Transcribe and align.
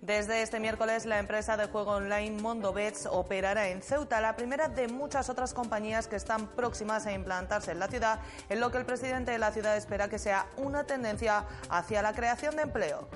Desde 0.00 0.42
este 0.42 0.60
miércoles, 0.60 1.06
la 1.06 1.18
empresa 1.18 1.56
de 1.56 1.66
juego 1.66 1.90
online 1.90 2.40
Mondobets 2.40 3.06
operará 3.10 3.68
en 3.68 3.82
Ceuta, 3.82 4.20
la 4.20 4.36
primera 4.36 4.68
de 4.68 4.86
muchas 4.86 5.28
otras 5.28 5.52
compañías 5.52 6.06
que 6.06 6.14
están 6.14 6.46
próximas 6.46 7.04
a 7.06 7.12
implantarse 7.12 7.72
en 7.72 7.80
la 7.80 7.88
ciudad, 7.88 8.20
en 8.48 8.60
lo 8.60 8.70
que 8.70 8.78
el 8.78 8.84
presidente 8.84 9.32
de 9.32 9.38
la 9.38 9.50
ciudad 9.50 9.76
espera 9.76 10.08
que 10.08 10.20
sea 10.20 10.46
una 10.56 10.84
tendencia 10.84 11.46
hacia 11.68 12.00
la 12.00 12.12
creación 12.12 12.54
de 12.54 12.62
empleo. 12.62 13.08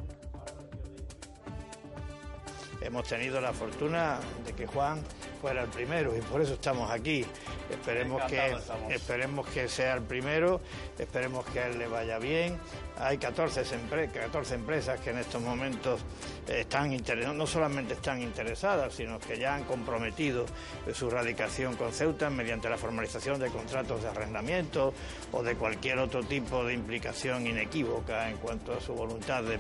Hemos 2.80 3.06
tenido 3.06 3.41
la 3.41 3.53
fortuna 3.53 4.19
de 4.45 4.53
que 4.53 4.67
Juan 4.67 5.01
fuera 5.42 5.64
el 5.64 5.69
primero 5.70 6.16
y 6.16 6.20
por 6.20 6.41
eso 6.41 6.55
estamos 6.55 6.88
aquí. 6.88 7.27
Esperemos 7.69 8.23
que, 8.24 8.56
esperemos 8.91 9.46
que 9.48 9.69
sea 9.69 9.95
el 9.95 10.02
primero, 10.02 10.60
esperemos 10.96 11.45
que 11.46 11.59
a 11.59 11.66
él 11.66 11.80
le 11.80 11.88
vaya 11.88 12.19
bien. 12.19 12.59
Hay 12.96 13.19
14, 13.19 13.64
14 14.12 14.55
empresas 14.55 15.00
que 15.00 15.10
en 15.10 15.19
estos 15.19 15.42
momentos 15.42 16.00
están 16.47 16.97
no 17.36 17.47
solamente 17.47 17.95
están 17.95 18.23
interesadas, 18.23 18.95
sino 18.95 19.19
que 19.19 19.36
ya 19.36 19.56
han 19.56 19.64
comprometido 19.64 20.47
su 20.94 21.11
radicación 21.11 21.74
con 21.74 21.92
Ceuta 21.92 22.30
mediante 22.30 22.69
la 22.69 22.78
formalización 22.78 23.41
de 23.41 23.48
contratos 23.48 24.02
de 24.02 24.08
arrendamiento 24.11 24.95
o 25.33 25.42
de 25.42 25.56
cualquier 25.56 25.98
otro 25.98 26.22
tipo 26.22 26.64
de 26.64 26.74
implicación 26.74 27.48
inequívoca 27.48 28.30
en 28.30 28.36
cuanto 28.36 28.74
a 28.74 28.80
su 28.80 28.95
voluntad 28.95 29.42
de, 29.42 29.58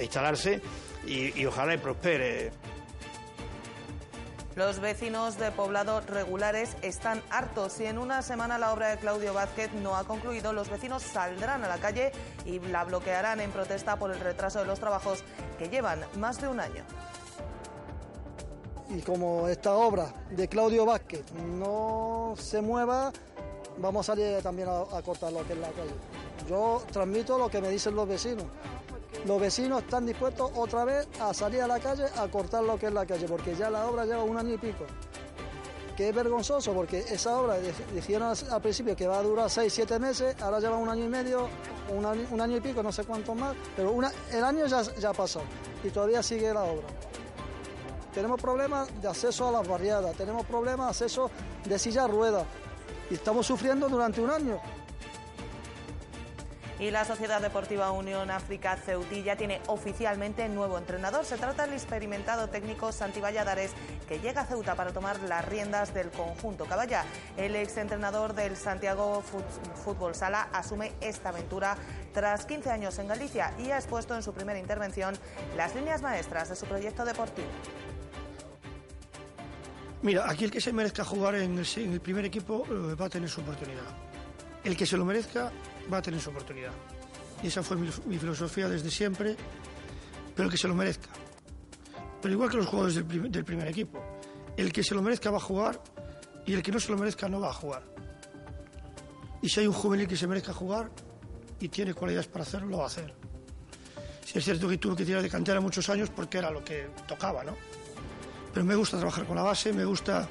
instalarse 0.00 0.60
y, 1.06 1.40
y 1.40 1.46
ojalá 1.46 1.74
y 1.74 1.78
prospere. 1.78 2.52
Los 4.56 4.78
vecinos 4.78 5.36
de 5.36 5.50
poblados 5.50 6.06
regulares 6.06 6.76
están 6.82 7.20
hartos. 7.28 7.72
Si 7.72 7.86
en 7.86 7.98
una 7.98 8.22
semana 8.22 8.56
la 8.56 8.72
obra 8.72 8.88
de 8.88 8.98
Claudio 8.98 9.34
Vázquez 9.34 9.72
no 9.72 9.96
ha 9.96 10.04
concluido, 10.04 10.52
los 10.52 10.70
vecinos 10.70 11.02
saldrán 11.02 11.64
a 11.64 11.68
la 11.68 11.78
calle 11.78 12.12
y 12.44 12.60
la 12.60 12.84
bloquearán 12.84 13.40
en 13.40 13.50
protesta 13.50 13.98
por 13.98 14.12
el 14.12 14.20
retraso 14.20 14.60
de 14.60 14.66
los 14.66 14.78
trabajos 14.78 15.24
que 15.58 15.68
llevan 15.68 16.00
más 16.18 16.40
de 16.40 16.46
un 16.46 16.60
año. 16.60 16.84
Y 18.90 19.00
como 19.00 19.48
esta 19.48 19.74
obra 19.74 20.06
de 20.30 20.46
Claudio 20.46 20.86
Vázquez 20.86 21.32
no 21.32 22.34
se 22.38 22.62
mueva, 22.62 23.12
vamos 23.78 24.08
a 24.08 24.12
salir 24.12 24.40
también 24.40 24.68
a, 24.68 24.82
a 24.96 25.02
cortar 25.02 25.32
lo 25.32 25.44
que 25.44 25.54
es 25.54 25.58
la 25.58 25.70
calle. 25.70 25.94
Yo 26.48 26.80
transmito 26.92 27.38
lo 27.38 27.48
que 27.48 27.60
me 27.60 27.70
dicen 27.70 27.96
los 27.96 28.06
vecinos 28.06 28.46
los 29.26 29.40
vecinos 29.40 29.82
están 29.82 30.06
dispuestos 30.06 30.50
otra 30.54 30.84
vez 30.84 31.08
a 31.20 31.32
salir 31.32 31.62
a 31.62 31.66
la 31.66 31.80
calle 31.80 32.04
a 32.16 32.28
cortar 32.28 32.62
lo 32.62 32.78
que 32.78 32.86
es 32.86 32.92
la 32.92 33.06
calle, 33.06 33.26
porque 33.26 33.54
ya 33.54 33.70
la 33.70 33.86
obra 33.88 34.04
lleva 34.04 34.22
un 34.22 34.36
año 34.36 34.54
y 34.54 34.58
pico. 34.58 34.84
Que 35.96 36.08
es 36.08 36.14
vergonzoso, 36.14 36.72
porque 36.72 36.98
esa 36.98 37.38
obra 37.40 37.56
dijeron 37.94 38.34
al 38.50 38.60
principio 38.60 38.96
que 38.96 39.06
va 39.06 39.18
a 39.18 39.22
durar 39.22 39.48
6, 39.48 39.72
7 39.72 39.98
meses, 39.98 40.36
ahora 40.42 40.58
lleva 40.58 40.76
un 40.76 40.88
año 40.88 41.04
y 41.04 41.08
medio, 41.08 41.48
un 41.90 42.40
año, 42.40 42.56
y 42.56 42.60
pico, 42.60 42.82
no 42.82 42.90
sé 42.90 43.04
cuánto 43.04 43.34
más, 43.34 43.54
pero 43.76 43.94
el 44.32 44.44
año 44.44 44.66
ya, 44.66 44.82
ya 44.82 45.12
pasó 45.12 45.42
y 45.84 45.90
todavía 45.90 46.22
sigue 46.22 46.52
la 46.52 46.64
obra. 46.64 46.86
Tenemos 48.12 48.40
problemas 48.40 48.88
de 49.00 49.08
acceso 49.08 49.48
a 49.48 49.52
las 49.52 49.66
barriadas, 49.66 50.16
tenemos 50.16 50.44
problemas 50.46 50.86
de 50.86 50.90
acceso 50.90 51.30
de 51.64 51.78
silla 51.78 52.06
ruedas 52.06 52.44
y 53.10 53.14
estamos 53.14 53.46
sufriendo 53.46 53.88
durante 53.88 54.20
un 54.20 54.30
año 54.30 54.60
y 56.78 56.90
la 56.90 57.04
Sociedad 57.04 57.40
Deportiva 57.40 57.90
Unión 57.92 58.30
África 58.30 58.76
Ceutilla 58.76 59.36
tiene 59.36 59.60
oficialmente 59.66 60.48
nuevo 60.48 60.78
entrenador. 60.78 61.24
Se 61.24 61.36
trata 61.36 61.64
del 61.64 61.74
experimentado 61.74 62.48
técnico 62.48 62.92
Santi 62.92 63.20
Valladares, 63.20 63.72
que 64.08 64.18
llega 64.18 64.42
a 64.42 64.46
Ceuta 64.46 64.74
para 64.74 64.92
tomar 64.92 65.20
las 65.20 65.44
riendas 65.44 65.94
del 65.94 66.10
conjunto 66.10 66.64
caballa. 66.64 67.04
El 67.36 67.54
exentrenador 67.56 68.34
del 68.34 68.56
Santiago 68.56 69.22
Fútbol 69.84 70.14
Sala 70.14 70.48
asume 70.52 70.92
esta 71.00 71.28
aventura 71.28 71.76
tras 72.12 72.46
15 72.46 72.70
años 72.70 72.98
en 72.98 73.08
Galicia 73.08 73.52
y 73.58 73.70
ha 73.70 73.76
expuesto 73.76 74.14
en 74.14 74.22
su 74.22 74.32
primera 74.32 74.58
intervención 74.58 75.16
las 75.56 75.74
líneas 75.74 76.02
maestras 76.02 76.48
de 76.48 76.56
su 76.56 76.66
proyecto 76.66 77.04
deportivo. 77.04 77.48
Mira, 80.02 80.28
aquí 80.28 80.44
el 80.44 80.50
que 80.50 80.60
se 80.60 80.70
merezca 80.70 81.02
jugar 81.02 81.34
en 81.36 81.58
el, 81.58 82.00
primer 82.00 82.26
equipo 82.26 82.66
eh, 82.68 82.94
va 82.94 83.06
a 83.06 83.08
tener 83.08 83.30
su 83.30 83.40
oportunidad. 83.40 83.84
El 84.62 84.76
que 84.76 84.84
se 84.84 84.98
lo 84.98 85.04
merezca 85.06 85.50
va 85.92 85.98
a 85.98 86.02
tener 86.02 86.20
su 86.20 86.30
oportunidad. 86.30 86.72
Y 87.42 87.48
esa 87.48 87.62
fue 87.62 87.76
mi, 87.76 88.18
filosofía 88.18 88.68
desde 88.68 88.90
siempre, 88.90 89.36
pero 90.34 90.48
que 90.48 90.56
se 90.56 90.68
lo 90.68 90.74
merezca. 90.74 91.10
Pero 92.22 92.34
igual 92.34 92.50
que 92.50 92.56
los 92.56 92.66
jugadores 92.66 92.94
del, 92.94 93.44
primer 93.44 93.68
equipo, 93.68 94.02
el 94.56 94.72
que 94.72 94.82
se 94.82 94.94
lo 94.94 95.02
merezca 95.02 95.30
va 95.30 95.36
a 95.36 95.40
jugar 95.40 95.80
y 96.46 96.54
el 96.54 96.62
que 96.62 96.72
no 96.72 96.80
se 96.80 96.90
lo 96.90 96.96
merezca 96.96 97.28
no 97.28 97.40
va 97.40 97.50
a 97.50 97.52
jugar. 97.52 97.82
Y 99.42 99.48
si 99.48 99.60
hay 99.60 99.66
un 99.66 99.74
juvenil 99.74 100.08
que 100.08 100.16
se 100.16 100.26
merezca 100.26 100.54
jugar 100.54 100.90
y 101.60 101.68
tiene 101.68 101.92
cualidades 101.92 102.28
para 102.28 102.44
hacerlo, 102.44 102.68
lo 102.68 102.78
va 102.78 102.84
a 102.84 102.86
hacer. 102.86 103.12
Si 104.24 104.38
es 104.38 104.44
cierto 104.44 104.66
que 104.66 104.78
tuve 104.78 104.96
que 104.96 105.04
tirar 105.04 105.20
de 105.20 105.28
cantera 105.28 105.60
muchos 105.60 105.88
años 105.90 106.08
porque 106.08 106.38
era 106.38 106.50
lo 106.50 106.64
que 106.64 106.88
tocaba, 107.06 107.44
¿no? 107.44 107.54
Pero 108.54 108.64
me 108.64 108.74
gusta 108.74 108.96
trabajar 108.96 109.26
con 109.26 109.36
la 109.36 109.42
base, 109.42 109.72
me 109.72 109.84
gusta 109.84 110.26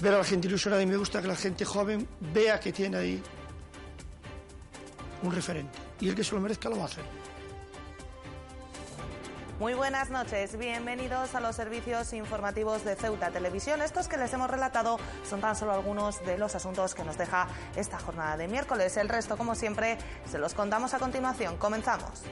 ver 0.00 0.14
a 0.14 0.18
la 0.18 0.24
gente 0.24 0.46
ilusionada 0.46 0.82
y 0.82 0.86
me 0.86 0.96
gusta 0.96 1.20
que 1.20 1.26
la 1.26 1.34
gente 1.34 1.64
joven 1.64 2.06
vea 2.32 2.60
que 2.60 2.72
tiene 2.72 2.98
ahí 2.98 3.22
un 5.26 5.34
referente. 5.34 5.78
Y 6.00 6.08
el 6.08 6.14
que 6.14 6.24
se 6.24 6.34
lo 6.34 6.40
merezca 6.40 6.68
lo 6.68 6.76
va 6.76 6.82
a 6.82 6.86
hacer. 6.86 7.04
Muy 9.58 9.72
buenas 9.72 10.10
noches, 10.10 10.58
bienvenidos 10.58 11.34
a 11.34 11.40
los 11.40 11.56
servicios 11.56 12.12
informativos 12.12 12.84
de 12.84 12.94
Ceuta 12.94 13.30
Televisión. 13.30 13.80
Estos 13.80 14.06
que 14.06 14.18
les 14.18 14.30
hemos 14.34 14.50
relatado 14.50 14.98
son 15.26 15.40
tan 15.40 15.56
solo 15.56 15.72
algunos 15.72 16.22
de 16.26 16.36
los 16.36 16.54
asuntos 16.54 16.94
que 16.94 17.04
nos 17.04 17.16
deja 17.16 17.48
esta 17.74 17.98
jornada 17.98 18.36
de 18.36 18.48
miércoles. 18.48 18.98
El 18.98 19.08
resto, 19.08 19.38
como 19.38 19.54
siempre, 19.54 19.96
se 20.30 20.38
los 20.38 20.52
contamos 20.52 20.92
a 20.92 20.98
continuación. 20.98 21.56
Comenzamos. 21.56 22.22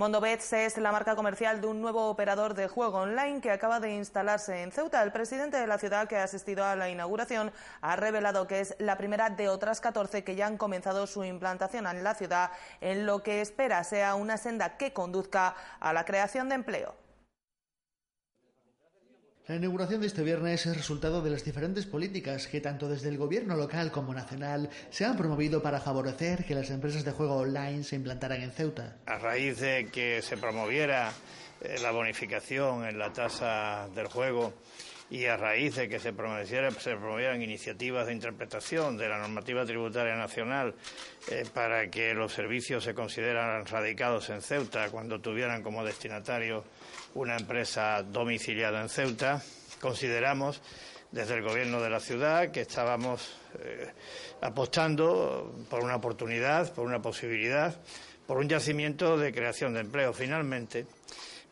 Mondobets 0.00 0.54
es 0.54 0.78
la 0.78 0.92
marca 0.92 1.14
comercial 1.14 1.60
de 1.60 1.66
un 1.66 1.82
nuevo 1.82 2.08
operador 2.08 2.54
de 2.54 2.68
juego 2.68 3.00
online 3.00 3.42
que 3.42 3.50
acaba 3.50 3.80
de 3.80 3.96
instalarse 3.96 4.62
en 4.62 4.72
Ceuta. 4.72 5.02
El 5.02 5.12
presidente 5.12 5.58
de 5.58 5.66
la 5.66 5.76
ciudad 5.76 6.08
que 6.08 6.16
ha 6.16 6.24
asistido 6.24 6.64
a 6.64 6.74
la 6.74 6.88
inauguración 6.88 7.52
ha 7.82 7.96
revelado 7.96 8.46
que 8.46 8.60
es 8.60 8.74
la 8.78 8.96
primera 8.96 9.28
de 9.28 9.50
otras 9.50 9.82
14 9.82 10.24
que 10.24 10.36
ya 10.36 10.46
han 10.46 10.56
comenzado 10.56 11.06
su 11.06 11.22
implantación 11.22 11.86
en 11.86 12.02
la 12.02 12.14
ciudad, 12.14 12.50
en 12.80 13.04
lo 13.04 13.22
que 13.22 13.42
espera 13.42 13.84
sea 13.84 14.14
una 14.14 14.38
senda 14.38 14.78
que 14.78 14.94
conduzca 14.94 15.54
a 15.80 15.92
la 15.92 16.06
creación 16.06 16.48
de 16.48 16.54
empleo. 16.54 17.09
La 19.50 19.56
inauguración 19.56 20.00
de 20.00 20.06
este 20.06 20.22
viernes 20.22 20.64
es 20.64 20.76
resultado 20.76 21.22
de 21.22 21.30
las 21.30 21.44
diferentes 21.44 21.84
políticas 21.84 22.46
que 22.46 22.60
tanto 22.60 22.88
desde 22.88 23.08
el 23.08 23.18
gobierno 23.18 23.56
local 23.56 23.90
como 23.90 24.14
nacional 24.14 24.70
se 24.90 25.04
han 25.04 25.16
promovido 25.16 25.60
para 25.60 25.80
favorecer 25.80 26.44
que 26.44 26.54
las 26.54 26.70
empresas 26.70 27.04
de 27.04 27.10
juego 27.10 27.34
online 27.34 27.82
se 27.82 27.96
implantaran 27.96 28.42
en 28.42 28.52
Ceuta. 28.52 28.98
A 29.06 29.18
raíz 29.18 29.58
de 29.58 29.88
que 29.92 30.22
se 30.22 30.36
promoviera 30.36 31.12
eh, 31.62 31.78
la 31.82 31.90
bonificación 31.90 32.86
en 32.86 32.96
la 32.96 33.12
tasa 33.12 33.88
del 33.92 34.06
juego 34.06 34.54
y 35.10 35.24
a 35.24 35.36
raíz 35.36 35.74
de 35.74 35.88
que 35.88 35.98
se, 35.98 36.12
se 36.12 36.96
promovieran 36.96 37.42
iniciativas 37.42 38.06
de 38.06 38.12
interpretación 38.12 38.96
de 38.96 39.08
la 39.08 39.18
normativa 39.18 39.66
tributaria 39.66 40.14
nacional 40.14 40.76
eh, 41.28 41.44
para 41.52 41.90
que 41.90 42.14
los 42.14 42.32
servicios 42.32 42.84
se 42.84 42.94
consideraran 42.94 43.66
radicados 43.66 44.30
en 44.30 44.42
Ceuta 44.42 44.90
cuando 44.90 45.20
tuvieran 45.20 45.64
como 45.64 45.84
destinatario 45.84 46.62
una 47.14 47.36
empresa 47.36 48.02
domiciliada 48.02 48.80
en 48.80 48.88
Ceuta, 48.88 49.42
consideramos 49.80 50.60
desde 51.10 51.34
el 51.34 51.42
gobierno 51.42 51.80
de 51.80 51.90
la 51.90 52.00
ciudad 52.00 52.50
que 52.50 52.60
estábamos 52.60 53.36
eh, 53.58 53.88
apostando 54.40 55.54
por 55.68 55.82
una 55.82 55.96
oportunidad, 55.96 56.72
por 56.72 56.86
una 56.86 57.02
posibilidad, 57.02 57.74
por 58.26 58.38
un 58.38 58.48
yacimiento 58.48 59.18
de 59.18 59.32
creación 59.32 59.74
de 59.74 59.80
empleo. 59.80 60.12
Finalmente, 60.12 60.86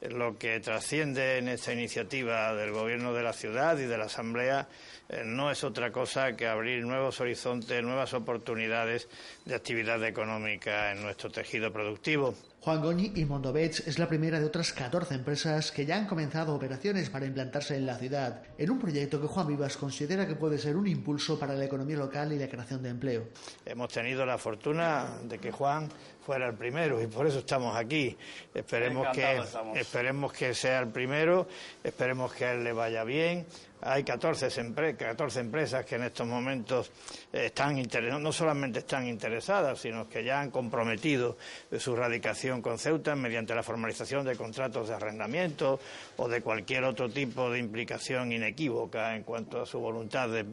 lo 0.03 0.39
que 0.39 0.61
trasciende 0.61 1.39
en 1.39 1.49
esta 1.49 1.73
iniciativa 1.73 2.55
del 2.55 2.71
Gobierno 2.71 3.13
de 3.13 3.23
la 3.25 3.33
ciudad 3.33 3.77
y 3.79 3.87
de 3.87 3.99
la 3.99 4.05
Asamblea 4.05 4.69
eh, 5.09 5.23
no 5.25 5.51
es 5.51 5.65
otra 5.65 5.91
cosa 5.91 6.37
que 6.37 6.47
abrir 6.47 6.85
nuevos 6.85 7.21
horizontes, 7.21 7.83
nuevas 7.83 8.15
oportunidades 8.15 9.09
de 9.45 9.57
actividad 9.57 10.03
económica 10.05 10.93
en 10.93 11.03
nuestro 11.03 11.31
tejido 11.31 11.73
productivo. 11.73 12.35
Juan 12.61 12.83
Goñi 12.83 13.13
y 13.15 13.25
Mondovets 13.25 13.87
es 13.87 14.01
la 14.01 14.09
primera 14.09 14.41
de 14.41 14.47
otras 14.47 14.73
14 14.73 15.15
empresas 15.15 15.71
que 15.71 15.87
ya 15.87 15.97
han 15.97 16.07
comenzado 16.07 16.55
operaciones 16.55 17.09
para 17.09 17.25
implantarse 17.25 17.77
en 17.77 17.87
la 17.87 17.97
ciudad, 17.97 18.43
en 18.59 18.71
un 18.71 18.81
proyecto 18.81 19.21
que 19.21 19.29
Juan 19.29 19.47
Vivas 19.47 19.77
considera 19.77 20.27
que 20.27 20.35
puede 20.35 20.59
ser 20.59 20.77
un 20.77 20.89
impulso 20.89 21.39
para 21.39 21.55
la 21.55 21.65
economía 21.65 21.97
local 21.97 22.33
y 22.33 22.39
la 22.39 22.49
creación 22.49 22.83
de 22.83 22.89
empleo. 22.89 23.29
Hemos 23.65 23.91
tenido 23.91 24.27
la 24.27 24.39
fortuna 24.39 25.19
de 25.23 25.39
que 25.39 25.53
Juan 25.53 25.89
fuera 26.27 26.49
el 26.49 26.55
primero 26.55 27.01
y 27.01 27.07
por 27.07 27.29
eso 27.29 27.39
estamos 27.39 27.77
aquí. 27.77 28.17
Esperemos 28.53 29.07
que, 29.15 29.41
esperemos 29.77 30.33
que 30.33 30.53
sea 30.53 30.81
el 30.81 30.89
primero, 30.89 31.47
esperemos 31.85 32.35
que 32.35 32.45
a 32.45 32.53
él 32.55 32.65
le 32.65 32.73
vaya 32.73 33.05
bien 33.05 33.47
hay 33.81 34.05
14, 34.05 34.49
14 34.97 35.41
empresas 35.41 35.85
que 35.85 35.97
en 35.97 36.05
estos 36.05 36.27
momentos 36.27 36.91
están 37.33 37.79
no 38.21 38.33
solamente 38.33 38.81
están 38.81 39.07
interesadas, 39.07 39.81
sino 39.81 40.09
que 40.09 40.25
ya 40.25 40.41
han 40.41 40.51
comprometido 40.51 41.37
su 41.79 41.95
radicación 41.95 42.61
con 42.63 42.79
Ceuta 42.79 43.15
mediante 43.15 43.55
la 43.55 43.63
formalización 43.63 44.25
de 44.25 44.37
contratos 44.37 44.89
de 44.89 44.95
arrendamiento 44.95 45.81
o 46.17 46.29
de 46.29 46.43
cualquier 46.43 46.85
otro 46.85 47.09
tipo 47.09 47.51
de 47.51 47.59
implicación 47.59 48.33
inequívoca 48.33 49.15
en 49.15 49.23
cuanto 49.23 49.63
a 49.63 49.67
su 49.67 49.79
voluntad 49.79 50.29
de, 50.29 50.45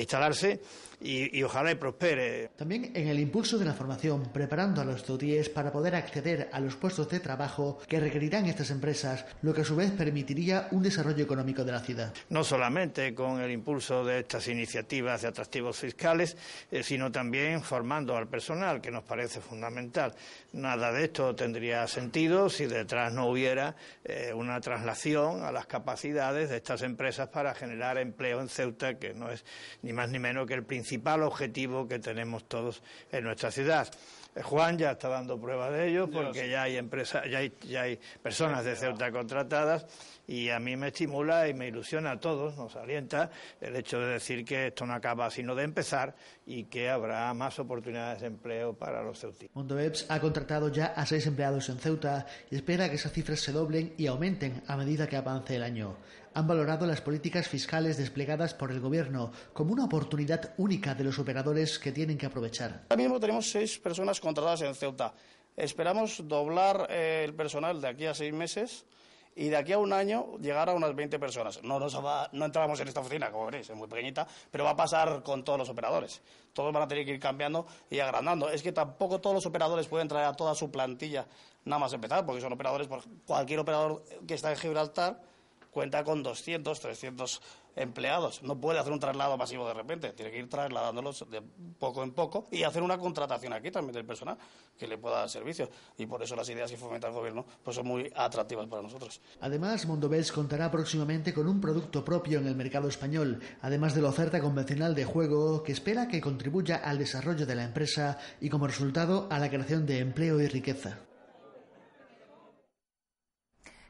instalarse 0.00 0.60
y, 1.02 1.42
ojalá 1.42 1.72
y 1.72 1.74
prospere. 1.74 2.50
También 2.56 2.92
en 2.94 3.08
el 3.08 3.18
impulso 3.18 3.58
de 3.58 3.64
la 3.64 3.74
formación, 3.74 4.30
preparando 4.32 4.80
a 4.80 4.84
los 4.84 5.04
TOTIES 5.04 5.48
para 5.48 5.72
poder 5.72 5.94
acceder 5.94 6.48
a 6.52 6.60
los 6.60 6.76
puestos 6.76 7.08
de 7.08 7.20
trabajo 7.20 7.78
que 7.88 8.00
requerirán 8.00 8.46
estas 8.46 8.70
empresas, 8.70 9.24
lo 9.42 9.52
que 9.52 9.62
a 9.62 9.64
su 9.64 9.76
vez 9.76 9.90
permitiría 9.90 10.68
un 10.70 10.82
desarrollo 10.82 11.24
económico 11.24 11.64
de 11.64 11.72
la 11.72 11.80
ciudad. 11.80 12.12
No 12.30 12.44
solamente 12.44 13.14
con 13.14 13.40
el 13.40 13.50
impulso 13.50 14.04
de 14.04 14.20
estas 14.20 14.48
iniciativas 14.48 15.22
de 15.22 15.28
atractivos 15.28 15.78
fiscales, 15.78 16.36
eh, 16.70 16.82
sino 16.82 17.10
también 17.10 17.62
formando 17.62 18.16
al 18.16 18.28
personal, 18.28 18.80
que 18.80 18.90
nos 18.90 19.02
parece 19.04 19.40
fundamental. 19.40 20.14
Nada 20.52 20.92
de 20.92 21.04
esto 21.04 21.34
tendría 21.34 21.86
sentido 21.86 22.48
si 22.48 22.66
detrás 22.66 23.12
no 23.12 23.28
hubiera 23.28 23.74
eh, 24.04 24.32
una 24.34 24.60
traslación 24.60 25.44
a 25.44 25.52
las 25.52 25.66
capacidades 25.66 26.50
de 26.50 26.56
estas 26.56 26.82
empresas 26.82 27.28
para 27.28 27.54
generar 27.54 27.98
empleo 27.98 28.40
en 28.40 28.48
Ceuta, 28.48 28.98
que 28.98 29.14
no 29.14 29.30
es 29.30 29.44
ni 29.82 29.92
más 29.92 30.10
ni 30.10 30.18
menos 30.18 30.46
que 30.46 30.54
el 30.54 30.64
principal 30.92 31.22
objetivo 31.22 31.88
que 31.88 31.98
tenemos 31.98 32.44
todos 32.44 32.82
en 33.10 33.24
nuestra 33.24 33.50
ciudad. 33.50 33.88
Eh, 34.34 34.42
Juan 34.42 34.76
ya 34.76 34.90
está 34.90 35.08
dando 35.08 35.40
prueba 35.40 35.70
de 35.70 35.88
ello 35.88 36.10
porque 36.10 36.50
ya 36.50 36.64
hay 36.64 36.76
empresas, 36.76 37.24
ya 37.30 37.38
hay, 37.38 37.50
ya 37.62 37.82
hay 37.82 37.98
personas 38.22 38.62
de 38.62 38.76
Ceuta 38.76 39.10
contratadas 39.10 39.86
y 40.28 40.50
a 40.50 40.58
mí 40.58 40.76
me 40.76 40.88
estimula 40.88 41.48
y 41.48 41.54
me 41.54 41.68
ilusiona 41.68 42.10
a 42.12 42.20
todos, 42.20 42.58
nos 42.58 42.76
alienta 42.76 43.30
el 43.58 43.74
hecho 43.76 44.00
de 44.00 44.12
decir 44.12 44.44
que 44.44 44.66
esto 44.66 44.84
no 44.84 44.92
acaba 44.92 45.30
sino 45.30 45.54
de 45.54 45.64
empezar 45.64 46.14
y 46.44 46.64
que 46.64 46.90
habrá 46.90 47.32
más 47.32 47.58
oportunidades 47.58 48.20
de 48.20 48.26
empleo 48.26 48.74
para 48.74 49.02
los 49.02 49.18
ceutinos. 49.18 49.54
Mondovebs 49.54 50.04
ha 50.10 50.20
contratado 50.20 50.68
ya 50.68 50.86
a 50.88 51.06
seis 51.06 51.26
empleados 51.26 51.70
en 51.70 51.78
Ceuta 51.78 52.26
y 52.50 52.56
espera 52.56 52.90
que 52.90 52.96
esas 52.96 53.12
cifras 53.12 53.40
se 53.40 53.52
doblen 53.52 53.94
y 53.96 54.08
aumenten 54.08 54.62
a 54.66 54.76
medida 54.76 55.06
que 55.06 55.16
avance 55.16 55.56
el 55.56 55.62
año. 55.62 55.96
Han 56.34 56.46
valorado 56.46 56.86
las 56.86 57.00
políticas 57.02 57.46
fiscales 57.46 57.98
desplegadas 57.98 58.54
por 58.54 58.70
el 58.70 58.80
Gobierno 58.80 59.32
como 59.52 59.72
una 59.72 59.84
oportunidad 59.84 60.54
única 60.56 60.94
de 60.94 61.04
los 61.04 61.18
operadores 61.18 61.78
que 61.78 61.92
tienen 61.92 62.16
que 62.16 62.26
aprovechar. 62.26 62.86
Ahora 62.88 63.02
mismo 63.02 63.20
tenemos 63.20 63.50
seis 63.50 63.78
personas 63.78 64.18
contratadas 64.18 64.62
en 64.62 64.74
Ceuta. 64.74 65.12
Esperamos 65.56 66.26
doblar 66.26 66.86
eh, 66.88 67.24
el 67.24 67.34
personal 67.34 67.80
de 67.82 67.88
aquí 67.88 68.06
a 68.06 68.14
seis 68.14 68.32
meses 68.32 68.86
y 69.34 69.48
de 69.48 69.56
aquí 69.56 69.72
a 69.72 69.78
un 69.78 69.92
año 69.92 70.38
llegar 70.38 70.70
a 70.70 70.74
unas 70.74 70.94
20 70.94 71.18
personas. 71.18 71.62
No, 71.62 71.78
nos 71.78 71.98
no 72.32 72.44
entramos 72.44 72.80
en 72.80 72.88
esta 72.88 73.00
oficina, 73.00 73.30
como 73.30 73.46
veréis, 73.46 73.68
es 73.68 73.76
muy 73.76 73.88
pequeñita, 73.88 74.26
pero 74.50 74.64
va 74.64 74.70
a 74.70 74.76
pasar 74.76 75.22
con 75.22 75.44
todos 75.44 75.58
los 75.58 75.68
operadores. 75.68 76.22
Todos 76.54 76.72
van 76.72 76.82
a 76.82 76.88
tener 76.88 77.04
que 77.04 77.12
ir 77.12 77.20
cambiando 77.20 77.66
y 77.90 77.98
agrandando. 77.98 78.50
Es 78.50 78.62
que 78.62 78.72
tampoco 78.72 79.20
todos 79.20 79.34
los 79.34 79.46
operadores 79.46 79.86
pueden 79.86 80.08
traer 80.08 80.26
a 80.26 80.32
toda 80.34 80.54
su 80.54 80.70
plantilla 80.70 81.26
nada 81.64 81.80
más 81.80 81.92
empezar, 81.92 82.26
porque 82.26 82.40
son 82.40 82.52
operadores, 82.52 82.88
cualquier 83.26 83.60
operador 83.60 84.02
que 84.26 84.34
está 84.34 84.50
en 84.50 84.56
Gibraltar 84.56 85.31
cuenta 85.72 86.04
con 86.04 86.22
200, 86.22 86.78
300 86.78 87.40
empleados. 87.74 88.42
No 88.42 88.60
puede 88.60 88.78
hacer 88.78 88.92
un 88.92 89.00
traslado 89.00 89.36
masivo 89.38 89.66
de 89.66 89.74
repente, 89.74 90.12
tiene 90.12 90.30
que 90.30 90.38
ir 90.38 90.48
trasladándolos 90.48 91.24
de 91.30 91.42
poco 91.78 92.02
en 92.02 92.12
poco 92.12 92.46
y 92.50 92.62
hacer 92.62 92.82
una 92.82 92.98
contratación 92.98 93.54
aquí 93.54 93.70
también 93.70 93.94
del 93.94 94.04
personal 94.04 94.36
que 94.78 94.86
le 94.86 94.98
pueda 94.98 95.20
dar 95.20 95.30
servicios. 95.30 95.70
Y 95.96 96.06
por 96.06 96.22
eso 96.22 96.36
las 96.36 96.48
ideas 96.50 96.70
que 96.70 96.76
fomenta 96.76 97.08
el 97.08 97.14
gobierno 97.14 97.46
pues 97.62 97.74
son 97.74 97.86
muy 97.86 98.12
atractivas 98.14 98.66
para 98.66 98.82
nosotros. 98.82 99.20
Además, 99.40 99.86
Mondovels 99.86 100.30
contará 100.30 100.70
próximamente 100.70 101.32
con 101.32 101.48
un 101.48 101.60
producto 101.60 102.04
propio 102.04 102.38
en 102.38 102.46
el 102.46 102.54
mercado 102.54 102.88
español, 102.88 103.40
además 103.62 103.94
de 103.94 104.02
la 104.02 104.10
oferta 104.10 104.40
convencional 104.40 104.94
de 104.94 105.06
juego 105.06 105.62
que 105.62 105.72
espera 105.72 106.06
que 106.06 106.20
contribuya 106.20 106.76
al 106.76 106.98
desarrollo 106.98 107.46
de 107.46 107.54
la 107.54 107.64
empresa 107.64 108.18
y 108.40 108.50
como 108.50 108.66
resultado 108.66 109.26
a 109.30 109.38
la 109.38 109.48
creación 109.48 109.86
de 109.86 110.00
empleo 110.00 110.38
y 110.40 110.48
riqueza. 110.48 110.98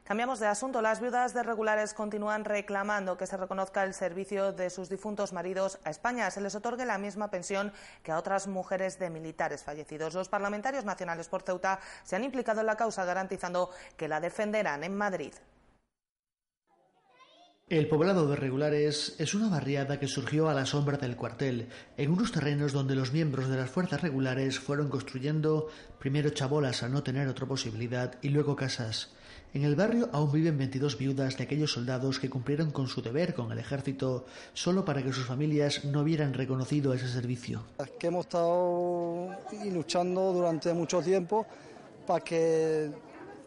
Cambiamos 0.03 0.41
de 0.41 0.47
asunto. 0.47 0.81
Las 0.81 0.99
viudas 0.99 1.33
de 1.33 1.43
regulares 1.43 1.93
continúan 1.93 2.43
reclamando 2.43 3.17
que 3.17 3.25
se 3.25 3.37
reconozca 3.37 3.85
el 3.85 3.93
servicio 3.93 4.51
de 4.51 4.69
sus 4.69 4.89
difuntos 4.89 5.31
maridos 5.31 5.79
a 5.85 5.91
España. 5.91 6.29
Se 6.29 6.41
les 6.41 6.55
otorgue 6.55 6.85
la 6.85 6.97
misma 6.97 7.31
pensión 7.31 7.71
que 8.03 8.11
a 8.11 8.19
otras 8.19 8.47
mujeres 8.47 8.99
de 8.99 9.09
militares 9.09 9.63
fallecidos. 9.63 10.13
Los 10.13 10.27
parlamentarios 10.27 10.83
nacionales 10.83 11.29
por 11.29 11.43
Ceuta 11.43 11.79
se 12.03 12.17
han 12.17 12.25
implicado 12.25 12.59
en 12.59 12.67
la 12.67 12.75
causa 12.75 13.05
garantizando 13.05 13.69
que 13.95 14.09
la 14.09 14.19
defenderán 14.19 14.83
en 14.83 14.97
Madrid. 14.97 15.33
El 17.69 17.87
poblado 17.87 18.27
de 18.27 18.35
regulares 18.35 19.15
es 19.19 19.33
una 19.33 19.47
barriada 19.47 20.01
que 20.01 20.07
surgió 20.07 20.49
a 20.49 20.53
la 20.53 20.65
sombra 20.65 20.97
del 20.97 21.15
cuartel, 21.15 21.69
en 21.95 22.11
unos 22.11 22.33
terrenos 22.33 22.73
donde 22.73 22.93
los 22.93 23.13
miembros 23.13 23.47
de 23.47 23.55
las 23.55 23.69
fuerzas 23.69 24.01
regulares 24.01 24.59
fueron 24.59 24.89
construyendo 24.89 25.69
primero 25.97 26.29
chabolas 26.31 26.83
al 26.83 26.91
no 26.91 27.03
tener 27.03 27.29
otra 27.29 27.45
posibilidad 27.45 28.15
y 28.21 28.29
luego 28.29 28.57
casas. 28.57 29.13
En 29.53 29.63
el 29.63 29.75
barrio 29.75 30.09
aún 30.11 30.31
viven 30.31 30.57
22 30.57 30.97
viudas 30.97 31.37
de 31.37 31.43
aquellos 31.43 31.73
soldados 31.73 32.17
que 32.17 32.27
cumplieron 32.27 32.71
con 32.71 32.87
su 32.87 33.03
deber 33.03 33.35
con 33.35 33.51
el 33.51 33.59
ejército 33.59 34.25
solo 34.51 34.83
para 34.83 35.03
que 35.03 35.13
sus 35.13 35.27
familias 35.27 35.85
no 35.85 36.01
hubieran 36.01 36.33
reconocido 36.33 36.91
ese 36.91 37.07
servicio. 37.07 37.61
Que 37.99 38.07
hemos 38.07 38.25
estado 38.25 39.29
luchando 39.71 40.33
durante 40.33 40.73
mucho 40.73 41.03
tiempo 41.03 41.45
para 42.07 42.23
que, 42.23 42.89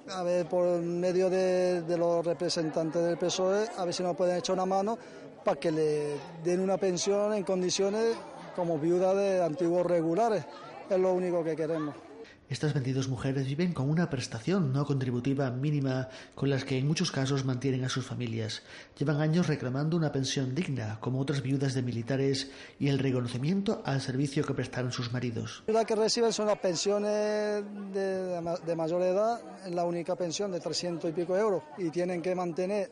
a 0.08 0.22
ver, 0.22 0.46
por 0.46 0.80
medio 0.80 1.28
de, 1.28 1.82
los 1.98 2.24
representantes 2.24 3.02
del 3.02 3.18
PSOE, 3.18 3.66
a 3.76 3.84
ver 3.84 3.92
si 3.92 4.04
nos 4.04 4.14
pueden 4.14 4.36
echar 4.36 4.54
una 4.54 4.66
mano 4.66 4.96
para 5.44 5.58
que 5.58 5.72
le 5.72 6.16
den 6.44 6.60
una 6.60 6.76
pensión 6.76 7.34
en 7.34 7.42
condiciones 7.42 8.16
como 8.54 8.78
viuda 8.78 9.12
de 9.12 9.42
antiguos 9.42 9.84
regulares. 9.84 10.44
Es 10.88 11.00
lo 11.00 11.12
único 11.12 11.42
que 11.42 11.56
queremos. 11.56 12.05
Estas 12.48 12.74
22 12.74 13.08
mujeres 13.08 13.44
viven 13.44 13.72
con 13.72 13.90
una 13.90 14.08
prestación 14.08 14.72
no 14.72 14.86
contributiva 14.86 15.50
mínima 15.50 16.08
con 16.36 16.48
las 16.48 16.64
que 16.64 16.78
en 16.78 16.86
muchos 16.86 17.10
casos 17.10 17.44
mantienen 17.44 17.84
a 17.84 17.88
sus 17.88 18.06
familias. 18.06 18.62
Llevan 18.96 19.20
años 19.20 19.48
reclamando 19.48 19.96
una 19.96 20.12
pensión 20.12 20.54
digna, 20.54 20.98
como 21.00 21.18
otras 21.18 21.42
viudas 21.42 21.74
de 21.74 21.82
militares, 21.82 22.52
y 22.78 22.86
el 22.86 23.00
reconocimiento 23.00 23.82
al 23.84 24.00
servicio 24.00 24.44
que 24.44 24.54
prestaron 24.54 24.92
sus 24.92 25.12
maridos. 25.12 25.64
La 25.66 25.84
que 25.84 25.96
reciben 25.96 26.32
son 26.32 26.46
las 26.46 26.58
pensiones 26.60 27.64
de, 27.92 28.74
mayor 28.76 29.02
edad, 29.02 29.40
es 29.66 29.74
la 29.74 29.84
única 29.84 30.14
pensión 30.14 30.52
de 30.52 30.60
300 30.60 31.10
y 31.10 31.12
pico 31.12 31.36
euros, 31.36 31.64
y 31.78 31.90
tienen 31.90 32.22
que 32.22 32.32
mantener 32.36 32.88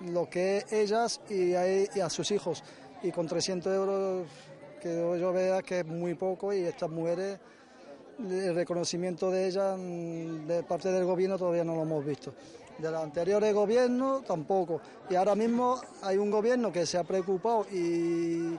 lo 0.00 0.28
que 0.28 0.64
ellas 0.68 1.20
y 1.30 1.54
a, 1.54 1.64
y 1.68 2.00
a 2.00 2.10
sus 2.10 2.32
hijos. 2.32 2.64
Y 3.04 3.12
con 3.12 3.28
300 3.28 3.72
euros, 3.72 4.26
que 4.82 5.16
yo 5.20 5.32
vea 5.32 5.62
que 5.62 5.80
es 5.80 5.86
muy 5.86 6.14
poco, 6.14 6.52
y 6.52 6.62
estas 6.62 6.90
mujeres 6.90 7.38
el 8.18 8.54
reconocimiento 8.54 9.30
de 9.30 9.46
ella 9.46 9.76
mm, 9.76 10.46
de 10.46 10.62
parte 10.62 10.90
del 10.90 11.04
gobierno 11.04 11.38
todavía 11.38 11.64
no 11.64 11.74
lo 11.74 11.82
hemos 11.82 12.04
visto. 12.04 12.34
De 12.78 12.90
los 12.90 13.02
anteriores 13.02 13.54
gobiernos 13.54 14.24
tampoco. 14.24 14.80
Y 15.08 15.14
ahora 15.14 15.34
mismo 15.34 15.80
hay 16.02 16.18
un 16.18 16.30
gobierno 16.30 16.70
que 16.72 16.84
se 16.84 16.98
ha 16.98 17.04
preocupado 17.04 17.66
y, 17.72 18.58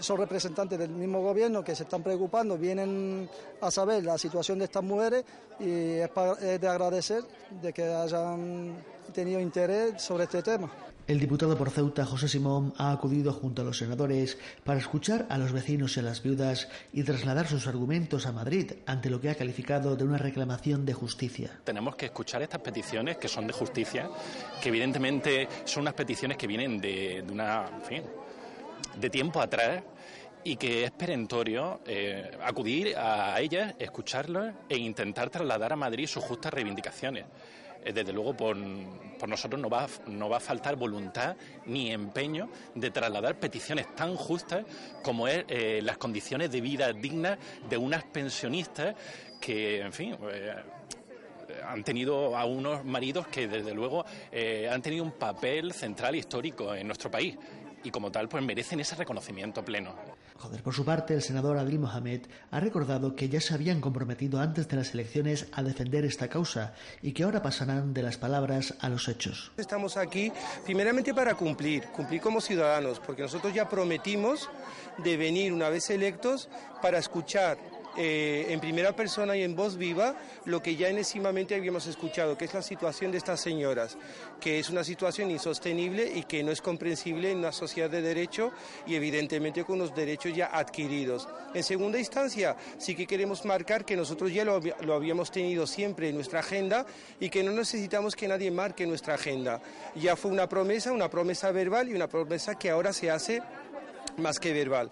son 0.00 0.18
representantes 0.18 0.78
del 0.78 0.90
mismo 0.90 1.22
gobierno 1.22 1.64
que 1.64 1.74
se 1.74 1.84
están 1.84 2.02
preocupando, 2.02 2.58
vienen 2.58 3.26
a 3.62 3.70
saber 3.70 4.04
la 4.04 4.18
situación 4.18 4.58
de 4.58 4.66
estas 4.66 4.82
mujeres 4.82 5.24
y 5.58 5.94
es 6.00 6.60
de 6.60 6.68
agradecer 6.68 7.22
de 7.62 7.72
que 7.72 7.84
hayan 7.84 8.84
tenido 9.14 9.40
interés 9.40 10.02
sobre 10.02 10.24
este 10.24 10.42
tema. 10.42 10.70
El 11.06 11.20
diputado 11.20 11.56
por 11.56 11.70
Ceuta, 11.70 12.04
José 12.04 12.26
Simón, 12.26 12.74
ha 12.78 12.90
acudido 12.90 13.32
junto 13.32 13.62
a 13.62 13.64
los 13.64 13.78
senadores 13.78 14.38
para 14.64 14.80
escuchar 14.80 15.24
a 15.28 15.38
los 15.38 15.52
vecinos 15.52 15.96
y 15.96 16.00
a 16.00 16.02
las 16.02 16.20
viudas 16.20 16.68
y 16.92 17.04
trasladar 17.04 17.46
sus 17.46 17.68
argumentos 17.68 18.26
a 18.26 18.32
Madrid 18.32 18.72
ante 18.86 19.08
lo 19.08 19.20
que 19.20 19.30
ha 19.30 19.36
calificado 19.36 19.94
de 19.94 20.02
una 20.02 20.18
reclamación 20.18 20.84
de 20.84 20.94
justicia. 20.94 21.60
Tenemos 21.62 21.94
que 21.94 22.06
escuchar 22.06 22.42
estas 22.42 22.60
peticiones 22.60 23.18
que 23.18 23.28
son 23.28 23.46
de 23.46 23.52
justicia, 23.52 24.10
que 24.60 24.68
evidentemente 24.68 25.46
son 25.64 25.82
unas 25.82 25.94
peticiones 25.94 26.36
que 26.36 26.48
vienen 26.48 26.80
de, 26.80 27.24
una, 27.30 27.68
fin, 27.84 28.02
de 28.98 29.08
tiempo 29.08 29.40
atrás 29.40 29.84
y 30.42 30.56
que 30.56 30.82
es 30.82 30.90
perentorio 30.90 31.82
eh, 31.86 32.36
acudir 32.42 32.96
a 32.96 33.40
ellas, 33.40 33.76
escucharlas 33.78 34.56
e 34.68 34.76
intentar 34.76 35.30
trasladar 35.30 35.72
a 35.72 35.76
Madrid 35.76 36.08
sus 36.08 36.24
justas 36.24 36.52
reivindicaciones. 36.52 37.26
Eh, 37.84 37.92
desde 37.92 38.12
luego 38.12 38.36
por, 38.36 38.56
nosotros 38.56 39.60
no 39.60 39.68
va, 39.68 39.86
no 40.06 40.28
va 40.28 40.38
a 40.38 40.40
faltar 40.40 40.76
voluntad 40.76 41.36
ni 41.66 41.90
empeño 41.92 42.48
de 42.74 42.90
trasladar 42.90 43.38
peticiones 43.38 43.94
tan 43.94 44.16
justas 44.16 44.64
como 45.02 45.28
es 45.28 45.44
eh, 45.48 45.80
las 45.82 45.96
condiciones 45.98 46.50
de 46.50 46.60
vida 46.60 46.92
dignas 46.92 47.38
de 47.68 47.76
unas 47.76 48.04
pensionistas 48.04 48.94
que, 49.40 49.80
en 49.80 49.92
fin, 49.92 50.16
eh, 50.30 50.54
han 51.64 51.84
tenido 51.84 52.36
a 52.36 52.44
unos 52.44 52.84
maridos 52.84 53.28
que 53.28 53.46
desde 53.46 53.72
luego 53.72 54.04
han 54.70 54.82
tenido 54.82 55.04
un 55.04 55.12
papel 55.12 55.72
central 55.72 56.16
histórico 56.16 56.74
en 56.74 56.86
nuestro 56.86 57.10
país 57.10 57.36
y 57.84 57.90
como 57.90 58.10
tal 58.10 58.28
pues 58.28 58.42
merecen 58.42 58.80
ese 58.80 58.96
reconocimiento 58.96 59.64
pleno. 59.64 59.94
Joder, 60.38 60.62
por 60.62 60.74
su 60.74 60.84
parte, 60.84 61.14
el 61.14 61.22
senador 61.22 61.56
Adil 61.56 61.78
Mohamed 61.78 62.22
ha 62.50 62.60
recordado 62.60 63.16
que 63.16 63.28
ya 63.28 63.40
se 63.40 63.54
habían 63.54 63.80
comprometido 63.80 64.38
antes 64.40 64.68
de 64.68 64.76
las 64.76 64.92
elecciones 64.92 65.46
a 65.52 65.62
defender 65.62 66.04
esta 66.04 66.28
causa 66.28 66.74
y 67.00 67.12
que 67.12 67.24
ahora 67.24 67.42
pasarán 67.42 67.94
de 67.94 68.02
las 68.02 68.18
palabras 68.18 68.74
a 68.80 68.88
los 68.88 69.08
hechos. 69.08 69.52
Estamos 69.56 69.96
aquí 69.96 70.30
primeramente 70.64 71.14
para 71.14 71.34
cumplir, 71.34 71.86
cumplir 71.86 72.20
como 72.20 72.40
ciudadanos, 72.40 73.00
porque 73.00 73.22
nosotros 73.22 73.54
ya 73.54 73.68
prometimos 73.68 74.50
de 74.98 75.16
venir 75.16 75.52
una 75.52 75.70
vez 75.70 75.88
electos 75.90 76.48
para 76.82 76.98
escuchar 76.98 77.58
eh, 77.96 78.46
en 78.50 78.60
primera 78.60 78.94
persona 78.94 79.36
y 79.36 79.42
en 79.42 79.56
voz 79.56 79.76
viva 79.76 80.14
lo 80.44 80.62
que 80.62 80.76
ya 80.76 80.88
enésimamente 80.88 81.54
habíamos 81.54 81.86
escuchado, 81.86 82.36
que 82.36 82.44
es 82.44 82.54
la 82.54 82.62
situación 82.62 83.10
de 83.10 83.18
estas 83.18 83.40
señoras, 83.40 83.96
que 84.40 84.58
es 84.58 84.70
una 84.70 84.84
situación 84.84 85.30
insostenible 85.30 86.10
y 86.14 86.24
que 86.24 86.42
no 86.42 86.52
es 86.52 86.60
comprensible 86.60 87.30
en 87.30 87.38
una 87.38 87.52
sociedad 87.52 87.88
de 87.88 88.02
derecho 88.02 88.52
y 88.86 88.94
evidentemente 88.94 89.64
con 89.64 89.78
los 89.78 89.94
derechos 89.94 90.34
ya 90.34 90.46
adquiridos. 90.46 91.28
En 91.54 91.62
segunda 91.62 91.98
instancia, 91.98 92.56
sí 92.78 92.94
que 92.94 93.06
queremos 93.06 93.44
marcar 93.44 93.84
que 93.84 93.96
nosotros 93.96 94.32
ya 94.32 94.44
lo, 94.44 94.60
lo 94.60 94.94
habíamos 94.94 95.30
tenido 95.30 95.66
siempre 95.66 96.08
en 96.08 96.16
nuestra 96.16 96.40
agenda 96.40 96.86
y 97.18 97.30
que 97.30 97.42
no 97.42 97.52
necesitamos 97.52 98.14
que 98.14 98.28
nadie 98.28 98.50
marque 98.50 98.86
nuestra 98.86 99.14
agenda. 99.14 99.60
Ya 99.94 100.16
fue 100.16 100.30
una 100.30 100.48
promesa, 100.48 100.92
una 100.92 101.08
promesa 101.08 101.50
verbal 101.50 101.88
y 101.88 101.94
una 101.94 102.08
promesa 102.08 102.56
que 102.56 102.70
ahora 102.70 102.92
se 102.92 103.10
hace 103.10 103.42
más 104.18 104.38
que 104.38 104.52
verbal. 104.52 104.90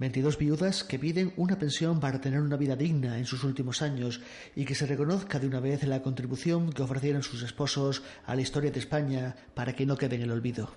22 0.00 0.38
viudas 0.38 0.82
que 0.82 0.98
piden 0.98 1.34
una 1.36 1.58
pensión 1.58 2.00
para 2.00 2.22
tener 2.22 2.40
una 2.40 2.56
vida 2.56 2.74
digna 2.74 3.18
en 3.18 3.26
sus 3.26 3.44
últimos 3.44 3.82
años 3.82 4.22
y 4.56 4.64
que 4.64 4.74
se 4.74 4.86
reconozca 4.86 5.38
de 5.38 5.46
una 5.46 5.60
vez 5.60 5.82
la 5.82 6.00
contribución 6.00 6.72
que 6.72 6.82
ofrecieron 6.82 7.22
sus 7.22 7.42
esposos 7.42 8.02
a 8.24 8.34
la 8.34 8.40
historia 8.40 8.70
de 8.70 8.78
España 8.78 9.36
para 9.52 9.74
que 9.74 9.84
no 9.84 9.98
quede 9.98 10.16
en 10.16 10.22
el 10.22 10.30
olvido. 10.30 10.70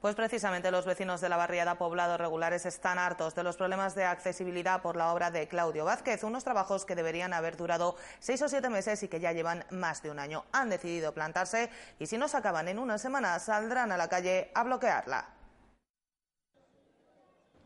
Pues 0.00 0.16
precisamente 0.16 0.72
los 0.72 0.84
vecinos 0.84 1.20
de 1.20 1.28
la 1.28 1.36
barriada 1.36 1.78
Poblado 1.78 2.16
Regulares 2.16 2.66
están 2.66 2.98
hartos 2.98 3.36
de 3.36 3.44
los 3.44 3.56
problemas 3.56 3.94
de 3.94 4.04
accesibilidad 4.04 4.82
por 4.82 4.96
la 4.96 5.12
obra 5.12 5.30
de 5.30 5.46
Claudio 5.46 5.84
Vázquez, 5.84 6.24
unos 6.24 6.42
trabajos 6.42 6.86
que 6.86 6.96
deberían 6.96 7.34
haber 7.34 7.56
durado 7.56 7.94
seis 8.18 8.42
o 8.42 8.48
siete 8.48 8.68
meses 8.68 9.00
y 9.04 9.08
que 9.08 9.20
ya 9.20 9.32
llevan 9.32 9.64
más 9.70 10.02
de 10.02 10.10
un 10.10 10.18
año. 10.18 10.44
Han 10.50 10.70
decidido 10.70 11.14
plantarse 11.14 11.70
y 12.00 12.06
si 12.06 12.18
no 12.18 12.26
se 12.26 12.36
acaban 12.38 12.66
en 12.66 12.80
una 12.80 12.98
semana 12.98 13.38
saldrán 13.38 13.92
a 13.92 13.96
la 13.96 14.08
calle 14.08 14.50
a 14.54 14.64
bloquearla. 14.64 15.39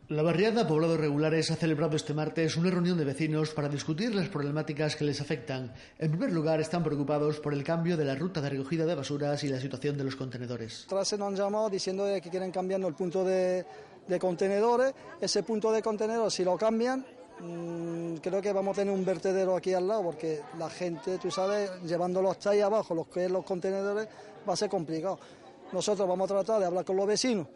La 0.08 0.23
barriada 0.23 0.68
Poblados 0.68 1.00
Regulares 1.00 1.50
ha 1.50 1.56
celebrado 1.56 1.96
este 1.96 2.12
martes 2.12 2.58
una 2.58 2.70
reunión 2.70 2.99
de 2.99 3.06
vecinos 3.06 3.54
para 3.54 3.70
discutir 3.70 4.14
las 4.14 4.28
problemáticas 4.28 4.96
que 4.96 5.04
les 5.04 5.18
afectan. 5.23 5.73
En 5.99 6.11
primer 6.11 6.30
lugar, 6.30 6.61
están 6.61 6.84
preocupados 6.84 7.40
por 7.40 7.54
el 7.54 7.64
cambio 7.64 7.96
de 7.96 8.04
la 8.04 8.14
ruta 8.14 8.42
de 8.42 8.50
recogida 8.50 8.84
de 8.84 8.94
basuras 8.94 9.42
y 9.44 9.49
la 9.49 9.58
situación 9.58 9.96
de 9.96 10.04
los 10.04 10.14
contenedores. 10.14 10.84
Tras 10.90 11.08
se 11.08 11.16
nos 11.16 11.28
han 11.28 11.37
llamado 11.37 11.70
diciendo 11.70 12.04
que 12.23 12.28
quieren 12.28 12.50
cambiar 12.50 12.82
el 12.82 12.92
punto 12.92 13.25
de, 13.25 13.64
de 14.06 14.18
contenedores. 14.18 14.92
Ese 15.23 15.42
punto 15.42 15.73
de 15.73 15.80
contenedores, 15.80 16.34
si 16.34 16.44
lo 16.44 16.58
cambian, 16.58 17.02
mmm, 17.40 18.16
creo 18.16 18.42
que 18.42 18.52
vamos 18.52 18.76
a 18.76 18.82
tener 18.82 18.92
un 18.92 19.06
vertedero 19.06 19.56
aquí 19.56 19.73
al 19.73 19.88
lado, 19.88 20.02
porque 20.02 20.42
la 20.58 20.68
gente, 20.68 21.16
tú 21.16 21.30
sabes, 21.30 21.70
llevándolos 21.82 22.32
hasta 22.32 22.50
ahí 22.50 22.61
abajo, 22.61 22.94
los 22.94 23.06
que 23.06 23.25
es 23.25 23.30
los 23.30 23.46
contenedores, 23.46 24.06
va 24.46 24.52
a 24.52 24.56
ser 24.56 24.68
complicado. 24.68 25.18
Nosotros 25.73 26.06
vamos 26.06 26.30
a 26.30 26.34
tratar 26.34 26.61
de 26.61 26.66
hablar 26.66 26.84
con 26.84 26.94
los 26.94 27.06
vecinos 27.06 27.46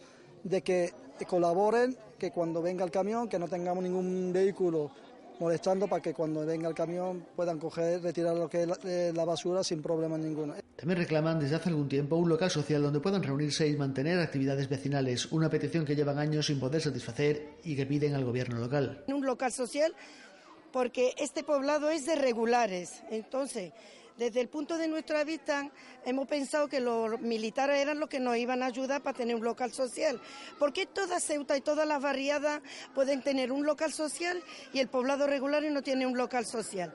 de 0.45 0.63
que 0.63 0.93
colaboren, 1.27 1.97
que 2.19 2.31
cuando 2.31 2.63
venga 2.63 2.85
el 2.85 2.91
camión, 2.91 3.29
que 3.29 3.39
no 3.39 3.49
tengamos 3.49 3.83
ningún 3.83 4.33
vehículo 4.33 4.91
molestando 5.39 5.87
para 5.87 6.03
que 6.03 6.13
cuando 6.13 6.45
venga 6.45 6.69
el 6.69 6.75
camión 6.75 7.25
puedan 7.37 7.59
coger, 7.59 8.03
retirar 8.03 8.37
lo 8.37 8.49
que 8.49 8.63
es 8.63 8.69
la, 8.69 8.79
eh, 8.85 9.13
la 9.15 9.25
basura 9.25 9.63
sin 9.63 9.83
problema 9.83 10.19
ninguno. 10.19 10.55
También 10.77 10.99
reclaman 10.99 11.39
desde 11.39 11.57
hace 11.57 11.71
algún 11.71 11.89
tiempo 11.89 12.17
un 12.17 12.29
local 12.29 12.51
social 12.51 12.83
donde 12.83 13.01
puedan 13.01 13.23
reunirse 13.23 13.67
y 13.69 13.77
mantener 13.77 14.19
actividades 14.19 14.69
vecinales, 14.69 15.31
una 15.33 15.49
petición 15.49 15.85
que 15.85 15.95
llevan 15.95 16.19
años 16.19 16.47
sin 16.47 16.59
poder 16.61 16.81
satisfacer 16.81 17.55
y 17.65 17.77
que 17.77 17.87
piden 17.87 18.15
al 18.15 18.25
gobierno 18.25 18.59
local. 18.59 19.05
Un 19.09 19.25
local 19.25 19.53
social 19.53 19.95
porque 20.73 21.15
este 21.19 21.45
poblado 21.45 21.89
es 21.91 22.07
de 22.07 22.17
regulares, 22.17 23.03
entonces 23.11 23.73
desde 24.19 24.41
el 24.41 24.49
punto 24.49 24.77
de 24.77 24.89
nuestra 24.89 25.23
vista, 25.23 25.71
hemos 26.05 26.27
pensado 26.27 26.69
que 26.69 26.81
los 26.81 27.21
militares 27.21 27.81
eran 27.81 28.01
los 28.01 28.09
que 28.09 28.19
nos 28.19 28.37
iban 28.37 28.63
a 28.63 28.67
ayudar 28.67 29.01
para 29.01 29.17
tener 29.17 29.37
un 29.37 29.45
local 29.45 29.73
social. 29.73 30.21
¿Por 30.59 30.73
qué 30.73 30.87
toda 30.87 31.21
Ceuta 31.21 31.57
y 31.57 31.61
todas 31.61 31.87
las 31.87 32.03
barriadas 32.03 32.61
pueden 32.95 33.23
tener 33.23 33.53
un 33.53 33.65
local 33.65 33.93
social 33.93 34.43
y 34.73 34.81
el 34.81 34.89
poblado 34.89 35.29
regular 35.29 35.63
no 35.63 35.83
tiene 35.83 36.05
un 36.05 36.19
local 36.19 36.45
social? 36.45 36.93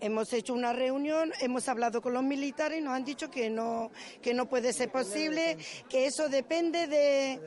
Hemos 0.00 0.32
hecho 0.32 0.54
una 0.54 0.72
reunión, 0.72 1.32
hemos 1.40 1.68
hablado 1.68 2.00
con 2.02 2.14
los 2.14 2.22
militares 2.22 2.78
y 2.78 2.82
nos 2.82 2.94
han 2.94 3.04
dicho 3.04 3.30
que 3.30 3.50
no, 3.50 3.90
que 4.22 4.34
no 4.34 4.48
puede 4.48 4.72
ser 4.72 4.90
posible, 4.90 5.56
que 5.88 6.06
eso 6.06 6.28
depende 6.28 6.86
de, 6.86 7.40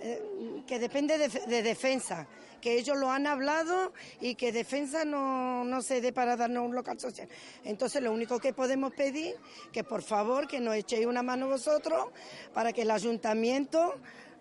eh, 0.00 0.22
que 0.66 0.78
depende 0.78 1.18
de, 1.18 1.28
de 1.28 1.62
defensa 1.62 2.26
que 2.60 2.78
ellos 2.78 2.96
lo 2.96 3.10
han 3.10 3.28
hablado 3.28 3.92
y 4.20 4.34
que 4.34 4.50
defensa 4.50 5.04
no, 5.04 5.62
no 5.64 5.82
se 5.82 6.00
dé 6.00 6.12
para 6.12 6.36
darnos 6.36 6.66
un 6.66 6.74
local 6.74 6.98
social. 6.98 7.28
Entonces 7.62 8.02
lo 8.02 8.12
único 8.12 8.40
que 8.40 8.52
podemos 8.52 8.92
pedir, 8.92 9.36
que 9.72 9.84
por 9.84 10.02
favor 10.02 10.48
que 10.48 10.58
nos 10.58 10.74
echéis 10.74 11.06
una 11.06 11.22
mano 11.22 11.46
vosotros 11.46 12.08
para 12.52 12.72
que 12.72 12.82
el 12.82 12.90
ayuntamiento 12.90 13.94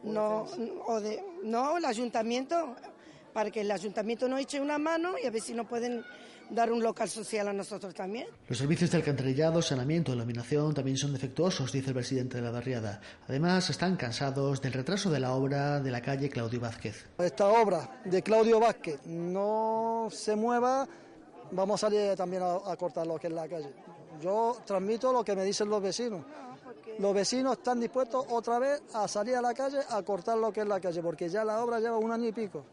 no, 0.04 0.48
o 0.88 1.00
de, 1.02 1.24
no, 1.44 1.78
el 1.78 1.86
ayuntamiento, 1.86 2.76
para 3.34 3.52
que 3.52 3.62
el 3.62 3.72
ayuntamiento 3.72 4.28
nos 4.28 4.40
eche 4.40 4.60
una 4.60 4.78
mano 4.78 5.16
y 5.22 5.26
a 5.26 5.30
ver 5.30 5.42
si 5.42 5.54
nos 5.54 5.68
pueden 5.68 6.04
dar 6.50 6.72
un 6.72 6.82
local 6.84 7.10
social 7.10 7.48
a 7.48 7.54
nosotros 7.54 7.94
también. 7.94 8.28
Los 8.48 8.58
servicios 8.58 8.92
de 8.92 8.98
alcantarillado, 8.98 9.62
saneamiento 9.62 10.12
y 10.12 10.16
iluminación 10.16 10.74
también 10.74 10.98
son 10.98 11.14
defectuosos, 11.14 11.72
dice 11.72 11.90
el 11.90 11.94
presidente 11.96 12.38
de 12.38 12.44
la 12.44 12.52
barriada. 12.52 13.02
Además, 13.28 13.70
están 13.70 13.96
cansados 13.96 14.62
del 14.62 14.74
retraso 14.74 15.10
de 15.10 15.20
la 15.20 15.34
obra 15.34 15.80
de 15.80 15.92
la 15.92 16.02
calle 16.02 16.30
Claudio 16.30 16.60
Vázquez. 16.60 17.06
Esta 17.18 17.48
obra 17.48 18.02
de 18.06 18.22
Claudio 18.22 18.60
Vázquez 18.60 19.06
no 19.06 20.10
se 20.12 20.36
mueva, 20.36 20.88
vamos 21.52 21.84
a 21.84 21.88
salir 21.88 22.16
también 22.16 22.44
a, 22.44 22.56
a 22.72 22.76
cortar 22.78 23.08
lo 23.08 23.18
que 23.18 23.28
es 23.28 23.34
la 23.34 23.48
calle. 23.48 23.74
Yo 24.22 24.58
transmito 24.66 25.12
lo 25.12 25.24
que 25.24 25.36
me 25.36 25.44
dicen 25.44 25.70
los 25.70 25.82
vecinos. 25.82 26.24
Los 27.00 27.14
vecinos 27.14 27.58
están 27.58 27.80
dispuestos 27.82 28.26
otra 28.30 28.58
vez 28.58 28.82
a 28.94 29.08
salir 29.08 29.36
a 29.36 29.42
la 29.42 29.54
calle 29.54 29.80
a 29.90 30.02
cortar 30.04 30.38
lo 30.38 30.54
que 30.54 30.62
es 30.62 30.68
la 30.68 30.80
calle, 30.80 31.02
porque 31.02 31.28
ya 31.28 31.44
la 31.44 31.62
obra 31.62 31.80
lleva 31.80 31.98
un 31.98 32.12
año 32.12 32.28
y 32.28 32.32
pico 32.32 32.64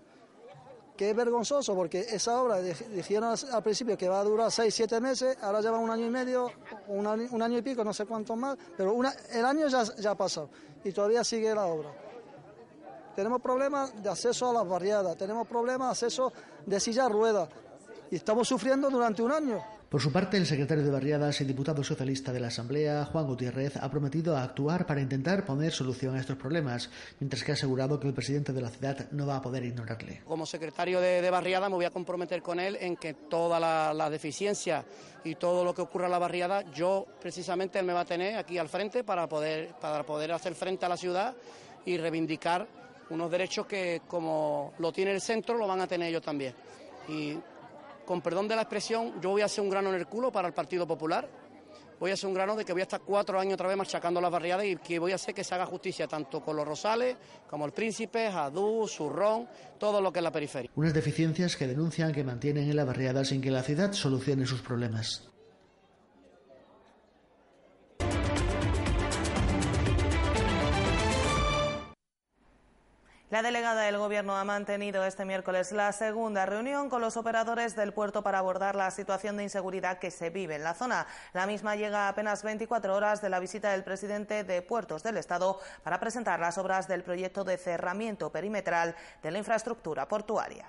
que 0.97 1.11
es 1.11 1.17
vergonzoso 1.17 1.75
porque 1.75 2.01
esa 2.01 2.41
obra 2.41 2.61
dijeron 2.61 3.35
al 3.51 3.63
principio 3.63 3.97
que 3.97 4.09
va 4.09 4.21
a 4.21 4.25
durar 4.25 4.51
seis, 4.51 4.75
siete 4.75 5.01
meses, 5.01 5.37
ahora 5.43 5.61
lleva 5.61 5.79
un 5.79 5.91
año 5.91 6.07
y 6.07 6.11
medio, 6.11 6.51
un 6.89 7.07
año, 7.07 7.29
un 7.31 7.43
año 7.43 7.59
y 7.59 7.63
pico, 7.63 7.83
no 7.83 7.93
sé 7.93 8.05
cuánto 8.05 8.37
más, 8.37 8.59
pero 8.77 8.95
el 9.31 9.45
año 9.45 9.69
ya, 9.69 9.85
ya 9.99 10.11
ha 10.11 10.15
pasado 10.15 10.51
y 10.85 10.93
todavía 10.93 11.25
sigue 11.25 11.55
la 11.55 11.67
obra. 11.67 11.91
Tenemos 13.17 13.41
problemas 13.41 14.03
de 14.03 14.09
acceso 14.09 14.51
a 14.51 14.53
las 14.53 14.69
barriadas, 14.69 15.17
tenemos 15.17 15.47
problemas 15.47 15.89
de 15.89 15.93
acceso 15.93 16.33
de 16.65 16.81
silla 16.81 17.09
ruedas 17.09 17.49
y 18.11 18.17
estamos 18.17 18.49
sufriendo 18.49 18.91
durante 18.91 19.23
un 19.23 19.33
año. 19.33 19.63
Por 19.93 20.01
su 20.01 20.11
parte, 20.11 20.39
el 20.39 20.47
secretario 20.47 20.83
de 20.83 20.91
Barriadas 20.91 21.39
y 21.43 21.45
diputado 21.45 21.85
socialista 21.85 22.33
de 22.33 22.41
la 22.41 22.47
Asamblea, 22.47 23.05
Juan 23.05 23.27
Gutiérrez, 23.27 23.77
ha 23.77 23.91
prometido 23.91 24.35
actuar 24.35 24.87
para 24.87 25.03
intentar 25.03 25.45
poner 25.45 25.71
solución 25.71 26.17
a 26.17 26.21
estos 26.21 26.39
problemas, 26.39 26.89
mientras 27.21 27.45
que 27.45 27.51
ha 27.51 27.55
asegurado 27.55 28.01
que 28.01 28.09
el 28.09 28.15
presidente 28.15 28.55
de 28.55 28.63
la 28.63 28.71
ciudad 28.71 29.11
no 29.11 29.27
va 29.27 29.37
a 29.37 29.43
poder 29.43 29.67
ignorarle. 29.67 30.23
Como 30.27 30.47
secretario 30.47 30.99
de, 30.99 31.21
de 31.21 31.31
Barriada 31.31 31.69
me 31.69 31.75
voy 31.75 31.85
a 31.85 31.91
comprometer 31.91 32.41
con 32.41 32.59
él 32.59 32.79
en 32.81 32.97
que 32.97 33.13
toda 33.13 33.61
la, 33.61 33.93
la, 33.93 34.09
deficiencia 34.09 34.83
y 35.25 35.35
todo 35.35 35.63
lo 35.63 35.75
que 35.75 35.83
ocurra 35.83 36.07
en 36.07 36.13
la 36.13 36.19
barriada, 36.19 36.63
yo 36.73 37.07
precisamente 37.21 37.79
él 37.79 37.85
me 37.85 37.93
va 37.93 38.01
a 38.01 38.07
tener 38.07 38.37
aquí 38.37 38.57
al 38.57 38.71
frente 38.71 39.05
para 39.05 39.29
poder, 39.29 39.75
para 39.79 40.07
poder 40.07 40.33
hacer 40.33 40.55
frente 40.55 40.87
a 40.87 40.89
la 40.89 40.97
ciudad 40.97 41.35
y 41.85 41.99
reivindicar 41.99 42.67
unos 43.11 43.31
derechos 43.31 43.67
que 43.67 44.01
como 44.09 44.73
lo 44.79 44.91
tiene 44.91 45.13
el 45.13 45.21
centro, 45.21 45.59
lo 45.59 45.67
van 45.67 45.83
a 45.83 45.87
tener 45.87 46.09
ellos 46.09 46.23
también. 46.23 46.55
Y 47.11 47.37
con 48.05 48.21
perdón 48.21 48.49
de 48.49 48.57
la 48.57 48.63
expresión, 48.63 49.21
yo 49.21 49.31
voy 49.31 49.43
a 49.43 49.47
hacer 49.47 49.63
un 49.63 49.71
grano 49.71 49.91
en 49.91 49.97
el 49.97 50.07
culo 50.07 50.31
para 50.31 50.49
el 50.49 50.55
Partido 50.55 50.87
Popular. 50.87 51.29
Voy 52.01 52.11
a 52.11 52.15
hacer 52.15 52.27
un 52.27 52.35
grano 52.35 52.57
de 52.57 52.65
que 52.65 52.73
voy 52.73 52.83
a 52.83 52.83
estar 52.83 53.01
cuatro 53.01 53.39
años 53.39 53.55
otra 53.55 53.69
vez 53.69 53.77
machacando 53.77 54.21
las 54.21 54.31
barriadas 54.31 54.67
y 54.67 54.75
que 54.77 54.99
voy 54.99 55.13
a 55.13 55.15
hacer 55.15 55.35
que 55.35 55.45
se 55.45 55.55
haga 55.55 55.67
justicia 55.67 56.09
tanto 56.09 56.41
con 56.41 56.57
los 56.57 56.67
Rosales 56.67 57.17
como 57.49 57.65
el 57.65 57.73
Príncipe, 57.73 58.29
Jadú, 58.31 58.89
Zurrón, 58.89 59.49
todo 59.79 60.01
lo 60.01 60.13
que 60.13 60.19
es 60.19 60.23
la 60.25 60.33
periferia. 60.33 60.71
Unas 60.75 60.95
deficiencias 60.95 61.57
que 61.57 61.69
denuncian 61.69 62.13
que 62.13 62.25
mantienen 62.25 62.69
en 62.69 62.75
la 62.75 62.85
barriada 62.85 63.25
sin 63.25 63.41
que 63.41 63.53
la 63.53 63.63
ciudad 63.63 63.93
solucione 63.93 64.47
sus 64.47 64.63
problemas. 64.63 65.32
La 73.33 73.41
delegada 73.41 73.85
del 73.85 73.97
Gobierno 73.97 74.37
ha 74.37 74.45
mantenido 74.45 75.07
este 75.07 75.25
miércoles 75.25 75.73
la 75.73 75.91
segunda 75.93 76.45
reunión 76.45 76.91
con 76.91 77.01
los 77.01 77.17
operadores 77.17 77.75
del 77.75 77.95
puerto 77.95 78.23
para 78.23 78.41
abordar 78.41 78.77
la 78.77 78.91
situación 78.91 79.39
de 79.39 79.45
inseguridad 79.45 79.99
que 79.99 80.11
se 80.11 80.29
vive 80.29 80.57
en 80.57 80.65
la 80.65 80.75
zona. 80.75 81.07
La 81.33 81.47
misma 81.47 81.75
llega 81.75 82.01
a 82.01 82.09
apenas 82.09 82.43
24 82.43 82.95
horas 82.95 83.23
de 83.23 83.31
la 83.31 83.41
visita 83.41 83.73
del 83.73 83.85
presidente 83.85 84.45
de 84.45 84.61
Puertos 84.61 85.03
del 85.03 85.17
Estado 85.17 85.59
para 85.83 85.99
presentar 85.99 86.41
las 86.41 86.59
obras 86.59 86.89
del 86.89 87.05
proyecto 87.05 87.43
de 87.43 87.57
cerramiento 87.57 88.31
perimetral 88.31 88.95
de 89.23 89.31
la 89.31 89.39
infraestructura 89.39 90.07
portuaria. 90.07 90.67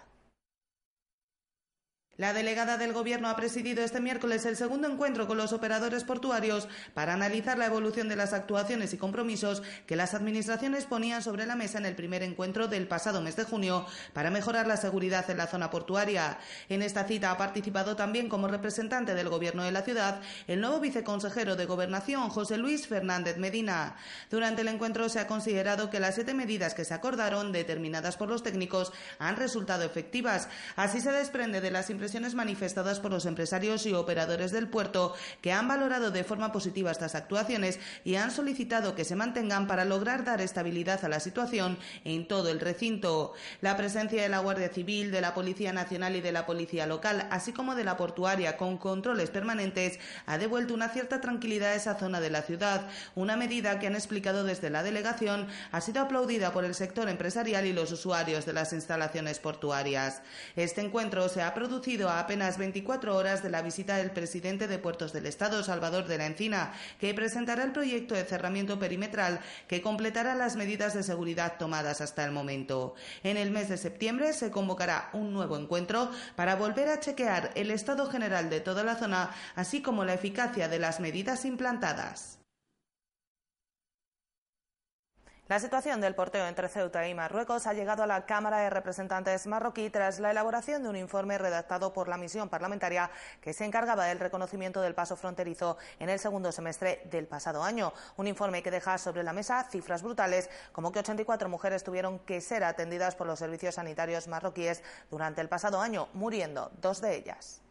La 2.16 2.32
delegada 2.32 2.78
del 2.78 2.94
Gobierno 2.94 3.28
ha 3.28 3.36
presidido 3.36 3.84
este 3.84 4.00
miércoles 4.00 4.46
el 4.46 4.56
segundo 4.56 4.88
encuentro 4.88 5.26
con 5.26 5.36
los 5.36 5.52
operadores 5.52 6.04
portuarios 6.04 6.68
para 6.94 7.16
analizar 7.16 7.58
la 7.58 7.66
evolución 7.66 8.08
de 8.08 8.16
las 8.16 8.34
actuaciones 8.34 8.94
y 8.94 8.98
compromisos 8.98 9.64
que 9.88 9.96
las 9.96 10.14
administraciones 10.14 10.86
ponían 10.86 11.24
sobre 11.24 11.48
la 11.48 11.56
mesa 11.56 11.80
en 11.80 11.88
el 11.88 11.96
primer 11.96 12.22
encuentro 12.22 12.68
del 12.68 12.88
pasado 12.88 13.20
mes 13.24 13.36
de 13.36 13.46
junio 13.46 13.88
para 14.14 14.30
mejorar 14.30 14.68
la 14.68 14.78
seguridad 14.78 15.28
en 15.32 15.38
la 15.38 15.48
zona 15.48 15.72
portuaria. 15.72 16.38
En 16.70 16.84
esta 16.84 17.06
cita 17.06 17.32
ha 17.32 17.38
participado 17.40 17.96
también 17.96 18.30
como 18.30 18.48
representante 18.48 19.16
del 19.16 19.30
Gobierno 19.30 19.64
de 19.64 19.72
la 19.72 19.82
ciudad 19.82 20.22
el 20.46 20.62
nuevo 20.62 20.80
viceconsejero 20.80 21.56
de 21.56 21.66
Gobernación, 21.66 22.30
José 22.30 22.58
Luis 22.58 22.88
Fernández 22.88 23.38
Medina. 23.38 23.96
Durante 24.30 24.62
el 24.62 24.68
encuentro 24.68 25.10
se 25.10 25.20
ha 25.20 25.26
considerado 25.26 25.90
que 25.90 26.00
las 26.00 26.14
siete 26.14 26.36
medidas 26.36 26.76
que 26.76 26.86
se 26.86 26.94
acordaron, 26.94 27.52
determinadas 27.52 28.18
por 28.18 28.30
los 28.30 28.44
técnicos, 28.44 28.94
han 29.18 29.36
resultado 29.36 29.84
efectivas. 29.84 30.48
Así 30.76 31.02
se 31.02 31.12
desprende 31.12 31.60
de 31.60 31.72
las 31.72 31.90
manifestadas 32.36 33.00
por 33.00 33.12
los 33.12 33.26
empresarios 33.26 33.86
y 33.86 33.94
operadores 33.94 34.52
del 34.52 34.68
puerto, 34.68 35.14
que 35.42 35.54
han 35.54 35.68
valorado 35.68 36.12
de 36.12 36.24
forma 36.24 36.52
positiva 36.52 36.92
estas 36.92 37.16
actuaciones 37.16 37.80
y 38.04 38.16
han 38.16 38.30
solicitado 38.30 38.94
que 38.94 39.06
se 39.06 39.16
mantengan 39.16 39.68
para 39.68 39.86
lograr 39.86 40.26
dar 40.26 40.42
estabilidad 40.42 41.04
a 41.06 41.10
la 41.10 41.22
situación 41.22 41.78
en 42.04 42.28
todo 42.28 42.50
el 42.50 42.60
recinto. 42.60 43.34
La 43.62 43.78
presencia 43.78 44.22
de 44.22 44.30
la 44.30 44.40
Guardia 44.40 44.70
Civil, 44.70 45.12
de 45.12 45.22
la 45.22 45.34
Policía 45.34 45.72
Nacional 45.72 46.16
y 46.16 46.22
de 46.22 46.34
la 46.34 46.46
Policía 46.46 46.88
Local, 46.88 47.28
así 47.32 47.54
como 47.54 47.74
de 47.74 47.86
la 47.86 47.96
portuaria 47.96 48.58
con 48.58 48.78
controles 48.78 49.30
permanentes, 49.30 50.00
ha 50.26 50.38
devuelto 50.38 50.74
una 50.74 50.90
cierta 50.90 51.22
tranquilidad 51.22 51.72
a 51.72 51.76
esa 51.76 51.96
zona 51.96 52.20
de 52.20 52.30
la 52.30 52.42
ciudad, 52.42 52.88
una 53.16 53.38
medida 53.38 53.80
que 53.80 53.88
han 53.88 53.96
explicado 53.96 54.44
desde 54.44 54.70
la 54.70 54.84
delegación 54.84 55.48
ha 55.72 55.80
sido 55.80 56.02
aplaudida 56.02 56.52
por 56.52 56.66
el 56.66 56.76
sector 56.76 57.08
empresarial 57.08 57.66
y 57.66 57.74
los 57.74 57.92
usuarios 57.92 58.46
de 58.46 58.54
las 58.54 58.74
instalaciones 58.74 59.40
portuarias. 59.40 60.22
Este 60.56 60.82
encuentro 60.82 61.30
se 61.30 61.42
ha 61.42 61.54
producido 61.54 61.93
a 61.94 62.20
apenas 62.20 62.58
24 62.58 63.16
horas 63.16 63.44
de 63.44 63.52
la 63.52 63.62
visita 63.62 63.98
del 63.98 64.10
presidente 64.10 64.68
de 64.68 64.80
Puertos 64.80 65.14
del 65.14 65.28
Estado, 65.28 65.64
Salvador 65.64 66.08
de 66.08 66.18
la 66.18 66.26
Encina, 66.26 66.74
que 67.00 67.14
presentará 67.14 67.64
el 67.64 67.72
proyecto 67.72 68.16
de 68.16 68.26
cerramiento 68.26 68.80
perimetral 68.80 69.40
que 69.68 69.84
completará 69.84 70.34
las 70.34 70.56
medidas 70.56 70.96
de 70.96 71.04
seguridad 71.04 71.58
tomadas 71.60 72.02
hasta 72.02 72.26
el 72.26 72.32
momento. 72.32 72.96
En 73.24 73.38
el 73.38 73.52
mes 73.52 73.70
de 73.70 73.78
septiembre 73.78 74.34
se 74.34 74.50
convocará 74.50 75.12
un 75.14 75.34
nuevo 75.34 75.56
encuentro 75.56 76.10
para 76.36 76.56
volver 76.56 76.90
a 76.90 77.00
chequear 77.00 77.52
el 77.54 77.70
estado 77.70 78.10
general 78.10 78.50
de 78.50 78.60
toda 78.60 78.84
la 78.84 78.96
zona, 78.96 79.30
así 79.56 79.84
como 79.84 80.04
la 80.04 80.16
eficacia 80.16 80.68
de 80.68 80.80
las 80.80 81.00
medidas 81.00 81.46
implantadas. 81.46 82.43
La 85.50 85.60
situación 85.60 86.00
del 86.00 86.16
porteo 86.16 86.48
entre 86.48 86.70
Ceuta 86.70 87.06
y 87.06 87.14
Marruecos 87.14 87.68
ha 87.68 87.74
llegado 87.74 88.02
a 88.02 88.08
la 88.08 88.26
Cámara 88.26 88.60
de 88.60 88.70
Representantes 88.70 89.46
marroquí 89.46 89.90
tras 89.90 90.22
la 90.22 90.32
elaboración 90.32 90.84
de 90.84 90.88
un 90.88 90.96
informe 90.96 91.38
redactado 91.38 91.92
por 91.92 92.08
la 92.08 92.16
misión 92.16 92.48
parlamentaria 92.48 93.12
que 93.42 93.52
se 93.52 93.66
encargaba 93.66 94.06
del 94.06 94.22
reconocimiento 94.22 94.80
del 94.80 94.96
paso 94.96 95.18
fronterizo 95.18 95.78
en 96.00 96.10
el 96.10 96.18
segundo 96.18 96.54
semestre 96.54 97.02
del 97.12 97.28
pasado 97.28 97.62
año. 97.62 97.92
Un 98.16 98.28
informe 98.28 98.64
que 98.64 98.72
deja 98.72 98.98
sobre 98.98 99.22
la 99.22 99.34
mesa 99.34 99.68
cifras 99.70 100.02
brutales, 100.02 100.50
como 100.72 100.94
que 100.94 101.00
84 101.00 101.50
mujeres 101.50 101.84
tuvieron 101.84 102.20
que 102.20 102.40
ser 102.40 102.64
atendidas 102.64 103.16
por 103.16 103.28
los 103.28 103.40
servicios 103.40 103.76
sanitarios 103.76 104.30
marroquíes 104.30 104.82
durante 105.12 105.42
el 105.42 105.50
pasado 105.50 105.82
año, 105.82 106.08
muriendo 106.14 106.72
dos 106.80 107.02
de 107.02 107.18
ellas. 107.18 107.63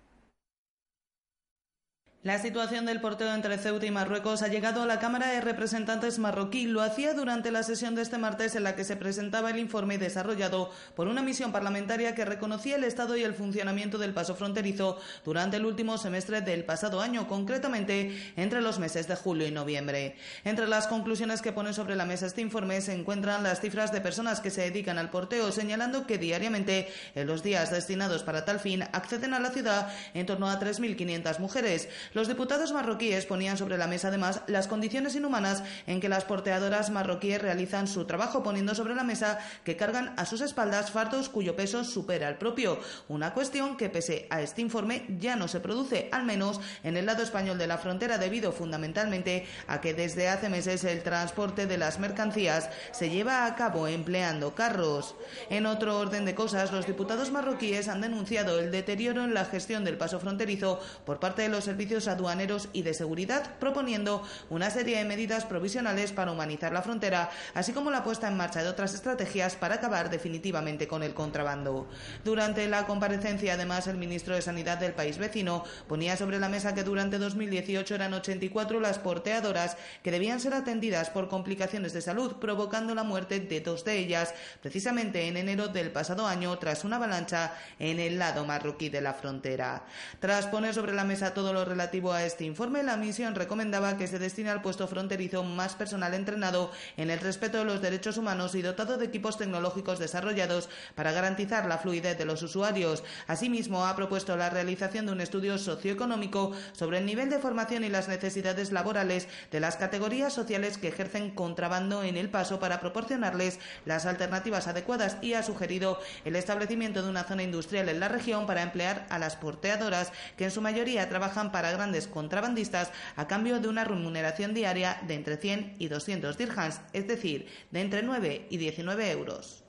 La 2.25 2.39
situación 2.39 2.87
del 2.87 3.01
porteo 3.01 3.35
entre 3.35 3.59
Ceuta 3.59 3.85
y 3.85 3.91
Marruecos 3.91 4.43
ha 4.43 4.47
llegado 4.47 4.81
a 4.81 4.87
la 4.87 5.01
Cámara 5.01 5.27
de 5.27 5.41
Representantes 5.41 6.21
marroquí. 6.21 6.67
Lo 6.67 6.81
hacía 6.81 7.15
durante 7.15 7.51
la 7.51 7.65
sesión 7.65 7.97
de 7.97 8.03
este 8.03 8.17
martes 8.17 8.55
en 8.55 8.63
la 8.63 8.77
que 8.77 8.85
se 8.85 8.95
presentaba 8.95 9.51
el 9.51 9.59
informe 9.59 9.99
desarrollado 9.99 10.71
por 10.95 11.09
una 11.09 11.21
misión 11.21 11.51
parlamentaria 11.51 12.15
que 12.15 12.25
reconocía 12.25 12.77
el 12.77 12.85
estado 12.85 13.17
y 13.17 13.25
el 13.25 13.35
funcionamiento 13.35 13.99
del 13.99 14.15
paso 14.15 14.37
fronterizo 14.37 15.01
durante 15.25 15.57
el 15.57 15.67
último 15.67 15.99
semestre 15.99 16.43
del 16.43 16.65
pasado 16.65 17.01
año, 17.01 17.27
concretamente 17.27 18.17
entre 18.37 18.63
los 18.63 18.79
meses 18.79 19.09
de 19.09 19.17
julio 19.17 19.49
y 19.49 19.51
noviembre. 19.51 20.15
Entre 20.45 20.69
las 20.69 20.87
conclusiones 20.87 21.43
que 21.43 21.51
pone 21.51 21.73
sobre 21.73 21.97
la 21.97 22.07
mesa 22.07 22.27
este 22.27 22.41
informe 22.41 22.83
se 22.83 22.95
encuentran 22.95 23.43
las 23.43 23.61
cifras 23.61 23.91
de 23.91 24.01
personas 24.01 24.39
que 24.39 24.51
se 24.51 24.61
dedican 24.63 24.97
al 24.97 25.11
porteo, 25.11 25.51
señalando 25.51 26.07
que 26.07 26.19
diariamente, 26.19 26.87
en 27.17 27.27
los 27.27 27.43
días 27.43 27.73
destinados 27.73 28.23
para 28.23 28.45
tal 28.45 28.61
fin, 28.61 28.85
acceden 28.93 29.35
a 29.35 29.41
la 29.41 29.51
ciudad 29.51 29.93
en 30.15 30.25
torno 30.25 30.49
a 30.49 30.61
3.500 30.61 31.41
mujeres. 31.41 31.89
Los 32.15 32.29
diputados 32.29 32.73
marroquíes 32.73 33.25
ponían 33.25 33.57
sobre 33.57 33.79
la 33.79 33.87
mesa 33.87 34.09
además 34.09 34.43
las 34.47 34.69
condiciones 34.69 35.17
inhumanas 35.17 35.63
en 35.87 35.99
que 35.99 36.11
las 36.11 36.25
porteadoras 36.25 36.91
marroquíes 36.91 37.41
realizan 37.41 37.89
su 37.89 38.05
trabajo, 38.05 38.43
poniendo 38.43 38.75
sobre 38.75 38.95
la 38.95 39.03
mesa 39.03 39.39
que 39.65 39.77
cargan 39.77 40.13
a 40.19 40.27
sus 40.27 40.43
espaldas 40.43 40.91
fardos 40.91 41.31
cuyo 41.31 41.57
peso 41.57 41.85
supera 41.85 42.29
el 42.29 42.37
propio. 42.37 42.79
Una 43.09 43.33
cuestión 43.33 43.79
que, 43.79 43.89
pese 43.89 44.27
a 44.29 44.43
este 44.43 44.61
informe, 44.61 45.07
ya 45.19 45.37
no 45.37 45.49
se 45.49 45.61
produce, 45.61 46.11
al 46.13 46.25
menos 46.25 46.61
en 46.85 46.99
el 46.99 47.07
lado 47.07 47.23
español 47.23 47.57
de 47.57 47.67
la 47.67 47.79
frontera, 47.79 48.19
debido 48.19 48.53
fundamentalmente 48.53 49.47
a 49.67 49.81
que 49.81 49.95
desde 49.95 50.29
hace 50.29 50.51
meses 50.51 50.85
el 50.85 51.03
transporte 51.03 51.67
de 51.67 51.79
las 51.79 51.99
mercancías 51.99 52.69
se 52.93 53.09
lleva 53.09 53.47
a 53.47 53.57
cabo 53.57 53.89
empleando 53.89 54.55
carros. 54.55 55.15
En 55.49 55.65
otro 55.65 55.99
orden 55.99 56.27
de 56.27 56.35
cosas, 56.35 56.73
los 56.73 56.87
diputados 56.87 57.31
marroquíes 57.31 57.89
han 57.89 58.03
denunciado 58.03 58.59
el 58.61 58.71
deterioro 58.71 59.25
en 59.25 59.33
la 59.33 59.47
gestión 59.47 59.83
del 59.83 59.97
paso 59.97 60.21
fronterizo 60.21 60.79
por 61.07 61.19
parte 61.19 61.43
de 61.43 61.49
los 61.49 61.65
servicios 61.65 62.02
aduaneros 62.09 62.69
y 62.73 62.83
de 62.83 62.95
seguridad, 62.95 63.59
proponiendo 63.59 64.23
una 64.51 64.71
serie 64.71 64.99
de 64.99 65.05
medidas 65.05 65.45
provisionales 65.45 66.13
para 66.13 66.33
humanizar 66.33 66.73
la 66.73 66.83
frontera, 66.83 67.31
así 67.55 67.73
como 67.73 67.91
la 67.91 68.05
puesta 68.05 68.29
en 68.29 68.37
marcha 68.37 68.63
de 68.63 68.69
otras 68.69 68.95
estrategias 68.95 69.57
para 69.57 69.77
acabar 69.77 70.11
definitivamente 70.11 70.89
con 70.89 71.03
el 71.03 71.15
contrabando. 71.15 71.89
Durante 72.25 72.69
la 72.69 72.87
comparecencia, 72.87 73.55
además, 73.55 73.87
el 73.87 73.97
ministro 73.97 74.35
de 74.35 74.43
Sanidad 74.43 74.79
del 74.79 74.95
país 74.95 75.19
vecino 75.19 75.65
ponía 75.89 76.17
sobre 76.17 76.39
la 76.39 76.49
mesa 76.49 76.75
que 76.75 76.85
durante 76.85 77.19
2018 77.19 77.95
eran 77.95 78.15
84 78.15 78.81
las 78.81 78.99
porteadoras 78.99 79.77
que 80.03 80.11
debían 80.11 80.41
ser 80.41 80.55
atendidas 80.55 81.11
por 81.11 81.29
complicaciones 81.29 81.93
de 81.93 82.03
salud, 82.03 82.37
provocando 82.37 82.95
la 82.95 83.05
muerte 83.05 83.41
de 83.41 83.61
dos 83.61 83.85
de 83.85 83.99
ellas, 83.99 84.35
precisamente 84.61 85.29
en 85.29 85.37
enero 85.37 85.69
del 85.69 85.91
pasado 85.91 86.27
año, 86.27 86.59
tras 86.59 86.85
una 86.85 86.97
avalancha 86.97 87.55
en 87.79 87.99
el 87.99 88.19
lado 88.19 88.45
marroquí 88.45 88.89
de 88.89 89.01
la 89.01 89.15
frontera. 89.15 89.85
Tras 90.21 90.47
poner 90.47 90.75
sobre 90.75 90.95
la 90.95 91.05
mesa 91.05 91.35
todo 91.35 91.53
lo 91.53 91.65
relativo 91.65 91.92
a 91.93 92.25
este 92.25 92.45
informe, 92.45 92.83
la 92.83 92.97
misión 92.97 93.35
recomendaba 93.35 93.99
que 93.99 94.07
se 94.07 94.19
destine 94.19 94.49
al 94.49 94.63
puesto 94.63 94.89
fronterizo 94.89 95.45
más 95.45 95.75
personal 95.75 96.15
entrenado 96.15 96.73
en 96.97 97.11
el 97.11 97.21
respeto 97.21 97.59
de 97.59 97.67
los 97.67 97.83
derechos 97.83 98.17
humanos 98.17 98.55
y 98.55 98.63
dotado 98.63 98.97
de 98.97 99.05
equipos 99.05 99.37
tecnológicos 99.37 99.99
desarrollados 99.99 100.71
para 100.95 101.13
garantizar 101.13 101.67
la 101.67 101.77
fluidez 101.77 102.17
de 102.17 102.25
los 102.25 102.43
usuarios. 102.43 103.05
Asimismo, 103.27 103.85
ha 103.85 103.95
propuesto 103.95 104.39
la 104.39 104.49
realización 104.49 105.05
de 105.05 105.13
un 105.13 105.21
estudio 105.21 105.59
socioeconómico 105.59 106.53
sobre 106.73 106.97
el 106.97 107.05
nivel 107.05 107.29
de 107.29 107.39
formación 107.39 107.85
y 107.85 107.91
las 107.91 108.09
necesidades 108.09 108.73
laborales 108.73 109.29
de 109.51 109.61
las 109.61 109.77
categorías 109.77 110.33
sociales 110.33 110.79
que 110.79 110.89
ejercen 110.89 111.31
contrabando 111.31 112.05
en 112.05 112.17
el 112.17 112.31
paso 112.31 112.59
para 112.59 112.81
proporcionarles 112.81 113.59
las 113.85 114.07
alternativas 114.07 114.67
adecuadas 114.67 115.19
y 115.21 115.35
ha 115.35 115.43
sugerido 115.43 116.01
el 116.25 116.37
establecimiento 116.37 117.03
de 117.03 117.11
una 117.11 117.25
zona 117.25 117.43
industrial 117.43 117.91
en 117.91 118.01
la 118.01 118.09
región 118.09 118.47
para 118.47 118.63
emplear 118.63 119.05
a 119.11 119.19
las 119.19 119.37
porteadoras 119.37 120.11
que 120.39 120.45
en 120.45 120.51
su 120.51 120.63
mayoría 120.63 121.11
trabajan 121.11 121.53
para 121.53 121.69
grandes 121.83 122.07
contrabandistas 122.07 122.93
a 123.17 123.27
cambio 123.27 123.59
de 123.59 123.67
una 123.67 123.83
remuneración 123.83 124.55
diaria 124.55 125.03
de 125.09 125.15
entre 125.15 125.37
100 125.37 125.75
y 125.81 125.89
200 125.89 126.39
dirhams, 126.39 126.81
es 126.93 127.09
decir, 127.09 127.49
de 127.73 127.81
entre 127.81 128.05
9 128.05 128.47
y 128.51 128.57
19 128.57 129.11
euros. 129.11 129.62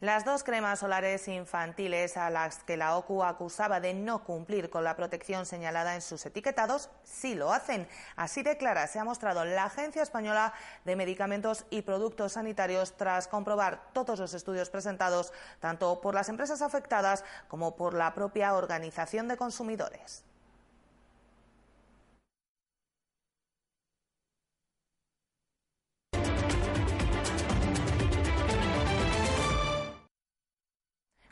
Las 0.00 0.24
dos 0.24 0.44
cremas 0.44 0.78
solares 0.78 1.26
infantiles 1.26 2.16
a 2.16 2.30
las 2.30 2.62
que 2.62 2.76
la 2.76 2.96
OCU 2.96 3.24
acusaba 3.24 3.80
de 3.80 3.94
no 3.94 4.22
cumplir 4.22 4.70
con 4.70 4.84
la 4.84 4.94
protección 4.94 5.44
señalada 5.44 5.96
en 5.96 6.02
sus 6.02 6.24
etiquetados, 6.24 6.88
sí 7.02 7.34
lo 7.34 7.52
hacen. 7.52 7.88
Así 8.14 8.44
de 8.44 8.56
clara 8.56 8.86
se 8.86 9.00
ha 9.00 9.04
mostrado 9.04 9.44
la 9.44 9.64
Agencia 9.64 10.04
Española 10.04 10.52
de 10.84 10.94
Medicamentos 10.94 11.64
y 11.68 11.82
Productos 11.82 12.34
Sanitarios 12.34 12.96
tras 12.96 13.26
comprobar 13.26 13.90
todos 13.92 14.20
los 14.20 14.34
estudios 14.34 14.70
presentados 14.70 15.32
tanto 15.58 16.00
por 16.00 16.14
las 16.14 16.28
empresas 16.28 16.62
afectadas 16.62 17.24
como 17.48 17.74
por 17.74 17.92
la 17.92 18.14
propia 18.14 18.54
Organización 18.54 19.26
de 19.26 19.36
Consumidores. 19.36 20.27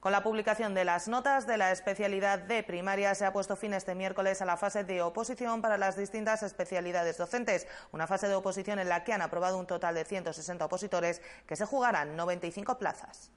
Con 0.06 0.12
la 0.12 0.22
publicación 0.22 0.72
de 0.72 0.84
las 0.84 1.08
notas 1.08 1.48
de 1.48 1.56
la 1.56 1.72
especialidad 1.72 2.38
de 2.38 2.62
primaria 2.62 3.12
se 3.16 3.24
ha 3.24 3.32
puesto 3.32 3.56
fin 3.56 3.74
este 3.74 3.96
miércoles 3.96 4.40
a 4.40 4.44
la 4.44 4.56
fase 4.56 4.84
de 4.84 5.02
oposición 5.02 5.60
para 5.60 5.78
las 5.78 5.96
distintas 5.96 6.44
especialidades 6.44 7.18
docentes, 7.18 7.66
una 7.90 8.06
fase 8.06 8.28
de 8.28 8.36
oposición 8.36 8.78
en 8.78 8.88
la 8.88 9.02
que 9.02 9.12
han 9.12 9.20
aprobado 9.20 9.58
un 9.58 9.66
total 9.66 9.96
de 9.96 10.04
160 10.04 10.64
opositores 10.64 11.20
que 11.48 11.56
se 11.56 11.66
jugarán 11.66 12.14
95 12.14 12.78
plazas. 12.78 13.32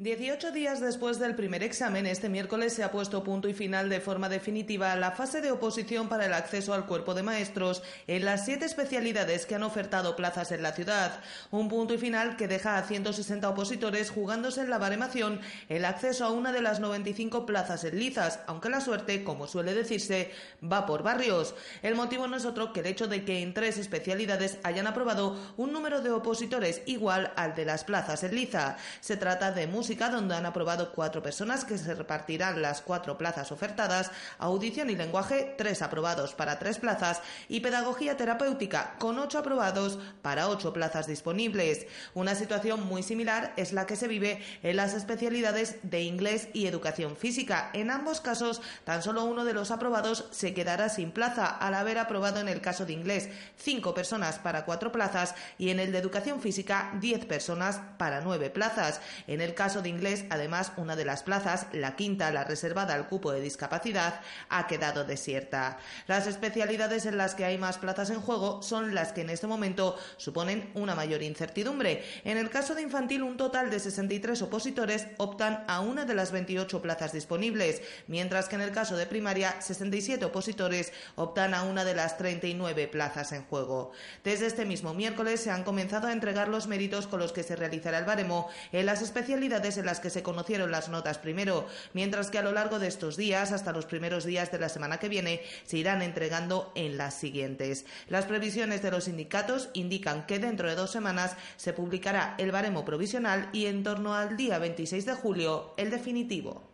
18 0.00 0.52
días 0.52 0.80
después 0.80 1.18
del 1.18 1.34
primer 1.34 1.64
examen, 1.64 2.06
este 2.06 2.28
miércoles 2.28 2.72
se 2.72 2.84
ha 2.84 2.92
puesto 2.92 3.24
punto 3.24 3.48
y 3.48 3.52
final 3.52 3.88
de 3.88 3.98
forma 3.98 4.28
definitiva 4.28 4.94
la 4.94 5.10
fase 5.10 5.40
de 5.40 5.50
oposición 5.50 6.08
para 6.08 6.26
el 6.26 6.34
acceso 6.34 6.72
al 6.72 6.86
cuerpo 6.86 7.14
de 7.14 7.24
maestros 7.24 7.82
en 8.06 8.24
las 8.24 8.44
siete 8.44 8.64
especialidades 8.64 9.44
que 9.44 9.56
han 9.56 9.64
ofertado 9.64 10.14
plazas 10.14 10.52
en 10.52 10.62
la 10.62 10.70
ciudad. 10.70 11.18
Un 11.50 11.68
punto 11.68 11.94
y 11.94 11.98
final 11.98 12.36
que 12.36 12.46
deja 12.46 12.78
a 12.78 12.84
160 12.84 13.48
opositores 13.48 14.10
jugándose 14.10 14.60
en 14.60 14.70
la 14.70 14.78
baremación 14.78 15.40
el 15.68 15.84
acceso 15.84 16.24
a 16.24 16.30
una 16.30 16.52
de 16.52 16.62
las 16.62 16.78
95 16.78 17.44
plazas 17.44 17.82
en 17.82 17.98
Lizas, 17.98 18.38
aunque 18.46 18.70
la 18.70 18.80
suerte, 18.80 19.24
como 19.24 19.48
suele 19.48 19.74
decirse, 19.74 20.30
va 20.62 20.86
por 20.86 21.02
barrios. 21.02 21.56
El 21.82 21.96
motivo 21.96 22.28
no 22.28 22.36
es 22.36 22.44
otro 22.44 22.72
que 22.72 22.80
el 22.80 22.86
hecho 22.86 23.08
de 23.08 23.24
que 23.24 23.42
en 23.42 23.52
tres 23.52 23.78
especialidades 23.78 24.58
hayan 24.62 24.86
aprobado 24.86 25.36
un 25.56 25.72
número 25.72 26.02
de 26.02 26.12
opositores 26.12 26.82
igual 26.86 27.32
al 27.34 27.56
de 27.56 27.64
las 27.64 27.82
plazas 27.82 28.22
en 28.22 28.36
Liza. 28.36 28.76
Se 29.00 29.16
trata 29.16 29.50
de 29.50 29.66
música 29.66 29.87
donde 29.96 30.34
han 30.34 30.44
aprobado 30.44 30.92
cuatro 30.92 31.22
personas 31.22 31.64
que 31.64 31.78
se 31.78 31.94
repartirán 31.94 32.60
las 32.60 32.82
cuatro 32.82 33.16
plazas 33.16 33.52
ofertadas, 33.52 34.10
audición 34.38 34.90
y 34.90 34.96
lenguaje, 34.96 35.54
tres 35.56 35.80
aprobados 35.80 36.34
para 36.34 36.58
tres 36.58 36.78
plazas, 36.78 37.22
y 37.48 37.60
pedagogía 37.60 38.16
terapéutica, 38.16 38.96
con 38.98 39.18
ocho 39.18 39.38
aprobados 39.38 39.98
para 40.20 40.48
ocho 40.48 40.72
plazas 40.72 41.06
disponibles. 41.06 41.86
Una 42.14 42.34
situación 42.34 42.86
muy 42.86 43.02
similar 43.02 43.54
es 43.56 43.72
la 43.72 43.86
que 43.86 43.96
se 43.96 44.08
vive 44.08 44.42
en 44.62 44.76
las 44.76 44.92
especialidades 44.92 45.76
de 45.82 46.02
inglés 46.02 46.48
y 46.52 46.66
educación 46.66 47.16
física. 47.16 47.70
En 47.72 47.90
ambos 47.90 48.20
casos, 48.20 48.60
tan 48.84 49.02
solo 49.02 49.24
uno 49.24 49.44
de 49.44 49.54
los 49.54 49.70
aprobados 49.70 50.26
se 50.30 50.52
quedará 50.52 50.88
sin 50.88 51.12
plaza 51.12 51.46
al 51.46 51.74
haber 51.74 51.98
aprobado 51.98 52.40
en 52.40 52.48
el 52.48 52.60
caso 52.60 52.84
de 52.84 52.92
inglés 52.92 53.28
cinco 53.56 53.94
personas 53.94 54.38
para 54.38 54.64
cuatro 54.64 54.92
plazas 54.92 55.34
y 55.56 55.70
en 55.70 55.80
el 55.80 55.92
de 55.92 55.98
educación 55.98 56.40
física 56.40 56.92
diez 57.00 57.24
personas 57.24 57.80
para 57.96 58.20
nueve 58.20 58.50
plazas. 58.50 59.00
En 59.26 59.40
el 59.40 59.54
caso 59.54 59.77
de 59.82 59.88
inglés, 59.88 60.24
además, 60.30 60.72
una 60.76 60.96
de 60.96 61.04
las 61.04 61.22
plazas, 61.22 61.66
la 61.72 61.96
quinta, 61.96 62.30
la 62.30 62.44
reservada 62.44 62.94
al 62.94 63.08
cupo 63.08 63.32
de 63.32 63.40
discapacidad, 63.40 64.20
ha 64.48 64.66
quedado 64.66 65.04
desierta. 65.04 65.78
Las 66.06 66.26
especialidades 66.26 67.06
en 67.06 67.16
las 67.16 67.34
que 67.34 67.44
hay 67.44 67.58
más 67.58 67.78
plazas 67.78 68.10
en 68.10 68.20
juego 68.20 68.62
son 68.62 68.94
las 68.94 69.12
que 69.12 69.22
en 69.22 69.30
este 69.30 69.46
momento 69.46 69.98
suponen 70.16 70.70
una 70.74 70.94
mayor 70.94 71.22
incertidumbre. 71.22 72.04
En 72.24 72.38
el 72.38 72.50
caso 72.50 72.74
de 72.74 72.82
infantil, 72.82 73.22
un 73.22 73.36
total 73.36 73.70
de 73.70 73.80
63 73.80 74.40
opositores 74.42 75.06
optan 75.16 75.64
a 75.68 75.80
una 75.80 76.04
de 76.04 76.14
las 76.14 76.32
28 76.32 76.80
plazas 76.82 77.12
disponibles, 77.12 77.82
mientras 78.06 78.48
que 78.48 78.56
en 78.56 78.62
el 78.62 78.72
caso 78.72 78.96
de 78.96 79.06
primaria, 79.06 79.60
67 79.60 80.24
opositores 80.24 80.92
optan 81.16 81.54
a 81.54 81.62
una 81.62 81.84
de 81.84 81.94
las 81.94 82.16
39 82.16 82.88
plazas 82.88 83.32
en 83.32 83.44
juego. 83.44 83.92
Desde 84.24 84.46
este 84.46 84.64
mismo 84.64 84.94
miércoles 84.94 85.40
se 85.40 85.50
han 85.50 85.64
comenzado 85.64 86.08
a 86.08 86.12
entregar 86.12 86.48
los 86.48 86.66
méritos 86.66 87.06
con 87.06 87.20
los 87.20 87.32
que 87.32 87.42
se 87.42 87.56
realizará 87.56 87.98
el 87.98 88.04
baremo 88.04 88.48
en 88.72 88.86
las 88.86 89.02
especialidades 89.02 89.67
en 89.76 89.86
las 89.86 90.00
que 90.00 90.10
se 90.10 90.22
conocieron 90.22 90.70
las 90.70 90.88
notas 90.88 91.18
primero, 91.18 91.66
mientras 91.92 92.30
que 92.30 92.38
a 92.38 92.42
lo 92.42 92.52
largo 92.52 92.78
de 92.78 92.88
estos 92.88 93.16
días, 93.16 93.52
hasta 93.52 93.72
los 93.72 93.86
primeros 93.86 94.24
días 94.24 94.50
de 94.50 94.58
la 94.58 94.68
semana 94.68 94.98
que 94.98 95.08
viene, 95.08 95.42
se 95.66 95.78
irán 95.78 96.02
entregando 96.02 96.72
en 96.74 96.96
las 96.96 97.14
siguientes. 97.14 97.84
Las 98.08 98.26
previsiones 98.26 98.82
de 98.82 98.90
los 98.90 99.04
sindicatos 99.04 99.68
indican 99.74 100.26
que 100.26 100.38
dentro 100.38 100.68
de 100.68 100.76
dos 100.76 100.90
semanas 100.90 101.36
se 101.56 101.72
publicará 101.72 102.34
el 102.38 102.52
baremo 102.52 102.84
provisional 102.84 103.50
y 103.52 103.66
en 103.66 103.82
torno 103.82 104.14
al 104.14 104.36
día 104.36 104.58
26 104.58 105.04
de 105.04 105.14
julio 105.14 105.74
el 105.76 105.90
definitivo. 105.90 106.67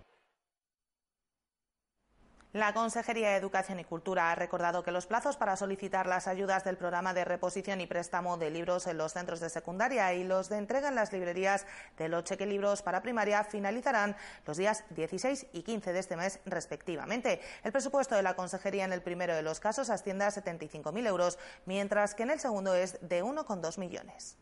La 2.55 2.73
Consejería 2.73 3.31
de 3.31 3.37
Educación 3.37 3.81
y 3.81 3.85
Cultura 3.85 4.31
ha 4.31 4.37
recordado 4.37 4.85
que 4.85 4.93
los 4.93 5.07
plazos 5.07 5.37
para 5.37 5.57
solicitar 5.57 6.07
las 6.07 6.29
ayudas 6.29 6.63
del 6.63 6.77
programa 6.77 7.13
de 7.13 7.25
reposición 7.25 7.81
y 7.81 7.89
préstamo 7.89 8.37
de 8.37 8.51
libros 8.51 8.87
en 8.87 8.97
los 8.97 9.13
centros 9.13 9.41
de 9.41 9.51
secundaria 9.51 10.15
y 10.15 10.23
los 10.23 10.49
de 10.49 10.59
entrega 10.59 10.89
en 10.89 10.95
las 10.95 11.13
librerías 11.13 11.67
de 11.99 12.09
los 12.09 12.23
cheque 12.23 12.47
libros 12.47 12.81
para 12.83 13.03
primaria 13.03 13.43
finalizarán 13.43 14.15
los 14.47 14.57
días 14.57 14.85
16 14.91 15.49
y 15.53 15.63
15 15.63 15.93
de 15.93 15.99
este 15.99 16.17
mes 16.17 16.39
respectivamente. 16.47 17.41
El 17.65 17.73
presupuesto 17.73 18.15
de 18.15 18.23
la 18.23 18.37
Consejería 18.37 18.85
en 18.85 18.93
el 18.93 19.03
primero 19.03 19.35
de 19.35 19.43
los 19.43 19.59
casos 19.59 19.91
asciende 19.91 20.25
a 20.25 20.29
75.000 20.29 21.09
euros, 21.09 21.41
mientras 21.67 22.15
que 22.15 22.23
en 22.23 22.31
el 22.31 22.39
segundo 22.39 22.73
es 22.73 23.01
de 23.01 23.25
1,2 23.25 23.79
millones. 23.81 24.37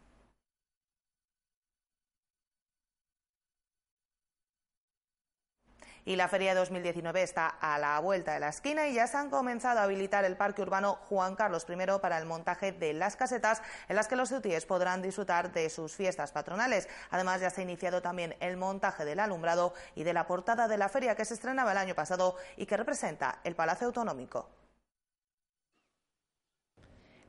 Y 6.05 6.17
la 6.17 6.29
Feria 6.29 6.55
2019 6.55 7.23
está 7.23 7.47
a 7.47 7.79
la 7.79 7.99
vuelta 8.01 8.35
de 8.35 8.41
la 8.41 8.49
esquina 8.49 8.89
y 8.89 8.95
ya 8.95 9.07
se 9.07 9.17
han 9.17 9.31
comenzado 9.31 9.81
a 9.81 9.85
habilitar 9.85 10.25
el 10.25 10.37
Parque 10.37 10.63
Urbano 10.63 10.99
Juan 11.09 11.37
Carlos 11.37 11.67
I 11.69 11.99
para 12.01 12.19
el 12.19 12.27
montaje 12.27 12.73
de 12.73 12.93
las 12.93 13.17
casetas 13.17 13.63
en 13.89 13.97
las 13.97 14.09
que 14.09 14.17
los 14.17 14.29
ceutíes 14.29 14.67
podrán 14.67 15.03
disfrutar 15.03 15.53
de 15.53 15.71
sus 15.71 15.95
fiestas 15.95 16.33
patronales. 16.33 16.89
Además, 17.11 17.41
ya 17.41 17.51
se 17.51 17.61
ha 17.61 17.65
iniciado 17.65 18.03
también 18.03 18.37
el 18.41 18.57
montaje 18.57 19.05
del 19.05 19.21
alumbrado 19.21 19.75
y 19.95 20.05
de 20.05 20.13
la 20.13 20.27
portada 20.27 20.69
de 20.69 20.79
la 20.79 20.89
feria 20.89 21.15
que 21.15 21.25
se 21.25 21.35
estrenaba 21.35 21.73
el 21.73 21.79
año 21.79 21.95
pasado 21.95 22.37
y 22.57 22.67
que 22.67 22.77
representa 22.77 23.39
el 23.45 23.55
Palacio 23.55 23.87
Autonómico. 23.87 24.62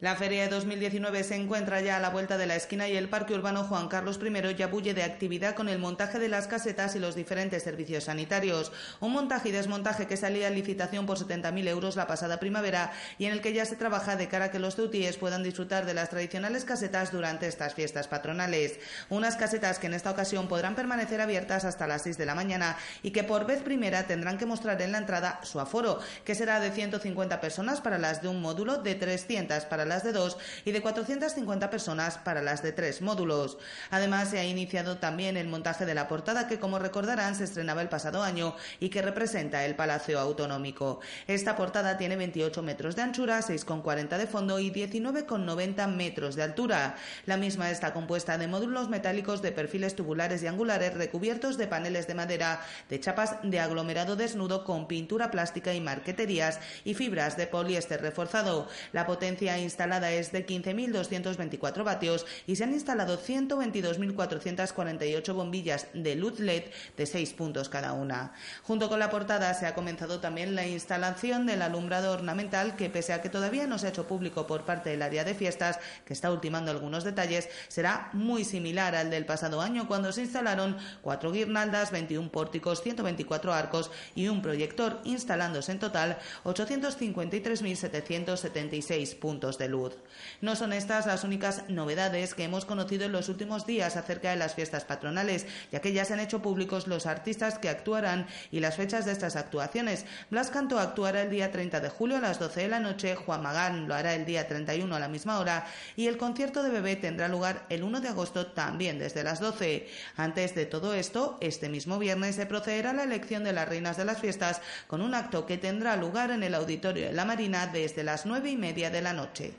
La 0.03 0.17
feria 0.17 0.41
de 0.43 0.49
2019 0.49 1.23
se 1.23 1.35
encuentra 1.35 1.79
ya 1.79 1.95
a 1.95 2.01
la 2.01 2.09
vuelta 2.09 2.37
de 2.37 2.45
la 2.45 2.57
esquina 2.57 2.89
y 2.89 2.97
el 2.97 3.07
Parque 3.07 3.35
Urbano 3.35 3.63
Juan 3.63 3.87
Carlos 3.87 4.19
I 4.21 4.53
ya 4.53 4.67
bulle 4.67 4.93
de 4.93 5.03
actividad 5.03 5.55
con 5.55 5.69
el 5.69 5.79
montaje 5.79 6.19
de 6.19 6.27
las 6.27 6.47
casetas 6.47 6.97
y 6.97 6.99
los 6.99 7.15
diferentes 7.15 7.63
servicios 7.63 8.03
sanitarios. 8.03 8.73
Un 8.99 9.13
montaje 9.13 9.47
y 9.47 9.51
desmontaje 9.53 10.05
que 10.05 10.17
salía 10.17 10.49
en 10.49 10.55
licitación 10.55 11.05
por 11.05 11.17
70.000 11.17 11.69
euros 11.69 11.95
la 11.95 12.05
pasada 12.05 12.37
primavera 12.37 12.91
y 13.17 13.27
en 13.27 13.31
el 13.31 13.39
que 13.39 13.53
ya 13.53 13.63
se 13.63 13.77
trabaja 13.77 14.17
de 14.17 14.27
cara 14.27 14.45
a 14.45 14.51
que 14.51 14.59
los 14.59 14.75
ceutíes 14.75 15.15
puedan 15.15 15.41
disfrutar 15.41 15.85
de 15.85 15.93
las 15.93 16.09
tradicionales 16.09 16.65
casetas 16.65 17.13
durante 17.13 17.47
estas 17.47 17.73
fiestas 17.73 18.09
patronales. 18.09 18.79
Unas 19.07 19.37
casetas 19.37 19.79
que 19.79 19.87
en 19.87 19.93
esta 19.93 20.11
ocasión 20.11 20.49
podrán 20.49 20.75
permanecer 20.75 21.21
abiertas 21.21 21.63
hasta 21.63 21.87
las 21.87 22.01
6 22.01 22.17
de 22.17 22.25
la 22.25 22.35
mañana 22.35 22.75
y 23.03 23.11
que 23.11 23.23
por 23.23 23.45
vez 23.45 23.61
primera 23.61 24.05
tendrán 24.05 24.37
que 24.37 24.45
mostrar 24.45 24.81
en 24.81 24.91
la 24.91 24.97
entrada 24.97 25.39
su 25.43 25.61
aforo, 25.61 25.99
que 26.25 26.35
será 26.35 26.59
de 26.59 26.71
150 26.71 27.39
personas 27.39 27.79
para 27.79 27.97
las 27.97 28.21
de 28.21 28.27
un 28.27 28.41
módulo, 28.41 28.79
de 28.79 28.95
300 28.95 29.63
para 29.63 29.85
las 29.85 29.92
las 29.93 30.03
de 30.03 30.11
dos 30.11 30.37
y 30.65 30.71
de 30.71 30.81
450 30.81 31.69
personas 31.69 32.17
para 32.17 32.41
las 32.41 32.63
de 32.63 32.71
tres 32.71 33.01
módulos. 33.03 33.59
Además, 33.91 34.29
se 34.29 34.39
ha 34.39 34.43
iniciado 34.43 34.97
también 34.97 35.37
el 35.37 35.47
montaje 35.47 35.85
de 35.85 35.93
la 35.93 36.07
portada 36.07 36.47
que, 36.47 36.59
como 36.59 36.79
recordarán, 36.79 37.35
se 37.35 37.43
estrenaba 37.43 37.83
el 37.83 37.89
pasado 37.89 38.23
año 38.23 38.55
y 38.79 38.89
que 38.89 39.03
representa 39.03 39.65
el 39.65 39.75
Palacio 39.75 40.19
Autonómico. 40.19 40.99
Esta 41.27 41.55
portada 41.55 41.97
tiene 41.97 42.15
28 42.15 42.63
metros 42.63 42.95
de 42.95 43.03
anchura, 43.03 43.39
6,40 43.39 44.17
de 44.17 44.25
fondo 44.25 44.57
y 44.57 44.71
19,90 44.71 45.87
metros 45.87 46.35
de 46.35 46.41
altura. 46.41 46.95
La 47.27 47.37
misma 47.37 47.69
está 47.69 47.93
compuesta 47.93 48.39
de 48.39 48.47
módulos 48.47 48.89
metálicos 48.89 49.43
de 49.43 49.51
perfiles 49.51 49.95
tubulares 49.95 50.41
y 50.41 50.47
angulares 50.47 50.95
recubiertos 50.95 51.57
de 51.57 51.67
paneles 51.67 52.07
de 52.07 52.15
madera, 52.15 52.61
de 52.89 52.99
chapas 52.99 53.35
de 53.43 53.59
aglomerado 53.59 54.15
desnudo 54.15 54.63
con 54.63 54.87
pintura 54.87 55.29
plástica 55.29 55.71
y 55.75 55.81
marqueterías 55.81 56.59
y 56.83 56.95
fibras 56.95 57.37
de 57.37 57.45
poliéster 57.45 58.01
reforzado. 58.01 58.67
La 58.91 59.05
potencia 59.05 59.59
instalada 59.73 60.11
es 60.11 60.31
de 60.31 60.45
15.224 60.45 61.83
vatios 61.83 62.27
y 62.45 62.55
se 62.55 62.63
han 62.63 62.73
instalado 62.73 63.19
122.448 63.19 65.33
bombillas 65.33 65.87
de 65.93 66.15
luz 66.15 66.39
LED 66.39 66.65
de 66.95 67.07
6 67.07 67.33
puntos 67.33 67.69
cada 67.69 67.93
una. 67.93 68.33
Junto 68.61 68.87
con 68.87 68.99
la 68.99 69.09
portada 69.09 69.51
se 69.55 69.65
ha 69.65 69.73
comenzado 69.73 70.19
también 70.19 70.53
la 70.53 70.67
instalación 70.67 71.47
del 71.47 71.63
alumbrado 71.63 72.13
ornamental 72.13 72.75
que 72.75 72.91
pese 72.91 73.13
a 73.13 73.23
que 73.23 73.29
todavía 73.29 73.65
no 73.65 73.79
se 73.79 73.87
ha 73.87 73.89
hecho 73.89 74.05
público 74.05 74.45
por 74.45 74.63
parte 74.63 74.91
del 74.91 75.01
área 75.01 75.23
de 75.23 75.33
fiestas, 75.33 75.79
que 76.05 76.13
está 76.13 76.31
ultimando 76.31 76.69
algunos 76.69 77.03
detalles, 77.03 77.49
será 77.67 78.11
muy 78.13 78.45
similar 78.45 78.95
al 78.95 79.09
del 79.09 79.25
pasado 79.25 79.59
año 79.59 79.87
cuando 79.87 80.11
se 80.11 80.21
instalaron 80.21 80.77
cuatro 81.01 81.31
guirnaldas, 81.31 81.89
21 81.89 82.31
pórticos, 82.31 82.83
124 82.83 83.53
arcos 83.53 83.89
y 84.13 84.27
un 84.27 84.43
proyector, 84.43 84.99
instalándose 85.03 85.71
en 85.71 85.79
total 85.79 86.19
853.776 86.43 89.17
puntos 89.17 89.57
de 89.57 89.62
luz. 89.69 89.95
No 90.41 90.55
son 90.55 90.73
estas 90.73 91.05
las 91.05 91.23
únicas 91.23 91.69
novedades 91.69 92.33
que 92.33 92.43
hemos 92.43 92.65
conocido 92.65 93.05
en 93.05 93.11
los 93.11 93.29
últimos 93.29 93.65
días 93.65 93.95
acerca 93.95 94.29
de 94.29 94.35
las 94.35 94.55
fiestas 94.55 94.85
patronales, 94.85 95.45
ya 95.71 95.81
que 95.81 95.93
ya 95.93 96.05
se 96.05 96.13
han 96.13 96.19
hecho 96.19 96.41
públicos 96.41 96.87
los 96.87 97.05
artistas 97.05 97.59
que 97.59 97.69
actuarán 97.69 98.27
y 98.51 98.59
las 98.59 98.75
fechas 98.75 99.05
de 99.05 99.11
estas 99.11 99.35
actuaciones. 99.35 100.05
Blas 100.29 100.49
Canto 100.49 100.79
actuará 100.79 101.21
el 101.21 101.29
día 101.29 101.51
30 101.51 101.79
de 101.79 101.89
julio 101.89 102.17
a 102.17 102.21
las 102.21 102.39
12 102.39 102.61
de 102.61 102.67
la 102.67 102.79
noche, 102.79 103.15
Juan 103.15 103.41
Magán 103.41 103.87
lo 103.87 103.95
hará 103.95 104.13
el 104.15 104.25
día 104.25 104.47
31 104.47 104.95
a 104.95 104.99
la 104.99 105.07
misma 105.07 105.39
hora 105.39 105.65
y 105.95 106.07
el 106.07 106.17
concierto 106.17 106.63
de 106.63 106.69
bebé 106.69 106.95
tendrá 106.95 107.27
lugar 107.27 107.65
el 107.69 107.83
1 107.83 108.01
de 108.01 108.09
agosto 108.09 108.47
también 108.47 108.99
desde 108.99 109.23
las 109.23 109.39
12. 109.39 109.87
Antes 110.17 110.55
de 110.55 110.65
todo 110.65 110.93
esto, 110.93 111.37
este 111.41 111.69
mismo 111.69 111.99
viernes 111.99 112.35
se 112.35 112.45
procederá 112.45 112.91
a 112.91 112.93
la 112.93 113.03
elección 113.03 113.43
de 113.43 113.53
las 113.53 113.67
reinas 113.67 113.97
de 113.97 114.05
las 114.05 114.19
fiestas 114.19 114.61
con 114.87 115.01
un 115.01 115.13
acto 115.13 115.45
que 115.45 115.57
tendrá 115.57 115.95
lugar 115.95 116.31
en 116.31 116.43
el 116.43 116.55
auditorio 116.55 117.07
de 117.07 117.13
la 117.13 117.25
Marina 117.25 117.67
desde 117.67 118.03
las 118.03 118.25
nueve 118.25 118.49
y 118.49 118.57
media 118.57 118.89
de 118.89 119.01
la 119.01 119.13
noche. 119.13 119.52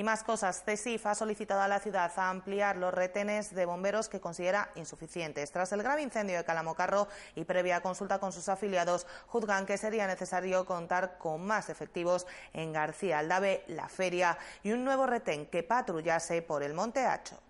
Y 0.00 0.02
más 0.02 0.22
cosas. 0.22 0.62
CESIF 0.64 1.04
ha 1.04 1.14
solicitado 1.14 1.60
a 1.60 1.68
la 1.68 1.78
ciudad 1.78 2.10
ampliar 2.16 2.78
los 2.78 2.94
retenes 2.94 3.54
de 3.54 3.66
bomberos 3.66 4.08
que 4.08 4.18
considera 4.18 4.70
insuficientes. 4.74 5.52
Tras 5.52 5.72
el 5.72 5.82
grave 5.82 6.00
incendio 6.00 6.38
de 6.38 6.44
Calamocarro 6.44 7.06
y 7.34 7.44
previa 7.44 7.82
consulta 7.82 8.18
con 8.18 8.32
sus 8.32 8.48
afiliados, 8.48 9.06
juzgan 9.26 9.66
que 9.66 9.76
sería 9.76 10.06
necesario 10.06 10.64
contar 10.64 11.18
con 11.18 11.44
más 11.44 11.68
efectivos 11.68 12.26
en 12.54 12.72
García 12.72 13.18
Aldave, 13.18 13.62
La 13.66 13.90
Feria 13.90 14.38
y 14.62 14.72
un 14.72 14.86
nuevo 14.86 15.04
retén 15.04 15.44
que 15.44 15.62
patrullase 15.62 16.40
por 16.40 16.62
el 16.62 16.72
Monte 16.72 17.04
Hacho. 17.04 17.49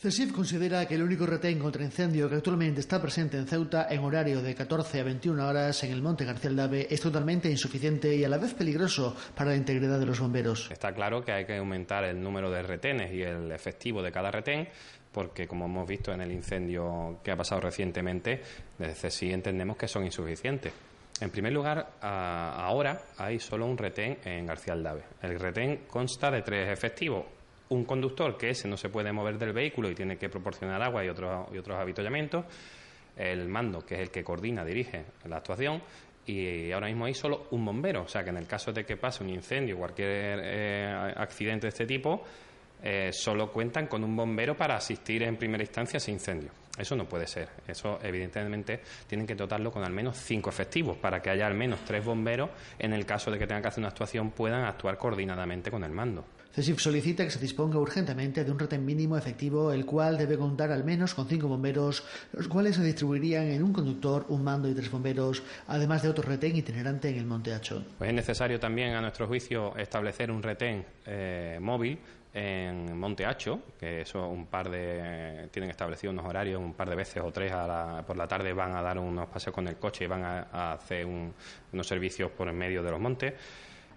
CESIF 0.00 0.32
considera 0.32 0.88
que 0.88 0.94
el 0.94 1.02
único 1.02 1.26
retén 1.26 1.58
contra 1.58 1.84
incendio 1.84 2.26
que 2.26 2.36
actualmente 2.36 2.80
está 2.80 3.02
presente 3.02 3.36
en 3.36 3.46
Ceuta 3.46 3.86
en 3.90 4.00
horario 4.00 4.40
de 4.40 4.54
14 4.54 4.98
a 4.98 5.04
21 5.04 5.46
horas 5.46 5.84
en 5.84 5.92
el 5.92 6.00
Monte 6.00 6.24
García 6.24 6.50
Dave 6.52 6.86
es 6.88 7.02
totalmente 7.02 7.50
insuficiente 7.50 8.16
y 8.16 8.24
a 8.24 8.30
la 8.30 8.38
vez 8.38 8.54
peligroso 8.54 9.14
para 9.36 9.50
la 9.50 9.56
integridad 9.56 10.00
de 10.00 10.06
los 10.06 10.18
bomberos. 10.18 10.70
Está 10.70 10.94
claro 10.94 11.22
que 11.22 11.32
hay 11.32 11.44
que 11.44 11.58
aumentar 11.58 12.04
el 12.04 12.18
número 12.18 12.50
de 12.50 12.62
retenes 12.62 13.12
y 13.12 13.20
el 13.20 13.52
efectivo 13.52 14.00
de 14.00 14.10
cada 14.10 14.30
retén 14.30 14.68
porque 15.12 15.46
como 15.46 15.66
hemos 15.66 15.86
visto 15.86 16.12
en 16.14 16.22
el 16.22 16.32
incendio 16.32 17.20
que 17.22 17.32
ha 17.32 17.36
pasado 17.36 17.60
recientemente, 17.60 18.40
desde 18.78 18.94
CESIF 18.94 19.34
entendemos 19.34 19.76
que 19.76 19.86
son 19.86 20.06
insuficientes. 20.06 20.72
En 21.20 21.28
primer 21.28 21.52
lugar, 21.52 21.98
ahora 22.00 23.02
hay 23.18 23.38
solo 23.38 23.66
un 23.66 23.76
retén 23.76 24.16
en 24.24 24.46
García 24.46 24.72
Aldave. 24.72 25.02
El 25.20 25.38
retén 25.38 25.82
consta 25.86 26.30
de 26.30 26.40
tres 26.40 26.70
efectivos, 26.72 27.26
un 27.70 27.84
conductor 27.84 28.36
que 28.36 28.50
ese 28.50 28.68
no 28.68 28.76
se 28.76 28.88
puede 28.88 29.12
mover 29.12 29.38
del 29.38 29.52
vehículo 29.52 29.90
y 29.90 29.94
tiene 29.94 30.16
que 30.16 30.28
proporcionar 30.28 30.82
agua 30.82 31.04
y 31.04 31.08
otros, 31.08 31.48
y 31.52 31.58
otros 31.58 31.78
el 33.16 33.48
mando, 33.48 33.84
que 33.84 33.94
es 33.94 34.00
el 34.00 34.10
que 34.10 34.22
coordina, 34.22 34.64
dirige 34.64 35.04
la 35.26 35.38
actuación, 35.38 35.82
y 36.26 36.70
ahora 36.72 36.86
mismo 36.88 37.06
hay 37.06 37.14
solo 37.14 37.46
un 37.50 37.64
bombero, 37.64 38.02
o 38.02 38.08
sea 38.08 38.22
que 38.22 38.30
en 38.30 38.36
el 38.36 38.46
caso 38.46 38.72
de 38.72 38.84
que 38.84 38.96
pase 38.96 39.24
un 39.24 39.30
incendio 39.30 39.76
o 39.76 39.78
cualquier 39.78 40.40
eh, 40.42 41.12
accidente 41.16 41.66
de 41.66 41.68
este 41.68 41.86
tipo, 41.86 42.24
eh, 42.82 43.10
solo 43.12 43.50
cuentan 43.50 43.86
con 43.86 44.02
un 44.04 44.16
bombero 44.16 44.56
para 44.56 44.76
asistir 44.76 45.22
en 45.22 45.36
primera 45.36 45.62
instancia 45.62 45.96
a 45.96 45.98
ese 45.98 46.12
incendio. 46.12 46.50
Eso 46.78 46.96
no 46.96 47.06
puede 47.06 47.26
ser. 47.26 47.48
Eso, 47.66 47.98
evidentemente, 48.02 48.80
tienen 49.06 49.26
que 49.26 49.34
dotarlo 49.34 49.70
con 49.70 49.84
al 49.84 49.92
menos 49.92 50.16
cinco 50.16 50.48
efectivos 50.48 50.96
para 50.96 51.20
que 51.20 51.28
haya 51.28 51.46
al 51.46 51.54
menos 51.54 51.80
tres 51.84 52.02
bomberos 52.02 52.48
en 52.78 52.94
el 52.94 53.04
caso 53.04 53.30
de 53.30 53.38
que 53.38 53.46
tengan 53.46 53.62
que 53.62 53.68
hacer 53.68 53.80
una 53.80 53.88
actuación 53.88 54.30
puedan 54.30 54.64
actuar 54.64 54.96
coordinadamente 54.96 55.70
con 55.70 55.84
el 55.84 55.90
mando. 55.90 56.24
CESIF 56.54 56.80
solicita 56.80 57.24
que 57.24 57.30
se 57.30 57.38
disponga 57.38 57.78
urgentemente 57.78 58.44
de 58.44 58.50
un 58.50 58.58
retén 58.58 58.84
mínimo 58.84 59.16
efectivo, 59.16 59.72
el 59.72 59.86
cual 59.86 60.18
debe 60.18 60.36
contar 60.36 60.72
al 60.72 60.84
menos 60.84 61.14
con 61.14 61.28
cinco 61.28 61.46
bomberos, 61.46 62.02
los 62.32 62.48
cuales 62.48 62.76
se 62.76 62.82
distribuirían 62.82 63.46
en 63.46 63.62
un 63.62 63.72
conductor, 63.72 64.26
un 64.28 64.42
mando 64.42 64.68
y 64.68 64.74
tres 64.74 64.90
bomberos, 64.90 65.42
además 65.68 66.02
de 66.02 66.08
otro 66.08 66.24
retén 66.24 66.56
itinerante 66.56 67.08
en 67.08 67.18
el 67.18 67.24
Monte 67.24 67.54
Hacho. 67.54 67.84
Pues 67.98 68.10
es 68.10 68.14
necesario 68.14 68.58
también, 68.58 68.94
a 68.94 69.00
nuestro 69.00 69.28
juicio, 69.28 69.76
establecer 69.76 70.30
un 70.30 70.42
retén 70.42 70.84
eh, 71.06 71.58
móvil 71.60 71.98
en 72.32 72.96
Monte 72.98 73.26
Hacho, 73.26 73.60
que 73.78 74.02
eso 74.02 74.28
un 74.28 74.46
par 74.46 74.70
de 74.70 75.48
tienen 75.50 75.70
establecidos 75.70 76.12
unos 76.12 76.26
horarios, 76.26 76.60
un 76.60 76.74
par 76.74 76.88
de 76.88 76.96
veces 76.96 77.22
o 77.22 77.32
tres 77.32 77.52
por 78.06 78.16
la 78.16 78.28
tarde 78.28 78.52
van 78.52 78.74
a 78.76 78.82
dar 78.82 78.98
unos 78.98 79.28
paseos 79.28 79.54
con 79.54 79.66
el 79.66 79.76
coche 79.76 80.04
y 80.04 80.08
van 80.08 80.24
a, 80.24 80.72
hacer 80.72 81.06
unos 81.06 81.86
servicios 81.86 82.30
por 82.30 82.48
en 82.48 82.56
medio 82.56 82.82
de 82.82 82.90
los 82.90 83.00
montes. 83.00 83.34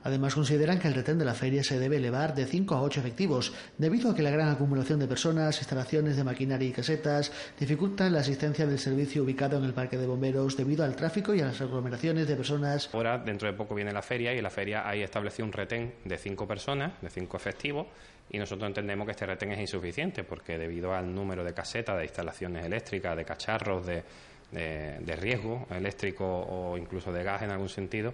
Además, 0.04 0.36
consideran 0.36 0.80
que 0.80 0.88
el 0.88 0.94
retén 0.94 1.18
de 1.18 1.26
la 1.26 1.34
feria 1.34 1.64
se 1.64 1.80
debe 1.80 1.98
elevar 1.98 2.36
de 2.36 2.46
5 2.46 2.76
a 2.76 2.82
8 2.82 3.00
efectivos, 3.00 3.54
debido 3.78 4.12
a 4.12 4.16
que 4.16 4.22
la 4.22 4.32
gran 4.32 4.50
acumulación 4.50 5.00
de 5.00 5.08
personas, 5.08 5.58
instalaciones 5.60 6.18
de 6.18 6.24
maquinaria 6.24 6.68
y 6.68 6.72
casetas 6.72 7.32
dificultan 7.60 8.12
la 8.14 8.20
asistencia 8.20 8.66
del 8.66 8.80
servicio 8.80 9.24
ubicado 9.24 9.58
en 9.58 9.64
el 9.64 9.74
parque 9.74 9.98
de 9.98 10.06
bomberos 10.06 10.58
debido 10.58 10.84
al 10.84 10.96
tráfico 10.96 11.34
y 11.34 11.42
a 11.42 11.46
las 11.46 11.62
aglomeraciones 11.62 12.28
de 12.28 12.36
personas. 12.36 12.90
Ahora, 12.94 13.18
dentro 13.18 13.48
de 13.48 13.54
poco 13.54 13.76
viene 13.76 13.94
la 13.94 14.02
feria 14.02 14.34
y 14.34 14.38
en 14.38 14.44
la 14.44 14.50
feria 14.50 14.88
hay 14.88 15.02
establecido 15.02 15.46
un 15.46 15.54
retén 15.54 15.94
de 16.04 16.18
5 16.18 16.48
personas, 16.48 16.94
de 17.02 17.10
5 17.10 17.38
efectivos, 17.38 17.88
y 18.30 18.38
nosotros 18.38 18.68
entendemos 18.68 19.06
que 19.06 19.12
este 19.12 19.26
retén 19.26 19.52
es 19.52 19.60
insuficiente 19.60 20.24
porque 20.24 20.58
debido 20.58 20.94
al 20.94 21.14
número 21.14 21.44
de 21.44 21.54
casetas, 21.54 21.98
de 21.98 22.04
instalaciones 22.04 22.66
eléctricas, 22.66 23.16
de 23.16 23.26
cacharros, 23.26 23.86
de, 23.86 24.04
de 24.52 25.16
riesgo 25.16 25.68
eléctrico 25.72 26.26
o 26.26 26.78
incluso 26.78 27.12
de 27.12 27.24
gas 27.24 27.42
en 27.42 27.52
algún 27.52 27.70
sentido, 27.70 28.14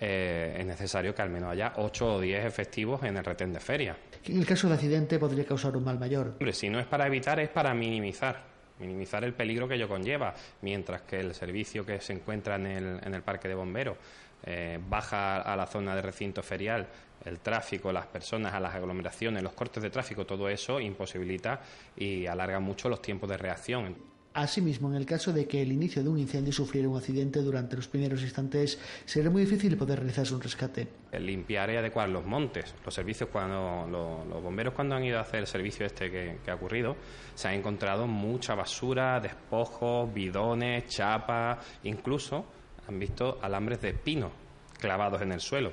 eh, 0.00 0.56
es 0.58 0.66
necesario 0.66 1.14
que 1.14 1.22
al 1.22 1.30
menos 1.30 1.50
haya 1.50 1.74
8 1.76 2.14
o 2.14 2.20
10 2.20 2.44
efectivos 2.44 3.02
en 3.04 3.16
el 3.16 3.24
retén 3.24 3.52
de 3.52 3.60
feria. 3.60 3.96
En 4.24 4.38
el 4.38 4.46
caso 4.46 4.68
de 4.68 4.74
accidente 4.74 5.18
podría 5.18 5.44
causar 5.44 5.76
un 5.76 5.84
mal 5.84 5.98
mayor. 5.98 6.28
Hombre, 6.38 6.52
si 6.52 6.68
no 6.68 6.80
es 6.80 6.86
para 6.86 7.06
evitar, 7.06 7.38
es 7.40 7.48
para 7.48 7.74
minimizar 7.74 8.50
minimizar 8.80 9.22
el 9.24 9.34
peligro 9.34 9.68
que 9.68 9.74
ello 9.74 9.88
conlleva, 9.88 10.34
mientras 10.62 11.02
que 11.02 11.20
el 11.20 11.34
servicio 11.34 11.84
que 11.84 12.00
se 12.00 12.14
encuentra 12.14 12.56
en 12.56 12.66
el, 12.66 13.00
en 13.04 13.14
el 13.14 13.22
parque 13.22 13.46
de 13.46 13.54
bomberos 13.54 13.98
eh, 14.42 14.78
baja 14.88 15.42
a 15.42 15.54
la 15.54 15.66
zona 15.66 15.94
de 15.94 16.00
recinto 16.00 16.42
ferial, 16.42 16.86
el 17.24 17.40
tráfico, 17.40 17.92
las 17.92 18.06
personas, 18.06 18.54
a 18.54 18.60
las 18.60 18.74
aglomeraciones, 18.74 19.42
los 19.42 19.52
cortes 19.52 19.82
de 19.82 19.90
tráfico, 19.90 20.24
todo 20.24 20.48
eso 20.48 20.80
imposibilita 20.80 21.60
y 21.94 22.26
alarga 22.26 22.58
mucho 22.58 22.88
los 22.88 23.02
tiempos 23.02 23.28
de 23.28 23.36
reacción. 23.36 23.96
Asimismo, 24.32 24.88
en 24.88 24.94
el 24.94 25.06
caso 25.06 25.32
de 25.32 25.46
que 25.48 25.60
el 25.60 25.72
inicio 25.72 26.04
de 26.04 26.08
un 26.08 26.16
incendio 26.16 26.52
sufriera 26.52 26.88
un 26.88 26.96
accidente 26.96 27.40
durante 27.40 27.74
los 27.74 27.88
primeros 27.88 28.22
instantes, 28.22 28.78
será 29.04 29.28
muy 29.28 29.42
difícil 29.42 29.76
poder 29.76 29.98
realizar 29.98 30.24
un 30.32 30.40
rescate. 30.40 30.86
limpiar 31.18 31.68
y 31.70 31.76
adecuar 31.76 32.08
los 32.08 32.24
montes, 32.24 32.74
los 32.84 32.94
servicios 32.94 33.28
cuando 33.30 33.88
los, 33.90 34.42
bomberos 34.42 34.72
cuando 34.74 34.94
han 34.94 35.04
ido 35.04 35.18
a 35.18 35.22
hacer 35.22 35.40
el 35.40 35.46
servicio 35.48 35.84
este 35.84 36.10
que, 36.10 36.50
ha 36.50 36.54
ocurrido, 36.54 36.96
se 37.34 37.48
han 37.48 37.54
encontrado 37.54 38.06
mucha 38.06 38.54
basura, 38.54 39.18
despojos, 39.18 40.12
bidones, 40.14 40.86
chapas, 40.86 41.58
incluso 41.82 42.44
han 42.86 43.00
visto 43.00 43.38
alambres 43.42 43.80
de 43.80 43.94
pino 43.94 44.30
clavados 44.78 45.20
en 45.22 45.32
el 45.32 45.40
suelo 45.40 45.72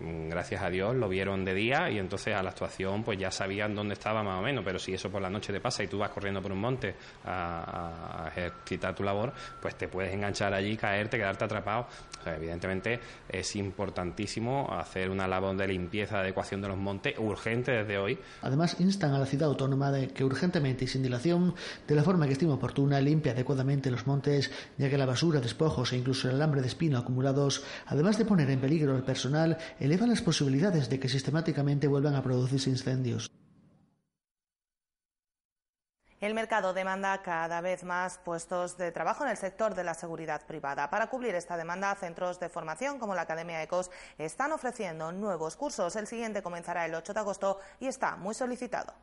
gracias 0.00 0.62
a 0.62 0.70
Dios 0.70 0.94
lo 0.94 1.08
vieron 1.08 1.44
de 1.44 1.54
día 1.54 1.90
y 1.90 1.98
entonces 1.98 2.34
a 2.34 2.42
la 2.42 2.50
actuación 2.50 3.02
pues 3.02 3.18
ya 3.18 3.30
sabían 3.30 3.74
dónde 3.74 3.94
estaba 3.94 4.22
más 4.22 4.38
o 4.38 4.42
menos, 4.42 4.64
pero 4.64 4.78
si 4.78 4.94
eso 4.94 5.10
por 5.10 5.22
la 5.22 5.30
noche 5.30 5.52
te 5.52 5.60
pasa 5.60 5.82
y 5.82 5.88
tú 5.88 5.98
vas 5.98 6.10
corriendo 6.10 6.42
por 6.42 6.52
un 6.52 6.60
monte 6.60 6.94
a, 7.24 8.28
ejercitar 8.28 8.94
tu 8.94 9.02
labor, 9.02 9.32
pues 9.60 9.76
te 9.76 9.88
puedes 9.88 10.12
enganchar 10.12 10.52
allí, 10.54 10.76
caerte, 10.76 11.16
quedarte 11.16 11.44
atrapado. 11.44 11.86
evidentemente 12.26 13.00
es 13.28 13.56
importantísimo 13.56 14.68
hacer 14.72 15.10
una 15.10 15.28
labor 15.28 15.56
de 15.56 15.68
limpieza, 15.68 16.16
de 16.16 16.22
adecuación 16.22 16.62
de 16.62 16.68
los 16.68 16.76
montes 16.76 17.14
urgente 17.18 17.72
desde 17.72 17.98
hoy. 17.98 18.18
Además 18.42 18.76
instan 18.80 19.14
a 19.14 19.18
la 19.18 19.26
ciudad 19.26 19.48
autónoma 19.48 19.90
de 19.90 20.08
que 20.08 20.24
urgentemente 20.24 20.84
y 20.84 20.88
sin 20.88 21.02
dilación, 21.02 21.54
de 21.86 21.94
la 21.94 22.02
forma 22.02 22.26
que 22.26 22.32
estime 22.32 22.52
oportuna, 22.52 23.00
limpie 23.00 23.32
adecuadamente 23.32 23.90
los 23.90 24.06
montes, 24.06 24.50
ya 24.78 24.88
que 24.88 24.98
la 24.98 25.06
basura, 25.06 25.40
despojos 25.40 25.92
e 25.92 25.96
incluso 25.96 26.28
el 26.28 26.36
alambre 26.36 26.60
de 26.60 26.68
espino 26.68 26.98
acumulados, 26.98 27.62
además 27.86 28.18
de 28.18 28.24
poner 28.24 28.50
en 28.50 28.60
peligro 28.60 28.96
el 28.96 29.02
personal, 29.02 29.58
eleva 29.80 30.06
las 30.06 30.22
posibilidades 30.22 30.88
de 30.88 31.00
que 31.00 31.08
sistemáticamente 31.08 31.88
vuelvan 31.88 32.14
a 32.14 32.22
producirse 32.22 32.70
incendios. 32.70 33.30
El 36.20 36.32
mercado 36.32 36.72
demanda 36.72 37.20
cada 37.20 37.60
vez 37.60 37.84
más 37.84 38.16
puestos 38.16 38.78
de 38.78 38.90
trabajo 38.92 39.24
en 39.24 39.30
el 39.30 39.36
sector 39.36 39.74
de 39.74 39.84
la 39.84 39.92
seguridad 39.92 40.46
privada. 40.46 40.88
Para 40.88 41.10
cubrir 41.10 41.34
esta 41.34 41.58
demanda, 41.58 41.94
centros 41.96 42.40
de 42.40 42.48
formación 42.48 42.98
como 42.98 43.14
la 43.14 43.22
Academia 43.22 43.62
ECOS 43.62 43.90
están 44.16 44.52
ofreciendo 44.52 45.12
nuevos 45.12 45.56
cursos. 45.56 45.96
El 45.96 46.06
siguiente 46.06 46.42
comenzará 46.42 46.86
el 46.86 46.94
8 46.94 47.12
de 47.12 47.20
agosto 47.20 47.58
y 47.78 47.88
está 47.88 48.16
muy 48.16 48.34
solicitado. 48.34 48.94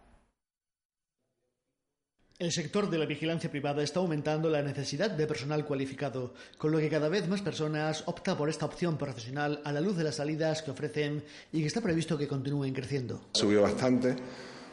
El 2.42 2.52
sector 2.52 2.90
de 2.90 2.98
la 2.98 3.06
vigilancia 3.06 3.52
privada 3.52 3.84
está 3.84 4.00
aumentando 4.00 4.50
la 4.50 4.64
necesidad 4.64 5.12
de 5.12 5.28
personal 5.28 5.64
cualificado, 5.64 6.34
con 6.58 6.72
lo 6.72 6.80
que 6.80 6.90
cada 6.90 7.08
vez 7.08 7.28
más 7.28 7.44
personas 7.44 8.02
optan 8.08 8.36
por 8.36 8.50
esta 8.50 8.66
opción 8.66 8.98
profesional 8.98 9.62
a 9.64 9.72
la 9.72 9.80
luz 9.80 9.96
de 9.96 10.06
las 10.06 10.16
salidas 10.16 10.64
que 10.64 10.72
ofrecen 10.72 11.24
y 11.54 11.62
que 11.62 11.68
está 11.68 11.82
previsto 11.82 12.18
que 12.18 12.28
continúen 12.28 12.74
creciendo. 12.74 13.22
Subió 13.34 13.62
bastante 13.62 14.16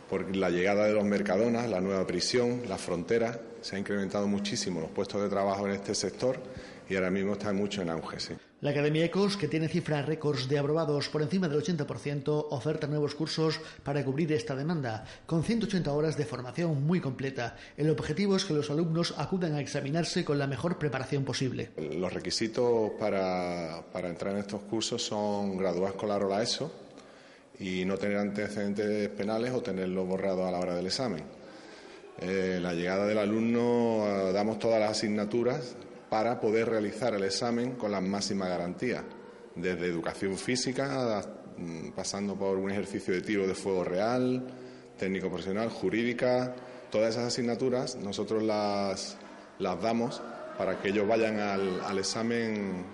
por 0.08 0.34
la 0.34 0.48
llegada 0.48 0.86
de 0.86 0.94
los 0.94 1.04
mercadonas, 1.04 1.68
la 1.68 1.82
nueva 1.82 2.06
prisión, 2.06 2.62
la 2.70 2.78
frontera. 2.78 3.38
Se 3.60 3.76
han 3.76 3.80
incrementado 3.80 4.26
muchísimo 4.26 4.80
los 4.80 4.88
puestos 4.88 5.20
de 5.20 5.28
trabajo 5.28 5.66
en 5.66 5.74
este 5.74 5.94
sector 5.94 6.40
y 6.88 6.94
ahora 6.94 7.10
mismo 7.10 7.34
está 7.34 7.52
mucho 7.52 7.82
en 7.82 7.90
auge. 7.90 8.16
La 8.60 8.70
Academia 8.70 9.04
ECOS, 9.04 9.36
que 9.36 9.46
tiene 9.46 9.68
cifras 9.68 10.04
récords 10.04 10.48
de 10.48 10.58
aprobados 10.58 11.08
por 11.10 11.22
encima 11.22 11.48
del 11.48 11.62
80%, 11.62 12.46
oferta 12.50 12.88
nuevos 12.88 13.14
cursos 13.14 13.60
para 13.84 14.04
cubrir 14.04 14.32
esta 14.32 14.56
demanda, 14.56 15.04
con 15.26 15.44
180 15.44 15.92
horas 15.92 16.16
de 16.16 16.24
formación 16.24 16.84
muy 16.84 17.00
completa. 17.00 17.54
El 17.76 17.88
objetivo 17.88 18.34
es 18.34 18.44
que 18.44 18.54
los 18.54 18.68
alumnos 18.68 19.14
acudan 19.16 19.54
a 19.54 19.60
examinarse 19.60 20.24
con 20.24 20.40
la 20.40 20.48
mejor 20.48 20.76
preparación 20.76 21.24
posible. 21.24 21.70
Los 21.76 22.12
requisitos 22.12 22.90
para, 22.98 23.84
entrar 23.94 24.34
en 24.34 24.40
estos 24.40 24.62
cursos 24.62 25.04
son 25.04 25.56
graduar 25.56 25.92
escolar 25.92 26.24
o 26.24 26.28
la 26.28 26.42
ESO 26.42 26.72
y 27.60 27.84
no 27.84 27.96
tener 27.96 28.16
antecedentes 28.16 29.08
penales 29.10 29.52
o 29.52 29.62
tenerlo 29.62 30.04
borrado 30.04 30.48
a 30.48 30.50
la 30.50 30.58
hora 30.58 30.74
del 30.74 30.86
examen. 30.86 31.22
Eh, 32.20 32.58
la 32.60 32.74
llegada 32.74 33.06
del 33.06 33.18
alumno, 33.18 34.04
eh, 34.04 34.32
damos 34.32 34.58
todas 34.58 34.80
las 34.80 34.90
asignaturas 34.90 35.76
para 36.08 36.40
poder 36.40 36.68
realizar 36.68 37.14
el 37.14 37.24
examen 37.24 37.72
con 37.72 37.92
la 37.92 38.00
máxima 38.00 38.48
garantía, 38.48 39.04
desde 39.54 39.86
educación 39.86 40.36
física, 40.36 41.22
mm, 41.56 41.90
pasando 41.90 42.36
por 42.36 42.56
un 42.58 42.70
ejercicio 42.70 43.14
de 43.14 43.20
tiro 43.20 43.46
de 43.46 43.54
fuego 43.54 43.84
real, 43.84 44.46
técnico 44.98 45.28
profesional, 45.28 45.68
jurídica, 45.68 46.54
todas 46.90 47.10
esas 47.10 47.28
asignaturas 47.28 47.96
nosotros 47.96 48.42
las, 48.42 49.16
las 49.58 49.82
damos 49.82 50.22
para 50.56 50.80
que 50.80 50.88
ellos 50.88 51.06
vayan 51.06 51.38
al, 51.38 51.80
al 51.82 51.98
examen 51.98 52.84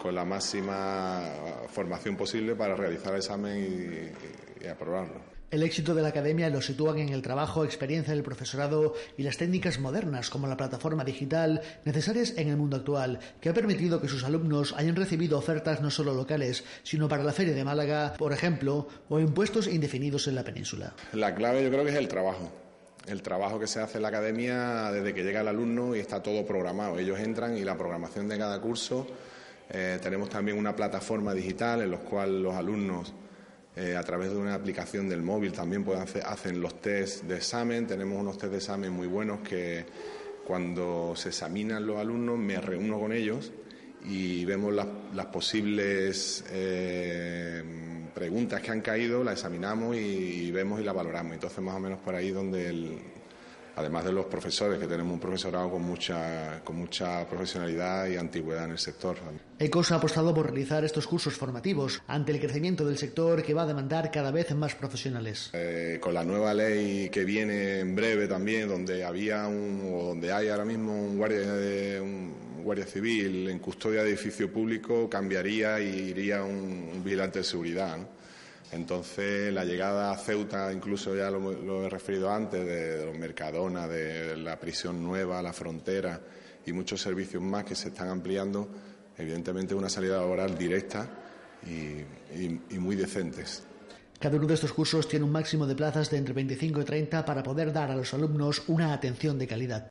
con 0.00 0.14
la 0.14 0.24
máxima 0.24 1.20
formación 1.68 2.16
posible 2.16 2.54
para 2.54 2.74
realizar 2.74 3.12
el 3.12 3.18
examen 3.18 4.14
y 4.60 4.66
aprobarlo. 4.66 5.35
El 5.48 5.62
éxito 5.62 5.94
de 5.94 6.02
la 6.02 6.08
academia 6.08 6.50
lo 6.50 6.60
sitúan 6.60 6.98
en 6.98 7.10
el 7.10 7.22
trabajo, 7.22 7.64
experiencia 7.64 8.12
del 8.12 8.24
profesorado 8.24 8.94
y 9.16 9.22
las 9.22 9.36
técnicas 9.36 9.78
modernas 9.78 10.28
como 10.28 10.48
la 10.48 10.56
plataforma 10.56 11.04
digital 11.04 11.62
necesarias 11.84 12.34
en 12.36 12.48
el 12.48 12.56
mundo 12.56 12.78
actual, 12.78 13.20
que 13.40 13.48
ha 13.48 13.54
permitido 13.54 14.00
que 14.00 14.08
sus 14.08 14.24
alumnos 14.24 14.74
hayan 14.76 14.96
recibido 14.96 15.38
ofertas 15.38 15.80
no 15.80 15.90
solo 15.90 16.14
locales, 16.14 16.64
sino 16.82 17.08
para 17.08 17.22
la 17.22 17.32
Feria 17.32 17.54
de 17.54 17.64
Málaga, 17.64 18.14
por 18.18 18.32
ejemplo, 18.32 18.88
o 19.08 19.20
en 19.20 19.32
puestos 19.32 19.68
indefinidos 19.68 20.26
en 20.26 20.34
la 20.34 20.42
península. 20.42 20.94
La 21.12 21.32
clave 21.32 21.62
yo 21.62 21.70
creo 21.70 21.84
que 21.84 21.90
es 21.90 21.96
el 21.96 22.08
trabajo. 22.08 22.50
el 23.06 23.22
trabajo 23.22 23.60
que 23.60 23.68
se 23.68 23.80
hace 23.80 23.98
en 23.98 24.02
la 24.02 24.08
academia 24.08 24.90
desde 24.90 25.14
que 25.14 25.22
llega 25.22 25.42
el 25.42 25.48
alumno 25.48 25.94
y 25.94 26.00
está 26.00 26.20
todo 26.20 26.44
programado. 26.44 26.98
Ellos 26.98 27.20
entran 27.20 27.56
y 27.56 27.62
la 27.62 27.78
programación 27.78 28.26
de 28.28 28.36
cada 28.36 28.60
curso. 28.60 29.06
Eh, 29.70 30.00
tenemos 30.02 30.28
también 30.28 30.58
una 30.58 30.74
plataforma 30.74 31.32
digital 31.32 31.82
en 31.82 31.92
la 31.92 31.98
cual 31.98 32.42
los 32.42 32.54
alumnos, 32.54 33.12
eh, 33.76 33.94
a 33.94 34.02
través 34.02 34.30
de 34.30 34.36
una 34.36 34.54
aplicación 34.54 35.08
del 35.08 35.22
móvil, 35.22 35.52
también 35.52 35.84
pueden 35.84 36.02
hacer 36.02 36.22
hacen 36.24 36.60
los 36.60 36.80
test 36.80 37.24
de 37.24 37.36
examen. 37.36 37.86
Tenemos 37.86 38.18
unos 38.18 38.38
test 38.38 38.52
de 38.52 38.58
examen 38.58 38.90
muy 38.90 39.06
buenos 39.06 39.40
que 39.40 39.84
cuando 40.46 41.14
se 41.14 41.28
examinan 41.28 41.86
los 41.86 41.98
alumnos 41.98 42.38
me 42.38 42.60
reúno 42.60 42.98
con 42.98 43.12
ellos 43.12 43.52
y 44.08 44.44
vemos 44.44 44.72
las, 44.72 45.26
posibles 45.26 46.44
eh, 46.50 47.62
preguntas 48.14 48.62
que 48.62 48.70
han 48.70 48.80
caído, 48.80 49.22
las 49.22 49.34
examinamos 49.34 49.96
y, 49.96 50.50
vemos 50.52 50.80
y 50.80 50.84
las 50.84 50.94
valoramos. 50.94 51.34
Entonces, 51.34 51.58
más 51.58 51.74
o 51.74 51.80
menos 51.80 51.98
por 51.98 52.14
ahí 52.14 52.30
donde, 52.30 52.68
el, 52.68 52.98
además 53.76 54.04
de 54.04 54.12
los 54.12 54.26
profesores, 54.26 54.78
que 54.78 54.86
tenemos 54.86 55.12
un 55.12 55.20
profesorado 55.20 55.70
con 55.70 55.82
mucha, 55.82 56.62
con 56.64 56.76
mucha 56.76 57.28
profesionalidad 57.28 58.08
y 58.08 58.16
antigüedad 58.16 58.64
en 58.64 58.72
el 58.72 58.78
sector. 58.78 59.16
ECOS 59.58 59.92
ha 59.92 59.96
apostado 59.96 60.34
por 60.34 60.46
realizar 60.46 60.84
estos 60.84 61.06
cursos 61.06 61.34
formativos 61.34 62.02
ante 62.06 62.32
el 62.32 62.40
crecimiento 62.40 62.84
del 62.84 62.98
sector 62.98 63.42
que 63.42 63.54
va 63.54 63.62
a 63.62 63.66
demandar 63.66 64.10
cada 64.10 64.30
vez 64.30 64.54
más 64.54 64.74
profesionales. 64.74 65.50
Eh, 65.52 65.98
con 66.00 66.14
la 66.14 66.24
nueva 66.24 66.54
ley 66.54 67.10
que 67.10 67.24
viene 67.24 67.80
en 67.80 67.94
breve 67.94 68.26
también, 68.26 68.68
donde 68.68 69.04
había 69.04 69.46
un, 69.46 69.92
o 69.94 70.04
donde 70.08 70.32
hay 70.32 70.48
ahora 70.48 70.64
mismo 70.64 70.92
un 70.92 71.16
guardia 71.16 71.52
de 71.52 72.00
un, 72.00 72.46
Guardia 72.66 72.84
Civil 72.84 73.48
en 73.48 73.60
custodia 73.60 74.02
de 74.02 74.08
edificio 74.08 74.52
público 74.52 75.08
cambiaría 75.08 75.78
y 75.78 76.10
iría 76.10 76.42
un, 76.42 77.00
vigilante 77.04 77.38
de 77.38 77.44
seguridad. 77.44 77.96
Entonces, 78.72 79.52
la 79.52 79.64
llegada 79.64 80.10
a 80.10 80.18
Ceuta, 80.18 80.72
incluso 80.72 81.14
ya 81.14 81.30
lo, 81.30 81.84
he 81.84 81.88
referido 81.88 82.30
antes, 82.30 82.64
de, 82.66 83.06
los 83.06 83.16
Mercadona, 83.16 83.86
de 83.86 84.36
la 84.36 84.58
prisión 84.58 85.02
nueva, 85.02 85.40
la 85.42 85.52
frontera 85.52 86.20
y 86.66 86.72
muchos 86.72 87.00
servicios 87.00 87.42
más 87.42 87.64
que 87.64 87.74
se 87.74 87.88
están 87.88 88.08
ampliando, 88.08 88.68
evidentemente 89.16 89.74
una 89.74 89.88
salida 89.88 90.18
laboral 90.18 90.58
directa 90.58 91.08
y 91.64 92.78
muy 92.78 92.96
decentes. 92.96 93.62
Cada 94.18 94.36
uno 94.38 94.46
de 94.46 94.54
estos 94.54 94.72
cursos 94.72 95.08
tiene 95.08 95.24
un 95.24 95.32
máximo 95.32 95.66
de 95.66 95.74
plazas 95.74 96.10
de 96.10 96.16
entre 96.16 96.32
25 96.32 96.80
y 96.80 96.84
30 96.84 97.24
para 97.24 97.42
poder 97.42 97.72
dar 97.72 97.90
a 97.90 97.96
los 97.96 98.14
alumnos 98.14 98.62
una 98.66 98.94
atención 98.94 99.38
de 99.38 99.46
calidad. 99.46 99.90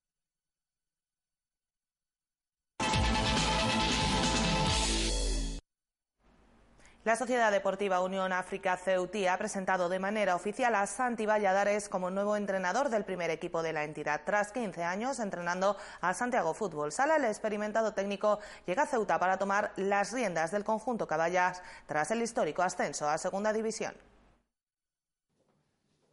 La 7.06 7.15
Sociedad 7.15 7.52
Deportiva 7.52 8.02
Unión 8.02 8.34
África 8.34 8.78
Ceutí 8.78 9.28
ha 9.28 9.38
presentado 9.38 9.89
de 9.89 10.00
manera 10.00 10.36
oficial 10.36 10.74
a 10.74 10.88
Santi 10.88 11.28
Valladares 11.28 11.88
como 11.88 12.10
nuevo 12.10 12.36
entrenador 12.36 12.89
del 12.89 13.04
primer 13.04 13.30
equipo 13.30 13.62
de 13.62 13.74
la 13.74 13.84
entidad. 13.84 14.22
Tras 14.26 14.52
15 14.52 14.84
años 14.84 15.20
entrenando 15.20 15.78
a 16.02 16.15
Santiago 16.15 16.56
Fútbol 16.56 16.91
Sala, 16.91 17.18
el 17.18 17.26
experimentado 17.26 17.94
técnico 17.94 18.39
llega 18.65 18.82
a 18.82 18.88
Ceuta 18.88 19.20
para 19.20 19.38
tomar 19.38 19.72
las 19.76 20.13
riendas 20.13 20.50
del 20.50 20.63
conjunto 20.63 21.06
Caballas 21.06 21.62
tras 21.86 22.10
el 22.10 22.24
histórico 22.24 22.63
ascenso 22.63 23.08
a 23.08 23.20
Segunda 23.20 23.54
División. 23.54 23.94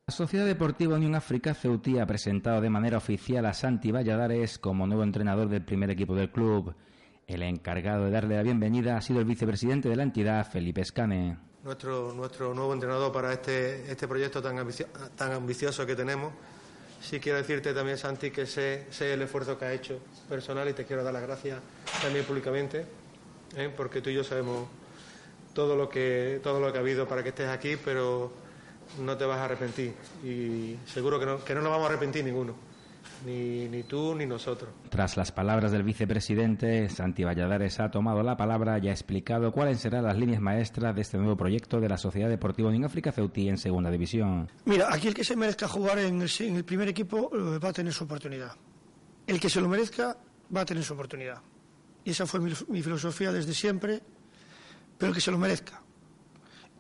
La 0.09 0.13
Sociedad 0.13 0.45
Deportiva 0.45 0.97
Unión 0.97 1.15
África 1.15 1.55
Ceutí 1.55 1.99
ha 1.99 2.05
presentado 2.05 2.61
de 2.61 2.69
manera 2.69 2.99
oficial 2.99 3.47
a 3.47 3.55
Santi 3.55 3.93
Valladares 3.93 4.59
como 4.59 4.87
nuevo 4.87 5.05
entrenador 5.05 5.49
del 5.49 5.65
primer 5.65 5.89
equipo 5.89 6.15
del 6.15 6.31
club. 6.31 6.75
El 7.27 7.43
encargado 7.43 8.05
de 8.05 8.11
darle 8.11 8.37
la 8.37 8.43
bienvenida 8.43 8.97
ha 8.97 9.01
sido 9.01 9.21
el 9.21 9.25
vicepresidente 9.25 9.89
de 9.89 9.97
la 9.97 10.03
entidad, 10.03 10.51
Felipe 10.51 10.81
Escane. 10.81 11.39
Nuestro, 11.63 12.13
nuestro 12.13 12.53
nuevo 12.53 12.73
entrenador 12.75 13.13
para 13.13 13.33
este, 13.33 13.91
este 13.91 14.09
proyecto 14.09 14.43
tan, 14.43 14.57
tan 15.17 15.33
ambicioso 15.33 15.87
que 15.87 15.95
tenemos. 15.95 16.33
Sí 17.01 17.21
quiero 17.21 17.39
decirte 17.39 17.73
también, 17.73 17.97
Santi, 17.97 18.31
que 18.31 18.47
sé, 18.47 18.87
sé, 18.91 19.15
el 19.15 19.23
esfuerzo 19.23 19.57
que 19.59 19.65
ha 19.65 19.73
hecho 19.73 20.01
personal 20.29 20.69
y 20.69 20.73
te 20.73 20.85
quiero 20.85 21.05
dar 21.05 21.13
las 21.13 21.23
gracias 21.23 21.61
también 22.01 22.25
públicamente, 22.25 22.85
¿eh? 23.57 23.73
porque 23.77 24.01
tú 24.01 24.11
y 24.11 24.15
yo 24.15 24.25
sabemos 24.25 24.69
todo 25.53 25.77
lo, 25.77 25.89
que, 25.89 26.41
todo 26.43 26.61
lo 26.61 26.73
que 26.73 26.79
ha 26.79 26.81
habido 26.81 27.07
para 27.07 27.23
que 27.23 27.31
estés 27.31 27.49
aquí, 27.49 27.77
pero 27.77 28.33
no 29.01 29.17
te 29.17 29.25
vas 29.25 29.39
a 29.39 29.45
arrepentir 29.45 29.95
y 30.25 30.77
seguro 30.87 31.19
que 31.19 31.27
no, 31.27 31.45
que 31.45 31.55
no 31.55 31.63
nos 31.63 31.71
vamos 31.71 31.87
a 31.87 31.91
arrepentir 31.91 32.25
ninguno 32.25 32.72
ni, 33.25 33.69
ni 33.69 33.83
tú 33.83 34.15
ni 34.15 34.27
nosotros. 34.27 34.71
Tras 34.89 35.17
las 35.17 35.33
palabras 35.33 35.73
del 35.73 35.83
vicepresidente, 35.83 36.89
Santi 36.89 37.25
Valladares 37.25 37.81
ha 37.81 37.91
tomado 37.91 38.23
la 38.23 38.37
palabra 38.37 38.79
y 38.79 38.89
ha 38.89 38.93
explicado 38.93 39.53
cuáles 39.53 39.81
serán 39.81 40.05
las 40.05 40.17
líneas 40.17 40.41
maestras 40.41 40.95
de 40.95 41.03
este 41.03 41.19
nuevo 41.19 41.37
proyecto 41.37 41.81
de 41.81 41.89
la 41.89 41.97
Sociedad 41.97 42.29
Deportiva 42.29 42.69
Unión 42.69 42.85
África 42.85 43.13
Ceutí 43.13 43.49
en 43.49 43.59
Segunda 43.59 43.91
División. 43.91 44.51
Mira, 44.65 44.89
aquí 44.93 45.09
el 45.09 45.15
que 45.15 45.25
se 45.25 45.37
merezca 45.37 45.69
jugar 45.69 45.99
en 45.99 46.23
el, 46.23 46.65
primer 46.65 46.89
equipo 46.89 47.31
eh, 47.35 47.59
va 47.59 47.69
a 47.69 47.73
tener 47.73 47.93
su 47.93 48.05
oportunidad. 48.05 48.53
El 49.27 49.41
que 49.41 49.49
se 49.49 49.61
lo 49.61 49.69
merezca 49.69 50.17
va 50.55 50.63
a 50.63 50.65
tener 50.65 50.85
su 50.85 50.95
oportunidad. 50.95 51.41
Y 52.05 52.11
esa 52.11 52.27
fue 52.27 52.41
mi, 52.41 52.83
filosofía 52.83 53.33
desde 53.33 53.55
siempre, 53.55 54.03
pero 54.99 55.11
el 55.11 55.15
que 55.15 55.21
se 55.21 55.31
lo 55.31 55.39
merezca. 55.39 55.83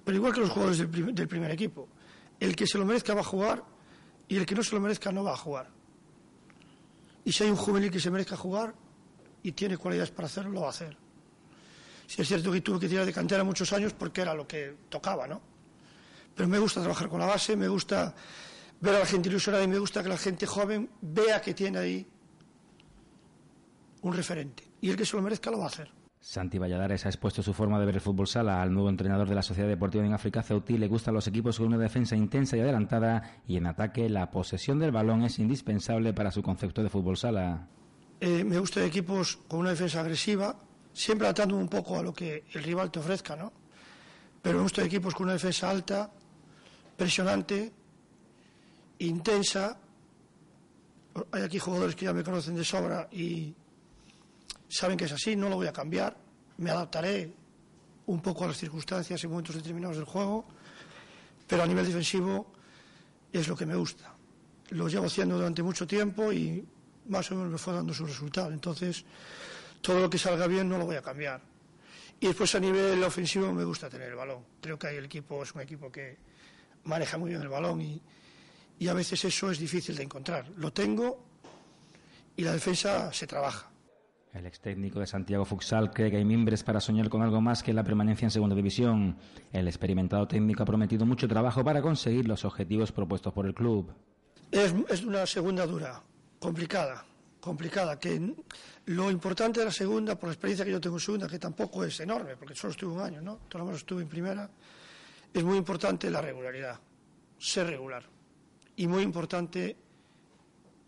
Pero 0.05 0.17
igual 0.17 0.33
que 0.33 0.41
los 0.41 0.51
jugadores 0.51 0.79
del, 0.79 1.15
del 1.15 1.29
primer 1.29 1.51
equipo, 1.53 1.89
el 2.41 2.57
que 2.57 2.67
se 2.67 2.77
lo 2.77 2.85
merezca 2.85 3.15
va 3.15 3.21
a 3.21 3.25
jugar 3.25 3.63
y 4.27 4.37
el 4.37 4.47
que 4.47 4.55
no 4.55 4.63
se 4.65 4.75
lo 4.75 4.81
merezca 4.81 5.13
no 5.13 5.23
va 5.23 5.35
a 5.35 5.37
jugar. 5.37 5.82
Y 7.25 7.33
si 7.33 7.45
hay 7.45 7.51
un 7.51 7.57
juvenil 7.57 7.91
que 7.91 8.01
se 8.01 8.11
merezca 8.11 8.37
jugar 8.37 8.75
y 9.43 9.53
tiene 9.53 9.77
cualidades 9.77 10.11
para 10.11 10.27
hacerlo, 10.27 10.51
lo 10.51 10.61
va 10.63 10.67
a 10.69 10.71
hacer. 10.71 10.97
Si 12.07 12.21
es 12.21 12.29
cierto 12.29 12.53
que 12.53 12.61
tuve 12.61 12.81
que 12.81 12.89
tirar 12.89 13.07
de 13.07 13.13
cantera 13.13 13.45
muchos 13.45 13.73
años 13.73 13.93
porque 13.93 14.23
era 14.23 14.35
lo 14.35 14.47
que 14.47 14.77
tocaba, 14.89 15.27
¿no? 15.27 15.41
Pero 16.35 16.49
me 16.49 16.59
gusta 16.59 16.81
trabajar 16.81 17.09
con 17.09 17.21
la 17.21 17.27
base, 17.27 17.57
me 17.57 17.69
gusta 17.69 18.15
ver 18.81 18.97
a 18.97 18.99
la 19.01 19.07
gente 19.07 19.29
ilusionada 19.29 19.65
y 19.65 19.69
me 19.69 19.79
gusta 19.79 20.03
que 20.03 20.09
la 20.09 20.19
gente 20.19 20.47
joven 20.47 20.91
vea 21.01 21.41
que 21.41 21.55
tiene 21.55 21.79
ahí 21.79 22.07
un 24.03 24.13
referente. 24.13 24.65
Y 24.81 24.91
el 24.91 24.97
que 24.97 25.07
se 25.07 25.17
lo 25.17 25.23
merezca 25.23 25.51
lo 25.51 25.59
va 25.59 25.65
a 25.65 25.69
hacer. 25.69 26.02
Santi 26.23 26.57
Valladares 26.57 27.05
ha 27.05 27.09
expuesto 27.09 27.43
su 27.43 27.53
forma 27.53 27.81
de 27.81 27.87
ver 27.87 27.97
el 27.97 28.01
fútbol 28.01 28.29
sala 28.29 28.63
al 28.63 28.73
nuevo 28.73 28.89
entrenador 28.89 29.29
de 29.29 29.35
la 29.35 29.43
Sociedad 29.43 29.69
Deportiva 29.69 30.07
en 30.07 30.15
África, 30.15 30.41
Ceutí. 30.41 30.79
Le 30.79 30.87
gustan 30.87 31.15
los 31.15 31.27
equipos 31.27 31.59
con 31.59 31.67
una 31.67 31.79
defensa 31.79 32.15
intensa 32.15 32.57
y 32.57 32.61
adelantada 32.61 33.41
y 33.45 33.57
en 33.57 33.67
ataque 33.67 34.09
la 34.09 34.31
posesión 34.31 34.79
del 34.79 34.93
balón 34.93 35.25
es 35.25 35.41
indispensable 35.41 36.13
para 36.15 36.31
su 36.31 36.41
concepto 36.41 36.81
de 36.85 36.91
fútbol 36.91 37.17
sala. 37.17 37.67
Eh, 38.21 38.45
me 38.45 38.57
gustan 38.61 38.85
equipos 38.85 39.37
con 39.49 39.61
una 39.61 39.71
defensa 39.71 40.01
agresiva, 40.01 40.55
siempre 40.93 41.27
atando 41.27 41.57
un 41.57 41.69
poco 41.69 41.99
a 41.99 42.03
lo 42.05 42.15
que 42.15 42.45
el 42.53 42.63
rival 42.63 42.93
te 42.93 43.01
ofrezca, 43.01 43.35
¿no? 43.35 43.53
Pero 44.41 44.59
me 44.59 44.63
gustan 44.63 44.87
equipos 44.87 45.15
con 45.15 45.25
una 45.25 45.33
defensa 45.33 45.69
alta, 45.69 46.09
presionante, 46.97 47.73
intensa. 49.01 49.77
Hay 51.33 51.43
aquí 51.43 51.59
jugadores 51.59 51.97
que 51.97 52.05
ya 52.05 52.13
me 52.13 52.23
conocen 52.23 52.55
de 52.55 52.65
sobra 52.65 53.09
y 53.11 53.53
saben 54.73 54.97
que 54.97 55.05
es 55.05 55.13
así, 55.13 55.37
no 55.37 55.49
lo 55.49 55.57
voy 55.57 55.67
a 55.67 55.73
cambiar, 55.73 56.17
me 56.59 56.71
adaptaré 56.71 57.33
un 58.07 58.21
poco 58.21 58.45
a 58.45 58.49
las 58.49 58.57
circunstancias 58.57 59.23
y 59.23 59.29
momentos 59.29 59.55
determinados 59.55 59.97
del 59.97 60.07
juego, 60.07 60.47
pero 61.47 61.63
a 61.63 61.67
nivel 61.67 61.87
defensivo 61.87 62.53
es 63.33 63.47
lo 63.49 63.57
que 63.57 63.67
me 63.67 63.75
gusta. 63.75 64.15
Lo 64.71 64.89
llevo 64.89 65.07
haciendo 65.07 65.37
durante 65.37 65.63
mucho 65.63 65.87
tiempo 65.87 66.33
y 66.33 66.67
más 67.09 67.31
o 67.31 67.35
menos 67.35 67.53
me 67.53 67.59
fue 67.59 67.75
dando 67.75 67.93
su 67.93 68.07
resultado. 68.07 68.51
Entonces, 68.51 69.05
todo 69.83 70.01
lo 70.01 70.09
que 70.09 70.17
salga 70.17 70.47
bien 70.47 70.69
no 70.69 70.79
lo 70.79 70.87
voy 70.87 70.97
a 70.97 71.03
cambiar. 71.03 71.43
Y 72.21 72.29
después 72.29 72.55
a 72.55 72.61
nivel 72.61 73.03
ofensivo 73.05 73.53
me 73.53 73.65
gusta 73.65 73.91
tener 73.91 74.09
el 74.09 74.15
balón. 74.15 74.45
Creo 74.61 74.79
que 74.79 74.89
el 74.89 75.05
equipo 75.05 75.43
es 75.43 75.55
un 75.55 75.61
equipo 75.61 75.93
que 75.93 76.17
maneja 76.85 77.19
muy 77.19 77.31
bien 77.31 77.43
el 77.43 77.49
balón 77.49 77.81
y, 77.83 78.01
y 78.79 78.89
a 78.89 78.95
veces 78.95 79.23
eso 79.25 79.51
es 79.51 79.59
difícil 79.59 79.97
de 79.97 80.05
encontrar. 80.05 80.49
Lo 80.57 80.73
tengo 80.73 81.25
y 82.37 82.43
la 82.43 82.53
defensa 82.53 83.13
se 83.13 83.27
trabaja. 83.27 83.72
El 84.33 84.47
ex 84.47 84.61
técnico 84.61 84.99
de 84.99 85.07
Santiago 85.07 85.45
Fuxal 85.45 85.91
cree 85.93 86.11
que 86.11 86.17
hay 86.17 86.25
mimbres 86.25 86.65
para 86.65 86.81
soñar 86.81 87.11
con 87.11 87.21
algo 87.21 87.43
más 87.43 87.63
que 87.63 87.75
la 87.75 87.85
permanencia 87.85 88.25
en 88.25 88.31
segunda 88.31 88.57
división. 88.57 89.19
El 89.53 89.69
experimentado 89.69 90.27
técnico 90.27 90.63
ha 90.63 90.67
prometido 90.67 91.05
mucho 91.05 91.29
trabajo 91.29 91.63
para 91.63 91.83
conseguir 91.83 92.27
los 92.27 92.47
objetivos 92.47 92.93
propuestos 92.93 93.33
por 93.35 93.45
el 93.45 93.53
club. 93.53 93.93
Es, 94.51 95.03
una 95.03 95.27
segunda 95.27 95.67
dura, 95.67 96.03
complicada, 96.39 97.05
complicada. 97.41 97.99
Que 97.99 98.35
lo 98.87 99.11
importante 99.11 99.61
de 99.61 99.67
la 99.67 99.73
segunda, 99.73 100.19
por 100.19 100.31
la 100.31 100.33
experiencia 100.33 100.65
que 100.65 100.71
yo 100.71 100.81
tengo 100.81 100.97
en 100.97 101.01
segunda, 101.01 101.29
que 101.29 101.39
tampoco 101.39 101.85
es 101.85 102.01
enorme, 102.01 102.35
porque 102.39 102.55
solo 102.55 102.71
estuve 102.71 102.95
un 102.95 103.01
año, 103.01 103.21
¿no? 103.21 103.37
Todo 103.49 103.59
lo 103.59 103.65
menos 103.67 103.83
estuve 103.83 104.03
en 104.03 104.09
primera, 104.09 104.49
es 105.35 105.45
muy 105.45 105.59
importante 105.59 106.11
la 106.11 106.23
regularidad, 106.23 106.81
ser 107.39 107.67
regular. 107.67 108.05
Y 108.77 108.87
muy 108.87 109.03
importante 109.03 109.77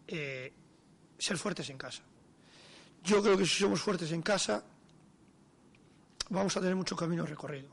eh, 0.06 0.50
ser 1.18 1.36
fuertes 1.36 1.68
en 1.68 1.76
casa. 1.76 2.02
Yo 3.04 3.22
creo 3.22 3.36
que 3.36 3.44
si 3.44 3.60
somos 3.60 3.82
fuertes 3.82 4.10
en 4.12 4.22
casa, 4.22 4.64
vamos 6.30 6.56
a 6.56 6.60
tener 6.60 6.74
mucho 6.74 6.96
camino 6.96 7.26
recorrido. 7.26 7.68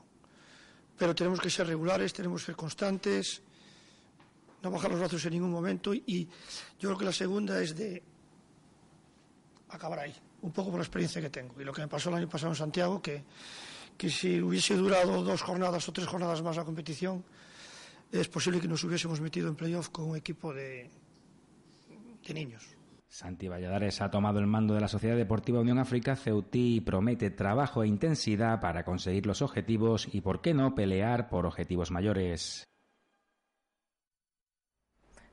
Pero 0.98 1.14
tenemos 1.14 1.40
que 1.40 1.48
ser 1.48 1.66
regulares, 1.66 2.12
tenemos 2.12 2.42
que 2.42 2.46
ser 2.46 2.56
constantes, 2.56 3.40
no 4.62 4.70
bajar 4.70 4.90
los 4.90 5.00
brazos 5.00 5.24
en 5.24 5.32
ningún 5.32 5.50
momento. 5.50 5.94
Y 5.94 6.28
yo 6.78 6.90
creo 6.90 6.98
que 6.98 7.04
la 7.06 7.12
segunda 7.12 7.60
es 7.62 7.74
de 7.74 8.02
acabar 9.70 10.00
ahí, 10.00 10.14
un 10.42 10.52
poco 10.52 10.70
por 10.70 10.80
la 10.80 10.84
experiencia 10.84 11.22
que 11.22 11.30
tengo. 11.30 11.58
Y 11.60 11.64
lo 11.64 11.72
que 11.72 11.80
me 11.80 11.88
pasó 11.88 12.10
el 12.10 12.16
año 12.16 12.28
pasado 12.28 12.52
en 12.52 12.56
Santiago, 12.56 13.00
que, 13.00 13.24
que 13.96 14.10
si 14.10 14.38
hubiese 14.40 14.76
durado 14.76 15.22
dos 15.22 15.40
jornadas 15.40 15.88
o 15.88 15.92
tres 15.92 16.06
jornadas 16.06 16.42
más 16.42 16.56
la 16.56 16.64
competición, 16.64 17.24
es 18.12 18.28
posible 18.28 18.60
que 18.60 18.68
nos 18.68 18.84
hubiésemos 18.84 19.18
metido 19.22 19.48
en 19.48 19.56
playoff 19.56 19.88
con 19.88 20.10
un 20.10 20.16
equipo 20.16 20.52
de, 20.52 20.90
de 22.22 22.34
niños. 22.34 22.81
Santi 23.12 23.46
Valladares 23.46 24.00
ha 24.00 24.10
tomado 24.10 24.38
el 24.38 24.46
mando 24.46 24.72
de 24.72 24.80
la 24.80 24.88
Sociedad 24.88 25.18
Deportiva 25.18 25.60
Unión 25.60 25.78
África 25.78 26.16
Ceutí 26.16 26.76
y 26.76 26.80
promete 26.80 27.28
trabajo 27.28 27.82
e 27.82 27.86
intensidad 27.86 28.58
para 28.58 28.84
conseguir 28.84 29.26
los 29.26 29.42
objetivos 29.42 30.08
y, 30.10 30.22
por 30.22 30.40
qué 30.40 30.54
no, 30.54 30.74
pelear 30.74 31.28
por 31.28 31.44
objetivos 31.44 31.90
mayores. 31.90 32.64